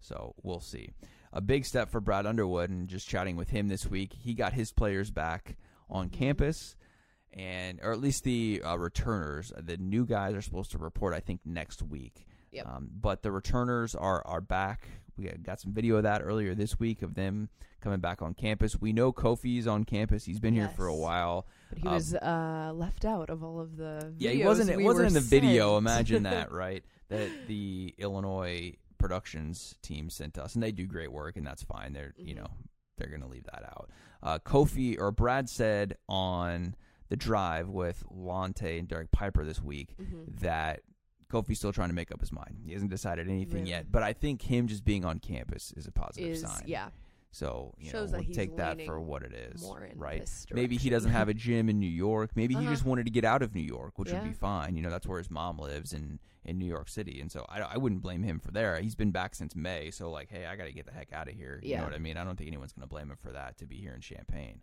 So 0.00 0.34
we'll 0.42 0.58
see. 0.60 0.90
A 1.32 1.40
big 1.40 1.64
step 1.64 1.88
for 1.88 2.00
Brad 2.00 2.26
Underwood, 2.26 2.70
and 2.70 2.88
just 2.88 3.08
chatting 3.08 3.36
with 3.36 3.50
him 3.50 3.68
this 3.68 3.86
week, 3.86 4.12
he 4.14 4.34
got 4.34 4.52
his 4.52 4.72
players 4.72 5.12
back 5.12 5.56
on 5.88 6.08
Mhm. 6.08 6.12
campus, 6.12 6.74
and 7.32 7.80
or 7.82 7.92
at 7.92 8.00
least 8.00 8.24
the 8.24 8.62
uh, 8.64 8.76
returners. 8.76 9.52
The 9.56 9.76
new 9.76 10.04
guys 10.06 10.34
are 10.34 10.42
supposed 10.42 10.70
to 10.72 10.78
report, 10.78 11.14
I 11.14 11.20
think, 11.20 11.40
next 11.44 11.82
week. 11.82 12.26
Yep. 12.52 12.66
Um, 12.68 12.90
but 13.00 13.22
the 13.22 13.32
returners 13.32 13.94
are 13.94 14.22
are 14.26 14.40
back. 14.40 14.88
We 15.16 15.26
got 15.26 15.60
some 15.60 15.72
video 15.72 15.96
of 15.96 16.04
that 16.04 16.22
earlier 16.22 16.54
this 16.54 16.78
week 16.80 17.02
of 17.02 17.14
them 17.14 17.48
coming 17.80 18.00
back 18.00 18.22
on 18.22 18.32
campus. 18.34 18.80
We 18.80 18.92
know 18.94 19.12
Kofi's 19.12 19.66
on 19.66 19.84
campus. 19.84 20.24
He's 20.24 20.40
been 20.40 20.54
here 20.54 20.68
for 20.68 20.86
a 20.86 20.94
while. 20.96 21.46
But 21.68 21.78
he 21.80 21.86
Um, 21.88 21.94
was 21.94 22.14
uh, 22.14 22.72
left 22.74 23.04
out 23.04 23.28
of 23.28 23.42
all 23.44 23.60
of 23.60 23.76
the. 23.76 24.14
Yeah, 24.18 24.30
he 24.30 24.44
wasn't. 24.44 24.70
It 24.70 24.76
we 24.78 24.84
wasn't 24.84 25.08
in 25.08 25.14
the 25.14 25.20
video. 25.20 25.76
Imagine 25.76 26.22
that, 26.24 26.50
right? 26.64 26.82
That 27.08 27.28
the 27.46 27.94
Illinois 27.98 28.74
productions 28.98 29.74
team 29.82 30.08
sent 30.08 30.38
us, 30.38 30.54
and 30.54 30.62
they 30.62 30.72
do 30.72 30.86
great 30.86 31.12
work, 31.12 31.36
and 31.36 31.46
that's 31.46 31.62
fine. 31.62 31.92
They're 31.92 32.14
you 32.16 32.34
Mhm. 32.34 32.38
know 32.38 32.46
they're 32.96 33.08
going 33.08 33.20
to 33.22 33.26
leave 33.28 33.44
that 33.44 33.64
out. 33.64 33.90
Uh, 34.22 34.38
Kofi 34.38 34.98
or 34.98 35.10
Brad 35.10 35.48
said 35.48 35.96
on 36.08 36.74
the 37.12 37.16
drive 37.16 37.68
with 37.68 38.02
Lante 38.10 38.78
and 38.78 38.88
Derek 38.88 39.10
Piper 39.10 39.44
this 39.44 39.60
week 39.62 39.94
Mhm. 40.00 40.40
that 40.40 40.80
Kofi's 41.28 41.58
still 41.58 41.72
trying 41.72 41.90
to 41.90 41.94
make 41.94 42.10
up 42.10 42.20
his 42.20 42.32
mind. 42.32 42.58
He 42.64 42.72
hasn't 42.72 42.90
decided 42.90 43.28
anything 43.28 43.60
Really? 43.60 43.68
yet, 43.70 43.92
but 43.92 44.02
I 44.02 44.14
think 44.14 44.40
him 44.40 44.66
just 44.66 44.82
being 44.82 45.04
on 45.04 45.18
campus 45.18 45.72
is 45.76 45.86
a 45.86 45.92
positive 45.92 46.30
Is 46.30 46.40
sign. 46.40 46.62
yeah 46.66 46.88
So 47.34 47.74
you 47.78 47.88
Shows 47.90 48.12
know, 48.12 48.18
that 48.18 48.26
we'll 48.26 48.34
take 48.34 48.56
that 48.56 48.80
for 48.82 49.00
what 49.00 49.22
it 49.22 49.32
is, 49.32 49.62
right? 49.96 50.28
Maybe 50.52 50.76
he 50.76 50.90
doesn't 50.90 51.10
have 51.12 51.28
a 51.30 51.34
gym 51.34 51.70
in 51.70 51.78
New 51.80 51.86
York. 51.86 52.30
Maybe 52.34 52.54
he 52.54 52.60
Uh-huh. 52.60 52.70
just 52.70 52.84
wanted 52.84 53.04
to 53.06 53.10
get 53.10 53.24
out 53.24 53.42
of 53.42 53.54
New 53.54 53.62
York, 53.62 53.98
which 53.98 54.12
would 54.12 54.22
be 54.22 54.34
fine. 54.34 54.76
You 54.76 54.82
know, 54.82 54.90
that's 54.90 55.06
where 55.06 55.16
his 55.18 55.30
mom 55.30 55.58
lives 55.58 55.92
in 55.94 56.18
in 56.44 56.58
New 56.58 56.66
York 56.66 56.88
City, 56.88 57.20
and 57.20 57.30
so 57.30 57.46
I, 57.48 57.60
I 57.60 57.76
wouldn't 57.76 58.02
blame 58.02 58.22
him 58.24 58.40
for 58.40 58.50
there. 58.50 58.78
He's 58.80 58.96
been 58.96 59.12
back 59.12 59.34
since 59.36 59.54
May, 59.54 59.92
so 59.92 60.10
like, 60.10 60.28
hey, 60.28 60.44
I 60.44 60.56
got 60.56 60.64
to 60.64 60.72
get 60.72 60.86
the 60.86 60.92
heck 60.92 61.12
out 61.12 61.28
of 61.28 61.34
here. 61.34 61.60
You 61.62 61.70
Yeah. 61.70 61.78
know 61.78 61.84
what 61.84 61.94
I 61.94 61.98
mean? 61.98 62.16
I 62.16 62.24
don't 62.24 62.34
think 62.36 62.48
anyone's 62.48 62.72
going 62.72 62.82
to 62.82 62.88
blame 62.88 63.10
him 63.12 63.16
for 63.16 63.30
that 63.30 63.56
to 63.58 63.66
be 63.66 63.76
here 63.76 63.94
in 63.94 64.00
Champaign. 64.00 64.60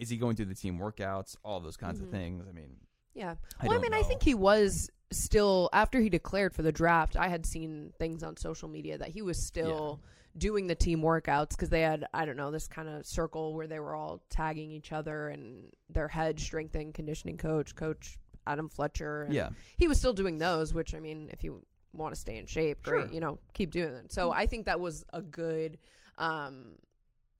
Is 0.00 0.08
he 0.08 0.16
going 0.16 0.34
through 0.34 0.46
the 0.46 0.54
team 0.54 0.78
workouts, 0.78 1.36
all 1.44 1.60
those 1.60 1.76
kinds 1.76 2.00
Mhm. 2.00 2.04
of 2.04 2.10
things? 2.10 2.46
I 2.48 2.52
mean, 2.52 2.76
Yeah. 3.14 3.36
I 3.60 3.66
well, 3.66 3.72
I, 3.72 3.74
don't 3.74 3.82
mean, 3.82 3.94
I 3.94 4.02
think 4.02 4.22
he 4.22 4.34
was 4.34 4.90
still 5.12 5.68
after 5.72 6.00
he 6.00 6.08
declared 6.08 6.54
for 6.54 6.62
the 6.62 6.72
draft. 6.72 7.16
I 7.16 7.28
had 7.28 7.44
seen 7.44 7.92
things 7.98 8.22
on 8.22 8.36
social 8.36 8.68
media 8.68 8.96
that 8.98 9.08
he 9.08 9.20
was 9.22 9.44
still 9.46 10.00
doing 10.38 10.68
the 10.68 10.74
team 10.76 11.00
workouts 11.02 11.50
because 11.50 11.68
they 11.70 11.80
had 11.82 12.06
I 12.14 12.24
don't 12.24 12.36
know 12.36 12.50
this 12.52 12.68
kind 12.68 12.88
of 12.88 13.04
circle 13.04 13.52
where 13.54 13.66
they 13.66 13.80
were 13.80 13.94
all 13.94 14.22
tagging 14.30 14.70
each 14.70 14.92
other 14.92 15.28
and 15.28 15.72
their 15.88 16.08
head 16.08 16.38
strength 16.40 16.74
and 16.76 16.94
conditioning 16.94 17.36
coach, 17.36 17.74
Coach 17.74 18.16
Adam 18.46 18.68
Fletcher. 18.68 19.26
Yeah, 19.30 19.50
he 19.76 19.86
was 19.88 19.98
still 19.98 20.12
doing 20.14 20.38
those. 20.38 20.72
Which 20.72 20.94
I 20.94 21.00
mean, 21.00 21.28
if 21.32 21.42
you 21.44 21.62
want 21.92 22.14
to 22.14 22.20
stay 22.20 22.36
in 22.38 22.46
shape, 22.46 22.82
great. 22.84 22.92
Sure. 22.94 23.04
Mm-hmm. 23.06 23.14
You 23.14 23.20
know, 23.20 23.38
keep 23.52 23.72
doing 23.72 23.92
it. 23.92 24.12
So 24.12 24.30
I 24.30 24.46
think 24.46 24.66
that 24.66 24.78
was 24.80 25.04
a 25.12 25.20
good. 25.20 25.78
Um, 26.16 26.76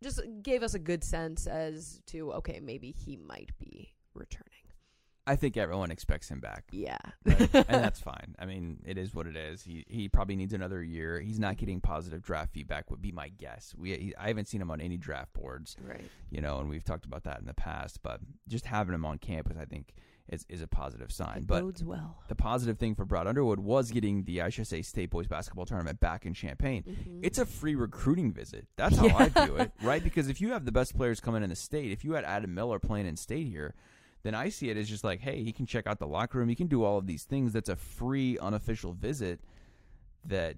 just 0.03 0.21
gave 0.43 0.63
us 0.63 0.75
a 0.75 0.79
good 0.79 1.05
sense 1.05 1.47
as 1.47 2.01
to 2.07 2.33
okay, 2.35 2.61
maybe 2.63 2.91
he 2.91 3.17
might 3.17 3.51
be 3.59 3.95
returning. 4.15 4.47
I 5.27 5.37
think 5.37 5.57
everyone 5.57 5.91
expects 5.91 6.29
him 6.29 6.41
back. 6.41 6.65
Yeah, 6.73 6.99
right? 7.25 7.41
and 7.55 7.67
that's 7.69 8.01
fine. 8.01 8.35
I 8.39 8.47
mean, 8.47 8.79
it 8.85 8.99
is 8.99 9.15
what 9.15 9.27
it 9.27 9.37
is. 9.37 9.63
He 9.63 9.85
he 9.89 10.09
probably 10.09 10.35
needs 10.35 10.53
another 10.53 10.83
year. 10.83 11.21
He's 11.21 11.39
not 11.39 11.57
getting 11.57 11.81
positive 11.81 12.23
draft 12.23 12.53
feedback. 12.53 12.91
Would 12.91 13.03
be 13.03 13.13
my 13.13 13.29
guess. 13.29 13.75
We 13.77 13.91
he, 13.97 14.15
I 14.17 14.29
haven't 14.29 14.49
seen 14.49 14.61
him 14.61 14.71
on 14.71 14.81
any 14.81 14.97
draft 14.97 15.33
boards, 15.35 15.77
right. 15.87 16.01
you 16.31 16.41
know, 16.41 16.59
and 16.59 16.69
we've 16.69 16.85
talked 16.85 17.05
about 17.05 17.25
that 17.25 17.39
in 17.39 17.47
the 17.47 17.55
past. 17.55 18.03
But 18.03 18.21
just 18.49 18.67
having 18.67 18.95
him 18.95 19.05
on 19.05 19.19
campus, 19.19 19.57
I 19.61 19.67
think, 19.67 19.93
is 20.31 20.47
is 20.49 20.63
a 20.63 20.67
positive 20.67 21.11
sign. 21.13 21.39
It 21.39 21.47
but 21.47 21.83
well. 21.83 22.17
the 22.29 22.35
positive 22.35 22.79
thing 22.79 22.95
for 22.95 23.05
Brad 23.05 23.27
Underwood 23.27 23.61
was 23.61 23.91
getting 23.91 24.25
the 24.25 24.39
IHSA 24.39 24.85
State 24.85 25.11
Boys 25.11 25.27
Basketball 25.27 25.67
Tournament 25.67 26.01
back 26.01 26.25
in 26.25 26.33
Champaign. 26.35 26.85
Mhm. 26.85 27.21
It's 27.23 27.39
a 27.39 27.45
free 27.45 27.75
recruiting 27.75 28.33
visit. 28.33 28.67
That's 28.77 28.97
how 28.97 29.09
I 29.17 29.29
view 29.29 29.57
it, 29.57 29.73
right? 29.83 30.03
Because 30.03 30.29
if 30.29 30.41
you 30.41 30.53
have 30.53 30.65
the 30.65 30.73
best 30.73 30.97
players 30.97 31.21
coming 31.21 31.43
in 31.43 31.51
the 31.51 31.57
state, 31.57 31.91
if 31.91 32.05
you 32.05 32.13
had 32.13 32.25
Adam 32.25 32.55
Miller 32.55 32.79
playing 32.79 33.07
in 33.07 33.17
state 33.17 33.47
here, 33.49 33.75
then 34.23 34.35
I 34.35 34.49
see 34.51 34.71
it 34.71 34.77
as 34.77 34.89
just 34.89 35.03
like, 35.05 35.21
hey, 35.21 35.43
he 35.43 35.53
can 35.53 35.67
check 35.67 35.87
out 35.87 35.99
the 35.99 36.07
locker 36.07 36.39
room, 36.39 36.49
he 36.49 36.55
can 36.55 36.67
do 36.69 36.85
all 36.85 36.97
of 36.99 37.07
these 37.07 37.25
things. 37.25 37.53
That's 37.53 37.69
a 37.69 37.77
free, 37.77 38.39
unofficial 38.39 38.93
visit 38.93 39.41
that 40.25 40.57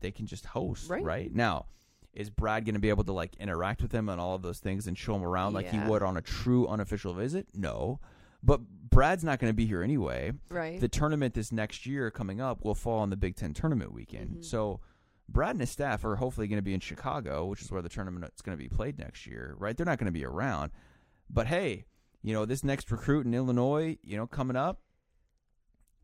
they 0.00 0.10
can 0.10 0.26
just 0.26 0.46
host, 0.46 0.88
Right. 0.88 1.02
right? 1.04 1.34
Now, 1.34 1.66
is 2.14 2.28
Brad 2.30 2.64
going 2.64 2.74
to 2.74 2.80
be 2.80 2.90
able 2.90 3.04
to 3.04 3.12
like 3.12 3.34
interact 3.36 3.82
with 3.82 3.92
him 3.92 4.08
on 4.08 4.18
all 4.18 4.34
of 4.34 4.42
those 4.42 4.58
things 4.60 4.86
and 4.86 4.96
show 4.96 5.16
him 5.16 5.24
around 5.24 5.54
like 5.54 5.68
he 5.70 5.78
would 5.78 6.02
on 6.02 6.16
a 6.16 6.22
true 6.22 6.66
unofficial 6.68 7.14
visit? 7.14 7.48
No. 7.54 8.00
But 8.42 8.60
Brad's 8.90 9.24
not 9.24 9.38
going 9.38 9.50
to 9.50 9.54
be 9.54 9.66
here 9.66 9.82
anyway 9.82 10.32
right. 10.50 10.80
the 10.80 10.88
tournament 10.88 11.34
this 11.34 11.50
next 11.52 11.86
year 11.86 12.10
coming 12.10 12.40
up 12.40 12.64
will 12.64 12.74
fall 12.74 12.98
on 12.98 13.10
the 13.10 13.16
Big 13.16 13.36
Ten 13.36 13.54
tournament 13.54 13.92
weekend. 13.92 14.36
Mhm. 14.38 14.44
So 14.44 14.80
Brad 15.28 15.52
and 15.52 15.60
his 15.60 15.70
staff 15.70 16.04
are 16.04 16.16
hopefully 16.16 16.46
going 16.48 16.58
to 16.58 16.62
be 16.62 16.74
in 16.74 16.80
Chicago, 16.80 17.46
which 17.46 17.62
is 17.62 17.70
where 17.70 17.80
the 17.80 17.88
tournament 17.88 18.30
is 18.34 18.42
going 18.42 18.56
to 18.58 18.62
be 18.62 18.68
played 18.68 18.98
next 18.98 19.26
year, 19.26 19.54
right? 19.58 19.76
They're 19.76 19.86
not 19.86 19.98
going 19.98 20.06
to 20.06 20.12
be 20.12 20.24
around. 20.26 20.72
But 21.30 21.46
hey, 21.46 21.86
you 22.22 22.34
know, 22.34 22.44
this 22.44 22.62
next 22.62 22.90
recruit 22.90 23.24
in 23.24 23.32
Illinois, 23.32 23.96
you 24.02 24.16
know, 24.16 24.26
coming 24.26 24.56
up, 24.56 24.80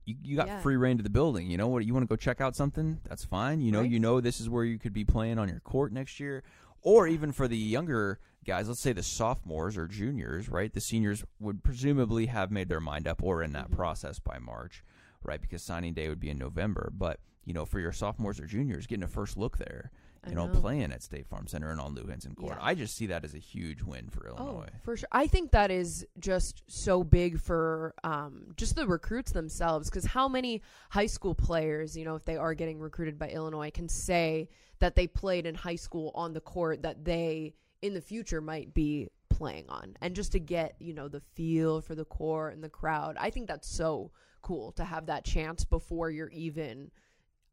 you, 0.07 0.16
you 0.22 0.37
got 0.37 0.46
Yeah. 0.46 0.61
free 0.61 0.77
reign 0.77 0.96
to 0.96 1.03
the 1.03 1.11
building. 1.11 1.51
You 1.51 1.59
know 1.59 1.68
what? 1.68 1.85
You 1.85 1.92
want 1.92 2.05
to 2.05 2.09
go 2.09 2.16
check 2.16 2.40
out 2.40 2.57
something? 2.57 3.01
That's 3.09 3.24
fine. 3.24 3.61
You 3.61 3.70
know, 3.72 3.81
Right. 3.83 3.90
you 3.90 4.01
know 4.01 4.20
this 4.22 4.40
is 4.40 4.48
where 4.48 4.64
you 4.64 4.79
could 4.79 4.94
be 4.94 5.05
playing 5.05 5.38
on 5.38 5.48
your 5.48 5.61
court 5.61 5.92
next 5.92 6.18
year. 6.18 6.42
Or 6.82 7.06
even 7.06 7.32
for 7.32 7.48
the 7.48 7.56
younger 7.56 8.18
guys, 8.44 8.68
let's 8.68 8.80
say 8.80 8.92
the 8.92 9.02
sophomores 9.02 9.76
or 9.76 9.86
juniors, 9.86 10.48
right? 10.48 10.72
The 10.72 10.80
seniors 10.80 11.24
would 11.38 11.62
presumably 11.62 12.26
have 12.26 12.50
made 12.50 12.68
their 12.68 12.80
mind 12.80 13.06
up 13.06 13.22
or 13.22 13.42
in 13.42 13.52
that 13.52 13.70
Mhm. 13.70 13.76
process 13.76 14.18
by 14.18 14.38
March, 14.38 14.82
right? 15.22 15.40
Because 15.40 15.62
signing 15.62 15.92
day 15.94 16.08
would 16.08 16.20
be 16.20 16.30
in 16.30 16.38
November. 16.38 16.90
But, 16.96 17.20
you 17.44 17.52
know, 17.52 17.66
for 17.66 17.78
your 17.80 17.92
sophomores 17.92 18.40
or 18.40 18.46
juniors, 18.46 18.86
getting 18.86 19.02
a 19.02 19.08
first 19.08 19.36
look 19.36 19.58
there, 19.58 19.90
you 20.26 20.34
know, 20.34 20.46
know. 20.46 20.60
playing 20.60 20.92
at 20.92 21.02
State 21.02 21.26
Farm 21.26 21.46
Center 21.46 21.70
and 21.70 21.80
on 21.80 21.94
Lou 21.94 22.06
Henson 22.06 22.34
Court. 22.34 22.56
Yeah. 22.58 22.64
I 22.64 22.74
just 22.74 22.96
see 22.96 23.06
that 23.06 23.24
as 23.24 23.34
a 23.34 23.38
huge 23.38 23.82
win 23.82 24.08
for 24.08 24.26
Illinois. 24.26 24.68
Oh, 24.72 24.78
for 24.82 24.96
sure. 24.96 25.08
I 25.12 25.26
think 25.26 25.50
that 25.52 25.70
is 25.70 26.06
just 26.18 26.62
so 26.66 27.04
big 27.04 27.38
for 27.40 27.94
um, 28.04 28.52
just 28.56 28.76
the 28.76 28.86
recruits 28.86 29.32
themselves. 29.32 29.90
Because 29.90 30.06
how 30.06 30.26
many 30.28 30.62
high 30.90 31.06
school 31.06 31.34
players, 31.34 31.96
you 31.96 32.04
know, 32.04 32.14
if 32.14 32.24
they 32.24 32.36
are 32.36 32.54
getting 32.54 32.78
recruited 32.78 33.18
by 33.18 33.28
Illinois, 33.28 33.70
can 33.70 33.88
say 33.88 34.48
that 34.80 34.96
they 34.96 35.06
played 35.06 35.46
in 35.46 35.54
high 35.54 35.76
school 35.76 36.12
on 36.14 36.32
the 36.32 36.40
court 36.40 36.82
that 36.82 37.04
they 37.04 37.54
in 37.82 37.94
the 37.94 38.00
future 38.00 38.40
might 38.40 38.74
be 38.74 39.08
playing 39.30 39.66
on, 39.68 39.96
and 40.00 40.14
just 40.14 40.32
to 40.32 40.40
get 40.40 40.74
you 40.80 40.92
know 40.92 41.08
the 41.08 41.20
feel 41.20 41.80
for 41.80 41.94
the 41.94 42.04
court 42.04 42.54
and 42.54 42.62
the 42.62 42.68
crowd. 42.68 43.16
I 43.18 43.30
think 43.30 43.46
that's 43.46 43.68
so 43.68 44.10
cool 44.42 44.72
to 44.72 44.84
have 44.84 45.06
that 45.06 45.24
chance 45.24 45.64
before 45.64 46.10
you're 46.10 46.30
even 46.30 46.90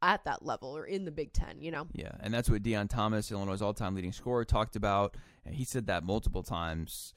at 0.01 0.23
that 0.25 0.45
level 0.45 0.75
or 0.77 0.85
in 0.85 1.05
the 1.05 1.11
Big 1.11 1.33
Ten. 1.33 1.61
You 1.61 1.71
know. 1.71 1.87
Yeah, 1.93 2.11
and 2.19 2.33
that's 2.33 2.49
what 2.49 2.63
Deon 2.63 2.89
Thomas, 2.89 3.31
Illinois' 3.31 3.61
all-time 3.61 3.95
leading 3.95 4.11
scorer, 4.11 4.45
talked 4.45 4.75
about. 4.75 5.15
And 5.45 5.55
he 5.55 5.63
said 5.63 5.87
that 5.87 6.03
multiple 6.03 6.43
times. 6.43 7.13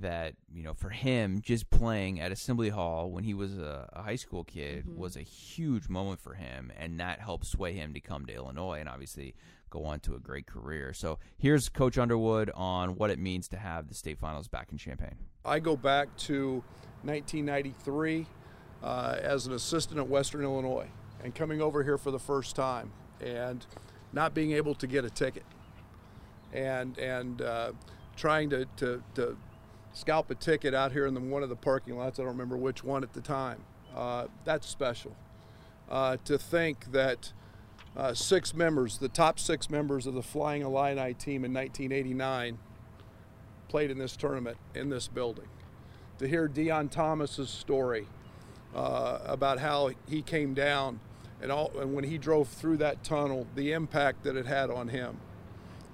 That 0.00 0.34
you 0.52 0.62
know, 0.62 0.74
for 0.74 0.90
him, 0.90 1.40
just 1.42 1.70
playing 1.70 2.20
at 2.20 2.30
Assembly 2.30 2.68
Hall 2.68 3.10
when 3.10 3.24
he 3.24 3.32
was 3.32 3.56
a, 3.56 3.88
a 3.94 4.02
high 4.02 4.16
school 4.16 4.44
kid 4.44 4.84
Mhm. 4.86 4.96
was 4.96 5.16
a 5.16 5.22
huge 5.22 5.88
moment 5.88 6.20
for 6.20 6.34
him, 6.34 6.70
and 6.78 7.00
that 7.00 7.20
helped 7.20 7.46
sway 7.46 7.72
him 7.72 7.94
to 7.94 8.00
come 8.00 8.26
to 8.26 8.34
Illinois 8.34 8.78
and 8.80 8.88
obviously 8.90 9.34
go 9.70 9.84
on 9.84 10.00
to 10.00 10.14
a 10.14 10.20
great 10.20 10.46
career. 10.46 10.92
So 10.92 11.18
here's 11.38 11.68
Coach 11.70 11.96
Underwood 11.98 12.50
on 12.54 12.96
what 12.96 13.10
it 13.10 13.18
means 13.18 13.48
to 13.48 13.56
have 13.56 13.88
the 13.88 13.94
state 13.94 14.18
finals 14.18 14.48
back 14.48 14.70
in 14.70 14.76
Champaign. 14.78 15.16
I 15.44 15.60
go 15.60 15.76
back 15.76 16.14
to 16.18 16.62
1993 17.02 18.26
uh, 18.82 19.16
as 19.20 19.46
an 19.46 19.52
assistant 19.54 19.98
at 19.98 20.08
Western 20.08 20.42
Illinois 20.42 20.88
and 21.24 21.34
coming 21.34 21.60
over 21.62 21.82
here 21.82 21.98
for 21.98 22.10
the 22.10 22.18
first 22.18 22.54
time 22.54 22.92
and 23.20 23.66
not 24.12 24.34
being 24.34 24.52
able 24.52 24.74
to 24.74 24.86
get 24.86 25.04
a 25.04 25.10
ticket 25.10 25.42
and 26.52 26.96
and 26.98 27.42
uh, 27.42 27.72
trying 28.16 28.48
to, 28.50 28.66
to, 28.76 29.02
to 29.14 29.36
scalp 29.96 30.30
a 30.30 30.34
ticket 30.34 30.74
out 30.74 30.92
here 30.92 31.06
in 31.06 31.14
the, 31.14 31.20
one 31.20 31.42
of 31.42 31.48
the 31.48 31.56
parking 31.56 31.96
lots. 31.96 32.18
I 32.18 32.22
don't 32.22 32.32
remember 32.32 32.56
which 32.56 32.84
one 32.84 33.02
at 33.02 33.14
the 33.14 33.22
time. 33.22 33.64
Uh, 33.96 34.26
that's 34.44 34.68
special. 34.68 35.16
uh, 35.90 36.16
to 36.24 36.38
think 36.38 36.92
that 36.92 37.32
uh, 37.96 38.12
six 38.12 38.54
members, 38.54 38.98
the 38.98 39.08
top 39.08 39.38
six 39.38 39.70
members 39.70 40.06
of 40.06 40.14
the 40.14 40.22
Flying 40.22 40.62
Illini 40.62 41.14
team 41.14 41.44
in 41.44 41.54
1989, 41.54 42.58
played 43.68 43.90
in 43.90 43.98
this 43.98 44.16
tournament 44.16 44.58
in 44.74 44.90
this 44.90 45.08
building. 45.08 45.48
To 46.18 46.28
hear 46.28 46.48
Deon 46.48 46.90
Thomas's 46.90 47.50
story 47.50 48.06
uh, 48.74 49.18
about 49.24 49.58
how 49.58 49.90
he 50.08 50.22
came 50.22 50.54
down 50.54 51.00
and, 51.40 51.50
all, 51.52 51.72
and 51.78 51.94
when 51.94 52.04
he 52.04 52.18
drove 52.18 52.48
through 52.48 52.78
that 52.78 53.02
tunnel, 53.04 53.46
the 53.54 53.72
impact 53.72 54.24
that 54.24 54.36
it 54.36 54.46
had 54.46 54.70
on 54.70 54.88
him, 54.88 55.18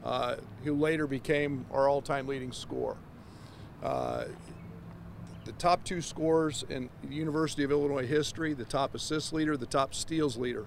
uh, 0.05 0.37
who 0.65 0.75
later 0.75 1.07
became 1.07 1.67
our 1.73 1.89
all-time 1.89 2.27
leading 2.27 2.53
scorer. 2.53 2.97
Uh, 3.83 4.25
the 5.45 5.53
top 5.53 5.85
two 5.85 6.01
scorers 6.01 6.65
in 6.69 6.89
University 7.11 7.65
of 7.65 7.73
Illinois 7.73 8.07
history, 8.07 8.55
the 8.55 8.65
top 8.65 8.95
assist 8.95 9.33
leader, 9.33 9.57
the 9.57 9.67
top 9.67 9.93
steals 9.95 10.37
leader, 10.37 10.67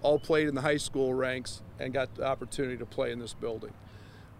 all 0.00 0.18
played 0.18 0.48
in 0.48 0.54
the 0.54 0.62
high 0.62 0.78
school 0.78 1.12
ranks 1.12 1.62
and 1.78 1.92
got 1.92 2.14
the 2.14 2.24
opportunity 2.24 2.76
to 2.76 2.86
play 2.86 3.12
in 3.12 3.18
this 3.18 3.34
building. 3.34 3.72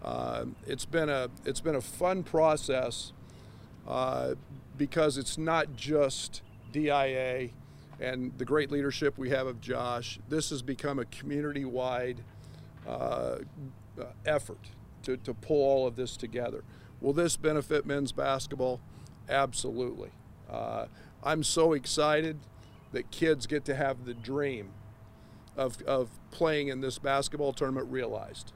Uh, 0.02 0.46
it's 0.66 0.84
been 0.84 1.08
a 1.08 1.28
it's 1.44 1.60
been 1.60 1.76
a 1.76 1.80
fun 1.80 2.22
process 2.24 3.12
uh, 3.86 4.34
because 4.76 5.16
it's 5.16 5.38
not 5.38 5.76
just 5.76 6.42
DIA 6.72 7.50
and 8.00 8.32
the 8.38 8.44
great 8.44 8.70
leadership 8.70 9.16
we 9.16 9.30
have 9.30 9.46
of 9.46 9.60
Josh. 9.60 10.18
This 10.28 10.50
has 10.50 10.60
become 10.60 10.98
a 10.98 11.04
community-wide 11.04 12.24
uh, 12.88 13.36
effort 14.26 14.58
to, 15.04 15.16
to 15.18 15.34
pull 15.34 15.62
all 15.62 15.86
of 15.86 15.94
this 15.94 16.16
together. 16.16 16.64
Will 17.02 17.12
this 17.12 17.36
benefit 17.36 17.84
men's 17.84 18.12
basketball? 18.12 18.80
Absolutely. 19.28 20.10
Uh, 20.48 20.86
I'm 21.22 21.42
so 21.42 21.72
excited 21.72 22.38
that 22.92 23.10
kids 23.10 23.46
get 23.46 23.64
to 23.64 23.74
have 23.74 24.04
the 24.04 24.14
dream 24.14 24.70
of, 25.56 25.82
of 25.82 26.08
playing 26.30 26.68
in 26.68 26.80
this 26.80 26.98
basketball 26.98 27.52
tournament 27.52 27.90
realized. 27.90 28.52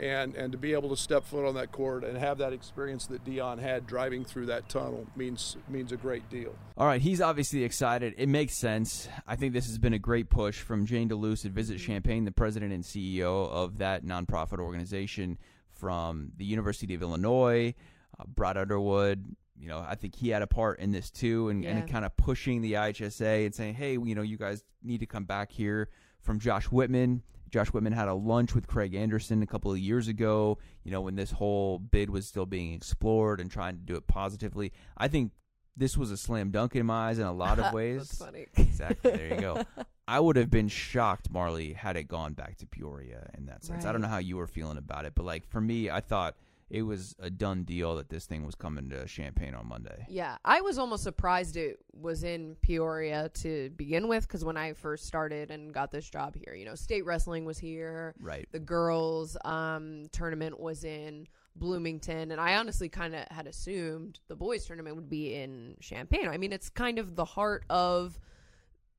And, 0.00 0.36
and 0.36 0.52
to 0.52 0.58
be 0.58 0.74
able 0.74 0.90
to 0.90 0.96
step 0.96 1.24
foot 1.24 1.44
on 1.44 1.54
that 1.54 1.72
court 1.72 2.04
and 2.04 2.16
have 2.16 2.38
that 2.38 2.52
experience 2.52 3.06
that 3.06 3.24
Deon 3.24 3.58
had 3.58 3.84
driving 3.84 4.24
through 4.24 4.46
that 4.46 4.68
tunnel 4.68 5.08
means 5.16 5.56
means 5.68 5.90
a 5.90 5.96
great 5.96 6.28
deal. 6.30 6.54
All 6.76 6.86
right, 6.86 7.00
he's 7.00 7.20
obviously 7.20 7.64
excited. 7.64 8.14
It 8.16 8.28
makes 8.28 8.54
sense. 8.54 9.08
I 9.26 9.34
think 9.34 9.54
this 9.54 9.66
has 9.66 9.76
been 9.76 9.94
a 9.94 9.98
great 9.98 10.30
push 10.30 10.60
from 10.60 10.86
Jayne 10.86 11.08
DeLuce 11.08 11.44
at 11.44 11.50
Visit 11.50 11.78
Champaign, 11.78 12.24
the 12.24 12.30
president 12.30 12.72
and 12.72 12.84
CEO 12.84 13.50
of 13.50 13.78
that 13.78 14.04
nonprofit 14.04 14.60
organization 14.60 15.36
from 15.78 16.32
the 16.36 16.44
University 16.44 16.94
of 16.94 17.02
Illinois, 17.02 17.74
uh, 18.18 18.24
Brad 18.26 18.56
Underwood, 18.56 19.24
you 19.56 19.68
know, 19.68 19.84
I 19.86 19.94
think 19.94 20.14
he 20.16 20.28
had 20.28 20.42
a 20.42 20.46
part 20.46 20.78
in 20.80 20.90
this 20.92 21.10
too, 21.10 21.48
and, 21.48 21.62
Yeah. 21.64 21.70
and 21.78 21.88
kind 21.88 22.04
of 22.04 22.16
pushing 22.16 22.60
the 22.60 22.72
IHSA 22.74 23.46
and 23.46 23.54
saying, 23.54 23.74
hey, 23.74 23.92
you 23.92 24.14
know, 24.14 24.22
you 24.22 24.36
guys 24.36 24.62
need 24.82 24.98
to 25.00 25.06
come 25.06 25.24
back 25.24 25.50
here. 25.52 25.88
From 26.20 26.38
Josh 26.40 26.66
Whitman, 26.66 27.22
Josh 27.48 27.68
Whitman 27.68 27.92
had 27.92 28.08
a 28.08 28.14
lunch 28.14 28.54
with 28.54 28.66
Craig 28.66 28.94
Anderson 28.94 29.42
a 29.42 29.46
couple 29.46 29.72
of 29.72 29.78
years 29.78 30.08
ago. 30.08 30.58
You 30.84 30.90
know, 30.90 31.00
when 31.00 31.14
this 31.16 31.30
whole 31.30 31.78
bid 31.78 32.10
was 32.10 32.26
still 32.26 32.44
being 32.46 32.72
explored 32.74 33.40
and 33.40 33.50
trying 33.50 33.76
to 33.76 33.80
do 33.82 33.94
it 33.96 34.06
positively. 34.06 34.72
I 34.96 35.08
think 35.08 35.32
this 35.78 35.96
was 35.96 36.10
a 36.10 36.16
slam 36.16 36.50
dunk 36.50 36.74
in 36.76 36.86
my 36.86 37.08
eyes 37.08 37.18
in 37.18 37.26
a 37.26 37.32
lot 37.32 37.58
of 37.58 37.72
ways. 37.78 38.08
That's 38.08 38.18
funny. 38.18 38.46
Exactly. 38.56 39.10
There 39.12 39.34
you 39.34 39.40
go. 39.40 39.62
I 40.08 40.20
would 40.20 40.36
have 40.36 40.50
been 40.50 40.68
shocked, 40.68 41.30
Marley, 41.30 41.74
had 41.74 41.96
it 41.96 42.04
gone 42.08 42.32
back 42.32 42.56
to 42.58 42.66
Peoria 42.66 43.30
in 43.36 43.46
that 43.46 43.64
sense. 43.64 43.84
I 43.84 43.92
don't 43.92 44.00
know 44.00 44.08
how 44.08 44.18
you 44.18 44.36
were 44.38 44.46
feeling 44.46 44.78
about 44.78 45.04
it, 45.04 45.12
but 45.14 45.24
like 45.24 45.46
for 45.46 45.60
me, 45.60 45.90
I 45.90 46.00
thought 46.00 46.34
it 46.70 46.82
was 46.82 47.14
a 47.18 47.30
done 47.30 47.64
deal 47.64 47.96
that 47.96 48.08
this 48.08 48.26
thing 48.26 48.44
was 48.44 48.54
coming 48.54 48.90
to 48.90 49.06
Champaign 49.06 49.54
on 49.54 49.66
Monday. 49.68 50.06
Yeah, 50.08 50.36
I 50.44 50.60
was 50.62 50.78
almost 50.78 51.02
surprised 51.02 51.56
it 51.56 51.78
was 51.92 52.24
in 52.24 52.56
Peoria 52.62 53.30
to 53.34 53.70
begin 53.76 54.08
with 54.08 54.26
because 54.26 54.44
when 54.44 54.56
I 54.56 54.72
first 54.74 55.06
started 55.06 55.50
and 55.50 55.72
got 55.72 55.90
this 55.90 56.08
job 56.08 56.36
here, 56.36 56.54
you 56.54 56.64
know, 56.64 56.74
state 56.74 57.04
wrestling 57.06 57.44
was 57.44 57.58
here, 57.58 58.14
Right. 58.20 58.48
the 58.52 58.58
girls' 58.58 59.36
um, 59.44 60.06
tournament 60.12 60.58
was 60.60 60.84
in 60.84 61.26
Bloomington, 61.56 62.30
and 62.30 62.40
I 62.40 62.56
honestly 62.56 62.88
kind 62.88 63.14
of 63.14 63.24
had 63.30 63.46
assumed 63.46 64.20
the 64.28 64.36
boys' 64.36 64.64
tournament 64.64 64.96
would 64.96 65.10
be 65.10 65.34
in 65.34 65.76
Champaign. 65.80 66.28
I 66.28 66.36
mean, 66.38 66.52
it's 66.52 66.68
kind 66.68 66.98
of 66.98 67.16
the 67.16 67.24
heart 67.24 67.64
of 67.68 68.18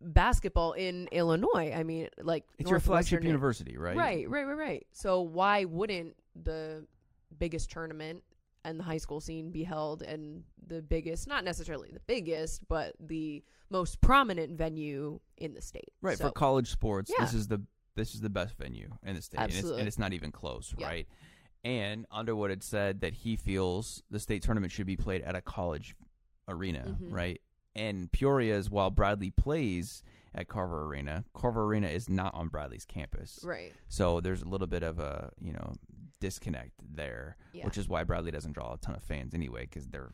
basketball 0.02 0.74
in 0.74 1.08
Illinois. 1.12 1.74
I 1.76 1.84
mean, 1.84 2.10
like 2.22 2.46
It's 2.58 2.70
your 2.70 2.80
flagship 2.80 3.24
university, 3.24 3.78
right? 3.78 3.96
Right, 3.98 4.30
right, 4.30 4.46
right, 4.46 4.58
right. 4.58 4.88
So 4.92 5.22
why 5.22 5.66
wouldn't 5.66 6.16
the 6.42 6.86
biggest 7.38 7.70
tournament 7.72 8.24
and 8.66 8.80
the 8.80 8.84
high 8.84 8.98
school 8.98 9.22
scene 9.22 9.52
be 9.52 9.64
held 9.64 10.02
in 10.02 10.44
the 10.68 10.82
biggest, 10.82 11.28
not 11.28 11.44
necessarily 11.44 11.90
the 11.92 12.02
biggest, 12.08 12.68
but 12.68 12.94
the 13.00 13.44
most 13.70 14.02
prominent 14.02 14.58
venue 14.58 15.20
in 15.38 15.54
the 15.54 15.62
state? 15.62 15.92
Right. 16.02 16.18
So, 16.18 16.28
for 16.28 16.32
college 16.32 16.70
sports, 16.72 17.12
this 17.20 17.34
is 17.34 17.48
the 17.48 17.62
this 17.96 18.14
is 18.16 18.22
the 18.22 18.30
best 18.30 18.56
venue 18.58 18.90
in 19.04 19.16
the 19.16 19.22
state, 19.22 19.42
and 19.42 19.52
it's, 19.52 19.68
and 19.68 19.88
it's 19.88 20.00
not 20.00 20.14
even 20.14 20.32
close, 20.32 20.74
Yeah. 20.78 20.88
right? 20.88 21.08
And 21.64 22.06
Underwood 22.12 22.50
had 22.52 22.64
said 22.64 23.02
that 23.02 23.14
he 23.14 23.36
feels 23.36 24.02
the 24.10 24.20
state 24.20 24.42
tournament 24.44 24.72
should 24.72 24.88
be 24.88 24.96
played 24.96 25.22
at 25.24 25.36
a 25.36 25.42
college 25.42 25.96
arena, 26.48 26.98
Mhm. 27.02 27.12
right? 27.12 27.42
And 27.76 28.12
Peoria 28.12 28.56
is 28.58 28.70
while 28.70 28.90
Bradley 28.90 29.30
plays 29.30 30.04
at 30.34 30.48
Carver 30.48 30.86
Arena, 30.86 31.26
Carver 31.34 31.64
Arena 31.66 31.88
is 31.88 32.08
not 32.10 32.34
on 32.34 32.48
Bradley's 32.50 32.86
campus, 32.86 33.40
right. 33.44 33.74
so 33.88 34.20
there's 34.22 34.42
a 34.42 34.48
little 34.48 34.68
bit 34.68 34.84
of 34.84 35.00
a 35.00 35.32
you 35.40 35.52
know 35.54 35.74
disconnect 36.20 36.74
there, 36.82 37.38
Yeah. 37.54 37.66
which 37.66 37.78
is 37.78 37.88
why 37.88 38.04
Bradley 38.04 38.32
doesn't 38.32 38.52
draw 38.54 38.74
a 38.74 38.78
ton 38.78 38.96
of 38.96 39.04
fans 39.04 39.34
anyway, 39.34 39.62
because 39.62 39.88
their 39.90 40.14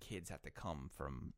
kids 0.00 0.30
have 0.30 0.42
to 0.42 0.50
come 0.50 0.88
from 0.88 1.32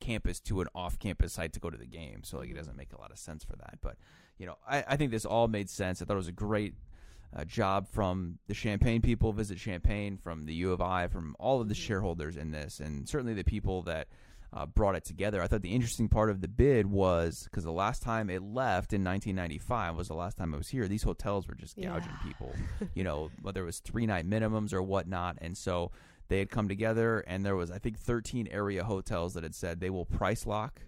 campus 0.00 0.40
to 0.40 0.60
an 0.62 0.68
off-campus 0.74 1.34
site 1.34 1.52
to 1.52 1.60
go 1.60 1.68
to 1.70 1.76
the 1.76 1.86
game. 1.86 2.22
So 2.24 2.38
like 2.38 2.48
it 2.48 2.52
Mhm. 2.54 2.56
doesn't 2.56 2.76
make 2.76 2.92
a 2.92 2.98
lot 3.00 3.10
of 3.10 3.18
sense 3.18 3.44
for 3.44 3.56
that. 3.56 3.78
But 3.82 3.98
you 4.38 4.46
know, 4.46 4.56
I, 4.66 4.82
I 4.88 4.96
think 4.96 5.10
this 5.10 5.26
all 5.26 5.46
made 5.48 5.68
sense. 5.68 6.00
I 6.00 6.04
thought 6.06 6.14
it 6.14 6.16
was 6.16 6.28
a 6.28 6.32
great 6.32 6.74
uh, 7.34 7.44
job 7.44 7.88
from 7.88 8.38
the 8.48 8.54
Champaign 8.54 9.02
people, 9.02 9.32
Visit 9.32 9.58
Champaign, 9.58 10.16
from 10.16 10.42
the 10.44 10.54
U 10.54 10.72
of 10.72 10.80
I, 10.80 11.06
from 11.08 11.36
all 11.38 11.60
of 11.60 11.68
the 11.68 11.74
Mhm. 11.74 11.78
shareholders 11.86 12.36
in 12.36 12.50
this, 12.50 12.80
and 12.80 13.08
certainly 13.08 13.34
the 13.34 13.44
people 13.44 13.82
that. 13.82 14.08
Uh, 14.52 14.66
brought 14.66 14.96
it 14.96 15.04
together. 15.04 15.40
I 15.40 15.46
thought 15.46 15.62
the 15.62 15.70
interesting 15.76 16.08
part 16.08 16.28
of 16.28 16.40
the 16.40 16.48
bid 16.48 16.84
was 16.86 17.44
because 17.44 17.62
the 17.62 17.70
last 17.70 18.02
time 18.02 18.28
it 18.28 18.42
left 18.42 18.92
in 18.92 19.04
1995 19.04 19.94
was 19.94 20.08
the 20.08 20.14
last 20.14 20.36
time 20.36 20.52
it 20.52 20.56
was 20.56 20.66
here. 20.70 20.88
These 20.88 21.04
hotels 21.04 21.46
were 21.46 21.54
just 21.54 21.76
gouging 21.76 22.10
Yeah. 22.10 22.22
people, 22.24 22.52
you 22.96 23.04
know, 23.04 23.30
whether 23.42 23.62
it 23.62 23.66
was 23.66 23.78
three 23.78 24.06
night 24.06 24.28
minimums 24.28 24.72
or 24.72 24.82
whatnot. 24.82 25.38
And 25.40 25.56
so 25.56 25.92
they 26.26 26.40
had 26.40 26.50
come 26.50 26.66
together, 26.66 27.20
and 27.28 27.46
there 27.46 27.54
was 27.54 27.70
I 27.70 27.78
think 27.78 27.96
13 27.96 28.48
area 28.48 28.82
hotels 28.82 29.34
that 29.34 29.44
had 29.44 29.54
said 29.54 29.78
they 29.78 29.88
will 29.88 30.04
price 30.04 30.44
lock 30.46 30.82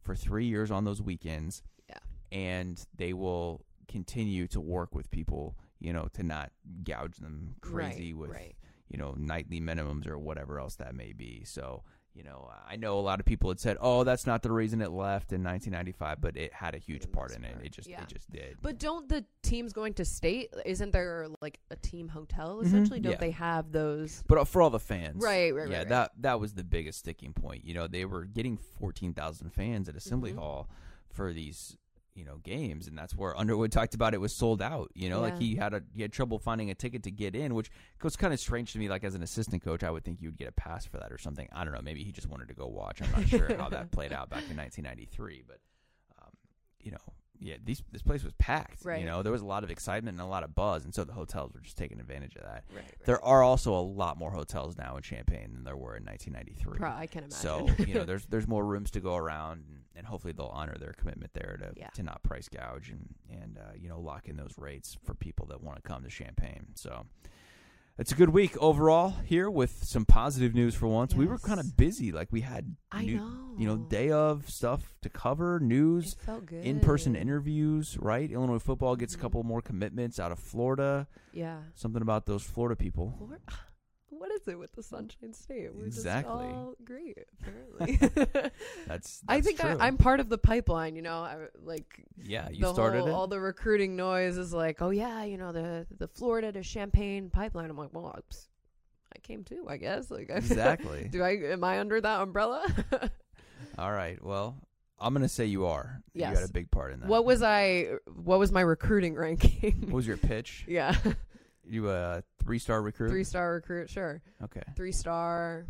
for 0.00 0.14
three 0.14 0.46
years 0.46 0.70
on 0.70 0.84
those 0.84 1.02
weekends, 1.02 1.62
Yeah. 1.90 1.98
and 2.30 2.82
they 2.96 3.12
will 3.12 3.66
continue 3.88 4.48
to 4.48 4.58
work 4.58 4.94
with 4.94 5.10
people, 5.10 5.54
you 5.82 5.92
know, 5.92 6.08
to 6.14 6.22
not 6.22 6.52
gouge 6.84 7.16
them 7.16 7.56
crazy 7.60 8.12
right, 8.12 8.20
with 8.20 8.30
right. 8.30 8.54
you 8.88 8.98
know 8.98 9.14
nightly 9.16 9.60
minimums 9.60 10.06
or 10.06 10.18
whatever 10.18 10.58
else 10.58 10.76
that 10.76 10.94
may 10.94 11.12
be. 11.12 11.42
So. 11.44 11.82
You 12.14 12.24
know, 12.24 12.50
I 12.68 12.76
know 12.76 12.98
a 12.98 13.00
lot 13.00 13.20
of 13.20 13.24
people 13.24 13.48
had 13.48 13.58
said, 13.58 13.78
"Oh, 13.80 14.04
that's 14.04 14.26
not 14.26 14.42
the 14.42 14.52
reason 14.52 14.82
it 14.82 14.90
left 14.90 15.32
in 15.32 15.42
1995," 15.42 16.20
but 16.20 16.36
it 16.36 16.52
had 16.52 16.74
a 16.74 16.78
huge 16.78 17.00
the 17.00 17.08
part 17.08 17.34
in 17.34 17.42
it. 17.42 17.56
It 17.64 17.72
just, 17.72 17.88
yeah. 17.88 18.02
it 18.02 18.08
just 18.08 18.30
did. 18.30 18.58
But 18.60 18.78
don't 18.78 19.08
the 19.08 19.24
teams 19.42 19.72
going 19.72 19.94
to 19.94 20.04
state? 20.04 20.52
Isn't 20.66 20.90
there 20.90 21.28
like 21.40 21.58
a 21.70 21.76
team 21.76 22.08
hotel 22.08 22.58
Mhm. 22.58 22.66
essentially? 22.66 23.00
Don't 23.00 23.12
Yeah. 23.12 23.16
they 23.18 23.30
have 23.30 23.72
those? 23.72 24.22
But 24.28 24.36
uh, 24.36 24.44
for 24.44 24.60
all 24.60 24.68
the 24.68 24.78
fans, 24.78 25.22
Right, 25.24 25.54
right, 25.54 25.70
yeah, 25.70 25.78
right, 25.78 25.88
that 25.88 26.12
that 26.20 26.38
was 26.38 26.52
the 26.52 26.64
biggest 26.64 26.98
sticking 26.98 27.32
point. 27.32 27.64
You 27.64 27.72
know, 27.72 27.86
they 27.86 28.04
were 28.04 28.26
getting 28.26 28.58
fourteen 28.58 29.14
thousand 29.14 29.48
fans 29.54 29.88
at 29.88 29.96
Assembly 29.96 30.34
Mhm. 30.34 30.38
Hall 30.38 30.68
for 31.08 31.32
these, 31.32 31.78
you 32.14 32.24
know, 32.24 32.36
games, 32.42 32.88
and 32.88 32.96
that's 32.96 33.14
where 33.16 33.36
Underwood 33.36 33.72
talked 33.72 33.94
about 33.94 34.12
it 34.14 34.20
was 34.20 34.34
sold 34.34 34.60
out. 34.60 34.90
You 34.94 35.08
know, 35.08 35.20
like 35.20 35.38
he 35.38 35.56
had 35.56 35.72
a 35.72 35.82
he 35.94 36.02
had 36.02 36.12
trouble 36.12 36.38
finding 36.38 36.70
a 36.70 36.74
ticket 36.74 37.02
to 37.04 37.10
get 37.10 37.34
in, 37.34 37.54
which 37.54 37.70
was 38.02 38.16
kind 38.16 38.34
of 38.34 38.40
strange 38.40 38.72
to 38.72 38.78
me. 38.78 38.88
Like 38.88 39.04
as 39.04 39.14
an 39.14 39.22
assistant 39.22 39.62
coach, 39.64 39.82
I 39.82 39.90
would 39.90 40.04
think 40.04 40.20
you 40.20 40.28
would 40.28 40.38
get 40.38 40.48
a 40.48 40.52
pass 40.52 40.84
for 40.84 40.98
that 40.98 41.10
or 41.10 41.18
something. 41.18 41.48
I 41.52 41.64
don't 41.64 41.72
know. 41.72 41.80
Maybe 41.82 42.04
he 42.04 42.12
just 42.12 42.28
wanted 42.28 42.48
to 42.48 42.54
go 42.54 42.66
watch. 42.66 43.00
I'm 43.00 43.10
not 43.12 43.28
sure 43.28 43.56
how 43.56 43.68
that 43.70 43.90
played 43.92 44.12
out 44.12 44.28
back 44.28 44.42
in 44.50 44.56
1993, 44.56 45.44
but 45.46 45.58
um, 46.20 46.30
you 46.80 46.92
know. 46.92 46.98
Yeah, 47.44 47.56
these 47.64 47.82
this 47.90 48.02
place 48.02 48.22
was 48.22 48.32
packed. 48.34 48.84
Right. 48.84 49.00
You 49.00 49.06
know, 49.06 49.24
there 49.24 49.32
was 49.32 49.42
a 49.42 49.46
lot 49.46 49.64
of 49.64 49.70
excitement 49.72 50.16
and 50.16 50.24
a 50.24 50.30
lot 50.30 50.44
of 50.44 50.54
buzz, 50.54 50.84
and 50.84 50.94
so 50.94 51.02
the 51.02 51.12
hotels 51.12 51.52
were 51.52 51.58
just 51.58 51.76
taking 51.76 51.98
advantage 51.98 52.36
of 52.36 52.42
that. 52.42 52.62
Right, 52.72 52.76
right. 52.76 53.04
There 53.04 53.20
are 53.24 53.42
also 53.42 53.74
a 53.74 53.82
lot 53.82 54.16
more 54.16 54.30
hotels 54.30 54.78
now 54.78 54.94
in 54.96 55.02
Champaign 55.02 55.50
than 55.52 55.64
there 55.64 55.76
were 55.76 55.96
in 55.96 56.04
1993. 56.04 56.78
Pro- 56.78 56.88
I 56.88 57.08
can 57.08 57.24
imagine. 57.24 57.30
So 57.32 57.68
you 57.84 57.94
know, 57.94 58.04
there's 58.04 58.26
there's 58.26 58.46
more 58.46 58.64
rooms 58.64 58.92
to 58.92 59.00
go 59.00 59.16
around, 59.16 59.64
and, 59.68 59.81
and 59.96 60.06
hopefully 60.06 60.32
they'll 60.32 60.46
honor 60.46 60.76
their 60.78 60.92
commitment 60.92 61.32
there 61.34 61.56
to 61.60 61.72
Yeah. 61.76 61.88
to 61.94 62.02
not 62.02 62.22
price 62.22 62.48
gouge 62.48 62.90
and 62.90 63.14
and 63.28 63.58
uh, 63.58 63.72
you 63.76 63.88
know 63.88 64.00
lock 64.00 64.28
in 64.28 64.36
those 64.36 64.54
rates 64.58 64.96
for 65.04 65.14
people 65.14 65.46
that 65.46 65.62
want 65.62 65.76
to 65.76 65.82
come 65.82 66.02
to 66.02 66.08
Champaign. 66.10 66.66
So. 66.74 67.06
It's 67.98 68.10
a 68.10 68.14
good 68.14 68.30
week 68.30 68.56
overall 68.56 69.10
here 69.26 69.50
with 69.50 69.84
some 69.84 70.06
positive 70.06 70.54
news 70.54 70.74
for 70.74 70.86
once. 70.86 71.14
We 71.14 71.26
were 71.26 71.38
kind 71.38 71.60
of 71.60 71.76
busy, 71.76 72.10
like 72.10 72.28
we 72.32 72.40
had 72.40 72.74
I 72.90 73.04
new- 73.04 73.16
know. 73.18 73.54
you 73.58 73.66
know 73.66 73.76
day 73.76 74.10
of 74.10 74.48
stuff 74.48 74.94
to 75.02 75.10
cover, 75.10 75.60
news, 75.60 76.14
felt 76.14 76.46
good. 76.46 76.64
in-person 76.64 77.14
interviews, 77.14 77.98
right? 77.98 78.30
Illinois 78.30 78.60
football 78.60 78.96
gets 78.96 79.14
a 79.14 79.18
Mhm. 79.18 79.20
couple 79.20 79.42
more 79.42 79.60
commitments 79.60 80.18
out 80.18 80.32
of 80.32 80.38
Florida. 80.38 81.06
Yeah. 81.34 81.58
Something 81.74 82.00
about 82.00 82.24
those 82.24 82.42
Florida 82.42 82.76
people. 82.76 83.14
Flor- 83.18 83.38
what 84.22 84.30
is 84.30 84.46
it 84.46 84.56
with 84.56 84.72
the 84.76 84.84
Sunshine 84.84 85.34
State? 85.34 85.74
We're 85.74 85.86
Exactly. 85.86 86.44
just 86.44 86.54
all 86.54 86.74
great, 86.84 87.18
apparently. 87.40 88.50
That's, 88.86 89.20
I 89.26 89.40
think 89.40 89.64
I, 89.64 89.72
true. 89.72 89.80
I'm 89.80 89.96
part 89.96 90.20
of 90.20 90.28
the 90.28 90.38
pipeline. 90.38 90.94
You 90.94 91.02
know, 91.02 91.16
I, 91.16 91.38
like 91.64 92.04
Yeah, 92.22 92.48
you 92.48 92.64
started 92.72 93.00
whole, 93.00 93.08
it. 93.08 93.12
all 93.12 93.26
the 93.26 93.40
recruiting 93.40 93.96
noise 93.96 94.38
is 94.38 94.52
like, 94.52 94.80
oh 94.80 94.90
yeah, 94.90 95.24
you 95.24 95.38
know 95.38 95.50
the 95.50 95.86
the 95.98 96.06
Florida 96.06 96.52
to 96.52 96.62
Champaign 96.62 97.30
pipeline. 97.30 97.68
I'm 97.68 97.76
like, 97.76 97.92
well, 97.92 98.14
oops, 98.16 98.48
I 99.12 99.18
came 99.18 99.42
too, 99.42 99.66
I 99.68 99.76
guess. 99.76 100.08
Like, 100.08 100.30
I- 100.30 100.34
Exactly. 100.36 101.08
do 101.10 101.20
I 101.24 101.30
am 101.50 101.64
I 101.64 101.80
under 101.80 102.00
that 102.00 102.20
umbrella? 102.20 102.64
All 103.76 103.90
right. 103.90 104.22
Well, 104.24 104.54
I'm 105.00 105.12
gonna 105.14 105.28
say 105.28 105.46
you 105.46 105.66
are. 105.66 106.00
You 106.14 106.26
had 106.26 106.44
a 106.44 106.52
big 106.52 106.70
part 106.70 106.92
in 106.92 107.00
that. 107.00 107.08
what 107.08 107.24
was 107.24 107.42
I? 107.42 107.94
What 108.22 108.38
was 108.38 108.52
my 108.52 108.60
recruiting 108.60 109.16
ranking? 109.16 109.80
What 109.86 109.94
was 109.94 110.06
your 110.06 110.16
pitch? 110.16 110.64
yeah, 110.68 110.96
You 111.64 111.90
a 111.90 112.22
three 112.42 112.58
star 112.58 112.82
recruit? 112.82 113.08
three 113.10 113.24
star 113.24 113.54
recruit, 113.54 113.88
sure. 113.90 114.22
Okay. 114.42 114.62
Three 114.76 114.92
star. 114.92 115.66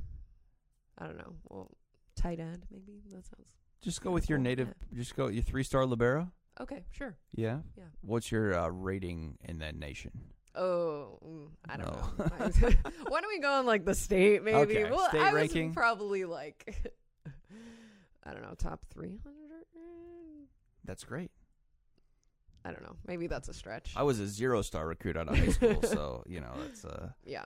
I 0.99 1.07
don't 1.07 1.17
know. 1.19 1.35
Well, 1.49 1.71
tight 2.17 2.41
end 2.41 2.65
maybe. 2.71 3.01
That 3.11 3.25
sounds 3.27 3.47
Just 3.83 4.03
go 4.03 4.11
with 4.11 4.29
your 4.29 4.39
Cool, 4.39 4.45
native. 4.45 4.69
Just 4.95 5.15
go 5.17 5.29
your 5.29 5.43
three 5.43 5.65
star 5.65 5.85
libero. 5.87 6.31
okay. 6.61 6.85
Sure. 6.91 7.17
Yeah. 7.35 7.59
Yeah. 7.77 7.85
What's 8.03 8.31
your 8.33 8.55
uh, 8.59 8.69
rating 8.69 9.39
in 9.45 9.59
that 9.59 9.75
nation? 9.77 10.13
Oh, 10.55 11.19
mm, 11.27 11.49
I 11.69 11.77
don't 11.79 11.87
No. 11.87 12.25
know. 12.25 12.47
Why 13.09 13.21
don't 13.21 13.29
we 13.29 13.39
go 13.41 13.53
on 13.53 13.67
like 13.67 13.85
the 13.85 13.95
state 13.95 14.43
maybe? 14.43 14.57
Okay, 14.59 14.91
Well, 14.91 15.09
state 15.09 15.21
I 15.21 15.33
ranking. 15.33 15.69
was 15.69 15.75
probably 15.75 16.25
like 16.27 16.93
I 18.25 18.33
don't 18.33 18.43
know, 18.43 18.55
top 18.57 18.81
300. 18.93 19.19
That's 20.85 21.05
great. 21.05 21.31
I 22.65 22.71
don't 22.71 22.83
know. 22.83 22.97
Maybe 23.07 23.27
that's 23.27 23.49
a 23.49 23.55
stretch. 23.55 23.93
I 23.97 24.03
was 24.03 24.21
a 24.21 24.27
zero 24.27 24.63
star 24.63 24.87
recruit 24.87 25.17
out 25.17 25.29
of 25.29 25.37
high 25.37 25.49
school, 25.49 25.83
so 25.83 26.23
you 26.29 26.41
know 26.41 26.53
that's 26.61 26.85
uh. 26.85 27.09
yeah. 27.25 27.45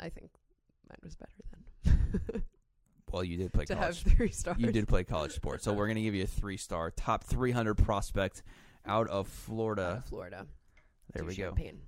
I 0.00 0.08
think 0.08 0.30
mine 0.88 0.98
was 1.02 1.14
better 1.16 1.32
then. 1.84 2.42
Well, 3.12 3.22
you 3.22 3.36
did 3.36 3.52
play 3.52 3.66
to 3.66 3.74
have 3.74 3.82
college. 3.82 4.16
3 4.16 4.30
stars. 4.30 4.56
You 4.58 4.72
did 4.72 4.88
play 4.88 5.04
college 5.04 5.32
sports, 5.32 5.64
so 5.64 5.74
we're 5.74 5.86
gonna 5.86 6.00
give 6.00 6.14
you 6.14 6.24
a 6.24 6.26
three 6.26 6.56
star, 6.56 6.90
top 6.90 7.24
three 7.24 7.50
hundred 7.50 7.74
prospect 7.74 8.42
out 8.86 9.06
of 9.08 9.26
Out 9.26 9.28
Florida. 9.28 9.82
of 9.98 10.04
Florida. 10.06 10.46
There 11.12 11.22
to 11.22 11.28
we 11.28 11.36
go. 11.36 11.48
Champaign. 11.48 11.82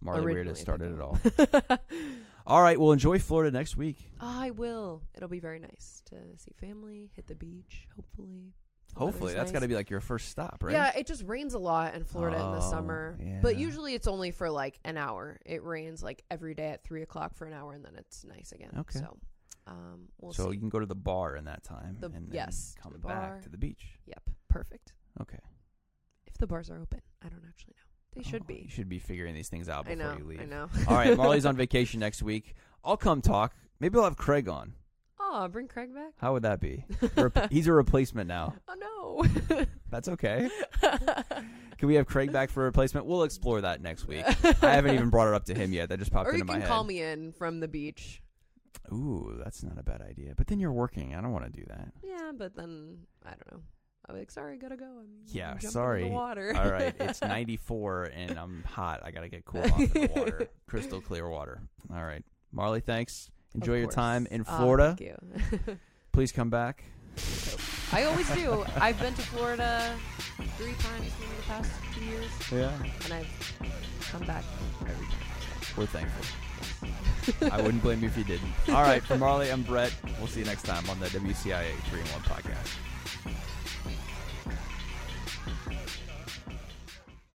Marley 0.00 0.22
Weird 0.22 0.46
Originally, 0.46 0.50
has 0.52 0.60
started 0.60 0.92
it 0.94 1.00
all. 1.00 1.78
All 2.46 2.60
right, 2.60 2.78
well, 2.78 2.92
enjoy 2.92 3.18
Florida 3.18 3.50
next 3.50 3.74
week. 3.74 4.10
I 4.20 4.50
will. 4.50 5.02
It'll 5.14 5.30
be 5.30 5.40
very 5.40 5.58
nice 5.58 6.02
to 6.06 6.16
see 6.36 6.52
family, 6.60 7.10
hit 7.16 7.26
the 7.26 7.34
beach, 7.34 7.88
hopefully. 7.96 8.52
Hopefully, 8.96 9.34
that's 9.34 9.50
got 9.50 9.60
to 9.60 9.68
be 9.68 9.74
like 9.74 9.90
your 9.90 10.00
first 10.00 10.28
stop, 10.28 10.58
right? 10.62 10.72
Yeah, 10.72 10.92
it 10.96 11.06
just 11.06 11.24
rains 11.24 11.54
a 11.54 11.58
lot 11.58 11.94
in 11.94 12.04
Florida 12.04 12.36
in 12.36 12.52
the 12.52 12.58
Oh, 12.58 12.70
summer. 12.70 13.18
But 13.42 13.56
usually 13.56 13.94
it's 13.94 14.06
only 14.06 14.30
for 14.30 14.48
like 14.50 14.78
an 14.84 14.96
hour. 14.96 15.38
It 15.44 15.64
rains 15.64 16.02
like 16.02 16.22
every 16.30 16.54
day 16.54 16.68
at 16.68 16.84
three 16.84 17.02
o'clock 17.02 17.34
for 17.34 17.46
an 17.46 17.52
hour, 17.54 17.72
and 17.72 17.84
then 17.84 17.94
it's 17.96 18.24
nice 18.24 18.52
again. 18.52 18.70
Okay. 18.78 19.00
So, 19.00 19.16
um, 19.66 20.08
we'll 20.20 20.32
so 20.32 20.44
see. 20.48 20.54
you 20.54 20.60
can 20.60 20.68
go 20.68 20.78
to 20.78 20.86
the 20.86 20.94
bar 20.94 21.34
in 21.36 21.46
that 21.46 21.64
time, 21.64 21.96
The- 21.98 22.06
and 22.06 22.14
then 22.14 22.28
yes, 22.32 22.74
to 22.76 22.82
come 22.82 22.92
the 22.92 22.98
back 22.98 23.42
to 23.42 23.48
the 23.48 23.58
beach. 23.58 23.84
Yep, 24.06 24.22
perfect. 24.48 24.92
Okay, 25.20 25.38
If 26.26 26.38
the 26.38 26.46
bars 26.46 26.70
are 26.70 26.78
open, 26.80 27.00
I 27.22 27.28
don't 27.28 27.44
actually 27.48 27.74
know. 27.76 27.82
They 28.16 28.22
should 28.22 28.42
Oh, 28.48 28.52
You 28.52 28.62
be. 28.64 28.68
should 28.68 28.88
be 28.88 28.98
figuring 29.00 29.34
these 29.34 29.48
things 29.48 29.68
out 29.68 29.88
I 29.88 29.94
before 29.96 30.12
know. 30.12 30.18
you 30.18 30.24
leave. 30.24 30.40
I 30.40 30.44
know. 30.44 30.68
All 30.88 30.96
right, 30.96 31.16
Marley's 31.16 31.46
on 31.46 31.56
vacation 31.56 31.98
next 32.00 32.22
week. 32.22 32.54
I'll 32.84 32.96
come 32.96 33.20
talk. 33.22 33.54
Maybe 33.80 33.98
I'll 33.98 34.04
have 34.04 34.16
Craig 34.16 34.48
on. 34.48 34.74
Oh, 35.26 35.48
bring 35.48 35.66
Craig 35.68 35.94
back. 35.94 36.12
How 36.18 36.32
would 36.34 36.42
that 36.42 36.60
be? 36.60 36.84
Rep- 37.16 37.50
he's 37.50 37.66
a 37.66 37.72
replacement 37.72 38.28
now. 38.28 38.54
Oh 38.68 38.74
no. 39.50 39.64
That's 39.90 40.08
okay. 40.08 40.48
Can 41.78 41.88
we 41.88 41.94
have 41.96 42.06
Craig 42.06 42.32
back 42.32 42.50
for 42.50 42.62
a 42.62 42.64
replacement? 42.66 43.06
We'll 43.06 43.22
explore 43.24 43.60
that 43.62 43.80
next 43.82 44.06
week. 44.06 44.24
I 44.62 44.70
haven't 44.74 44.94
even 44.94 45.10
brought 45.10 45.28
it 45.28 45.34
up 45.34 45.44
to 45.46 45.54
him 45.54 45.72
yet. 45.72 45.88
That 45.88 45.98
just 45.98 46.12
popped 46.12 46.28
or 46.28 46.32
you 46.32 46.40
into 46.40 46.46
my 46.46 46.54
can 46.54 46.60
head. 46.62 46.68
call 46.68 46.84
me 46.84 47.02
in 47.02 47.32
from 47.32 47.60
the 47.60 47.68
beach. 47.68 48.22
Ooh, 48.92 49.40
that's 49.42 49.62
not 49.62 49.78
a 49.78 49.82
bad 49.82 50.02
idea. 50.02 50.34
But 50.36 50.46
then 50.46 50.60
you're 50.60 50.72
working. 50.72 51.14
I 51.14 51.20
don't 51.20 51.32
want 51.32 51.44
to 51.46 51.50
do 51.50 51.64
that. 51.68 51.92
Yeah, 52.02 52.32
but 52.36 52.54
then 52.54 52.98
I 53.24 53.30
don't 53.30 53.52
know. 53.52 53.60
I'm 54.08 54.18
like, 54.18 54.30
sorry, 54.30 54.58
gotta 54.58 54.76
go. 54.76 54.84
I'm 54.84 55.08
Yeah, 55.28 55.58
sorry. 55.58 56.02
The 56.04 56.10
water. 56.10 56.52
All 56.54 56.70
right, 56.70 56.94
it's 57.00 57.22
94 57.22 58.10
and 58.14 58.38
I'm 58.38 58.62
hot. 58.64 59.00
I 59.02 59.10
gotta 59.10 59.28
get 59.28 59.46
cool 59.46 59.62
off 59.62 59.80
in 59.80 59.88
the 59.88 60.10
water, 60.14 60.48
crystal 60.66 61.00
clear 61.00 61.26
water. 61.28 61.62
All 61.90 62.04
right, 62.04 62.22
Marley, 62.52 62.80
thanks. 62.80 63.30
Enjoy 63.54 63.78
your 63.78 63.90
time 63.90 64.26
in 64.30 64.44
ah, 64.48 64.56
Florida. 64.58 64.96
thank 64.98 65.00
you. 65.00 65.76
Please 66.12 66.32
come 66.32 66.50
back. 66.50 66.84
I 67.92 68.04
always 68.04 68.28
do. 68.34 68.64
I've 68.76 68.98
been 69.00 69.14
to 69.14 69.22
Florida 69.22 69.94
three 70.56 70.72
times 70.74 71.12
in 71.22 71.36
the 71.36 71.42
past 71.46 71.70
few 71.92 72.06
years, 72.10 72.30
Yeah. 72.50 72.72
and 73.04 73.12
I've 73.12 73.52
come 74.10 74.26
back 74.26 74.44
every 74.80 75.06
time. 75.06 75.76
We're 75.76 75.86
thankful. 75.86 77.50
I 77.52 77.60
wouldn't 77.62 77.82
blame 77.82 78.02
you 78.02 78.08
if 78.08 78.18
you 78.18 78.24
didn't. 78.24 78.52
All 78.68 78.82
right, 78.82 79.02
from 79.02 79.20
Marley, 79.20 79.50
I'm 79.50 79.62
Brett. 79.62 79.92
We'll 80.18 80.26
see 80.26 80.40
you 80.40 80.46
next 80.46 80.64
time 80.64 80.88
on 80.90 80.98
the 81.00 81.06
WCIA 81.06 81.72
3 81.90 82.00
in 82.00 82.06
1 82.06 82.22
podcast. 82.22 82.70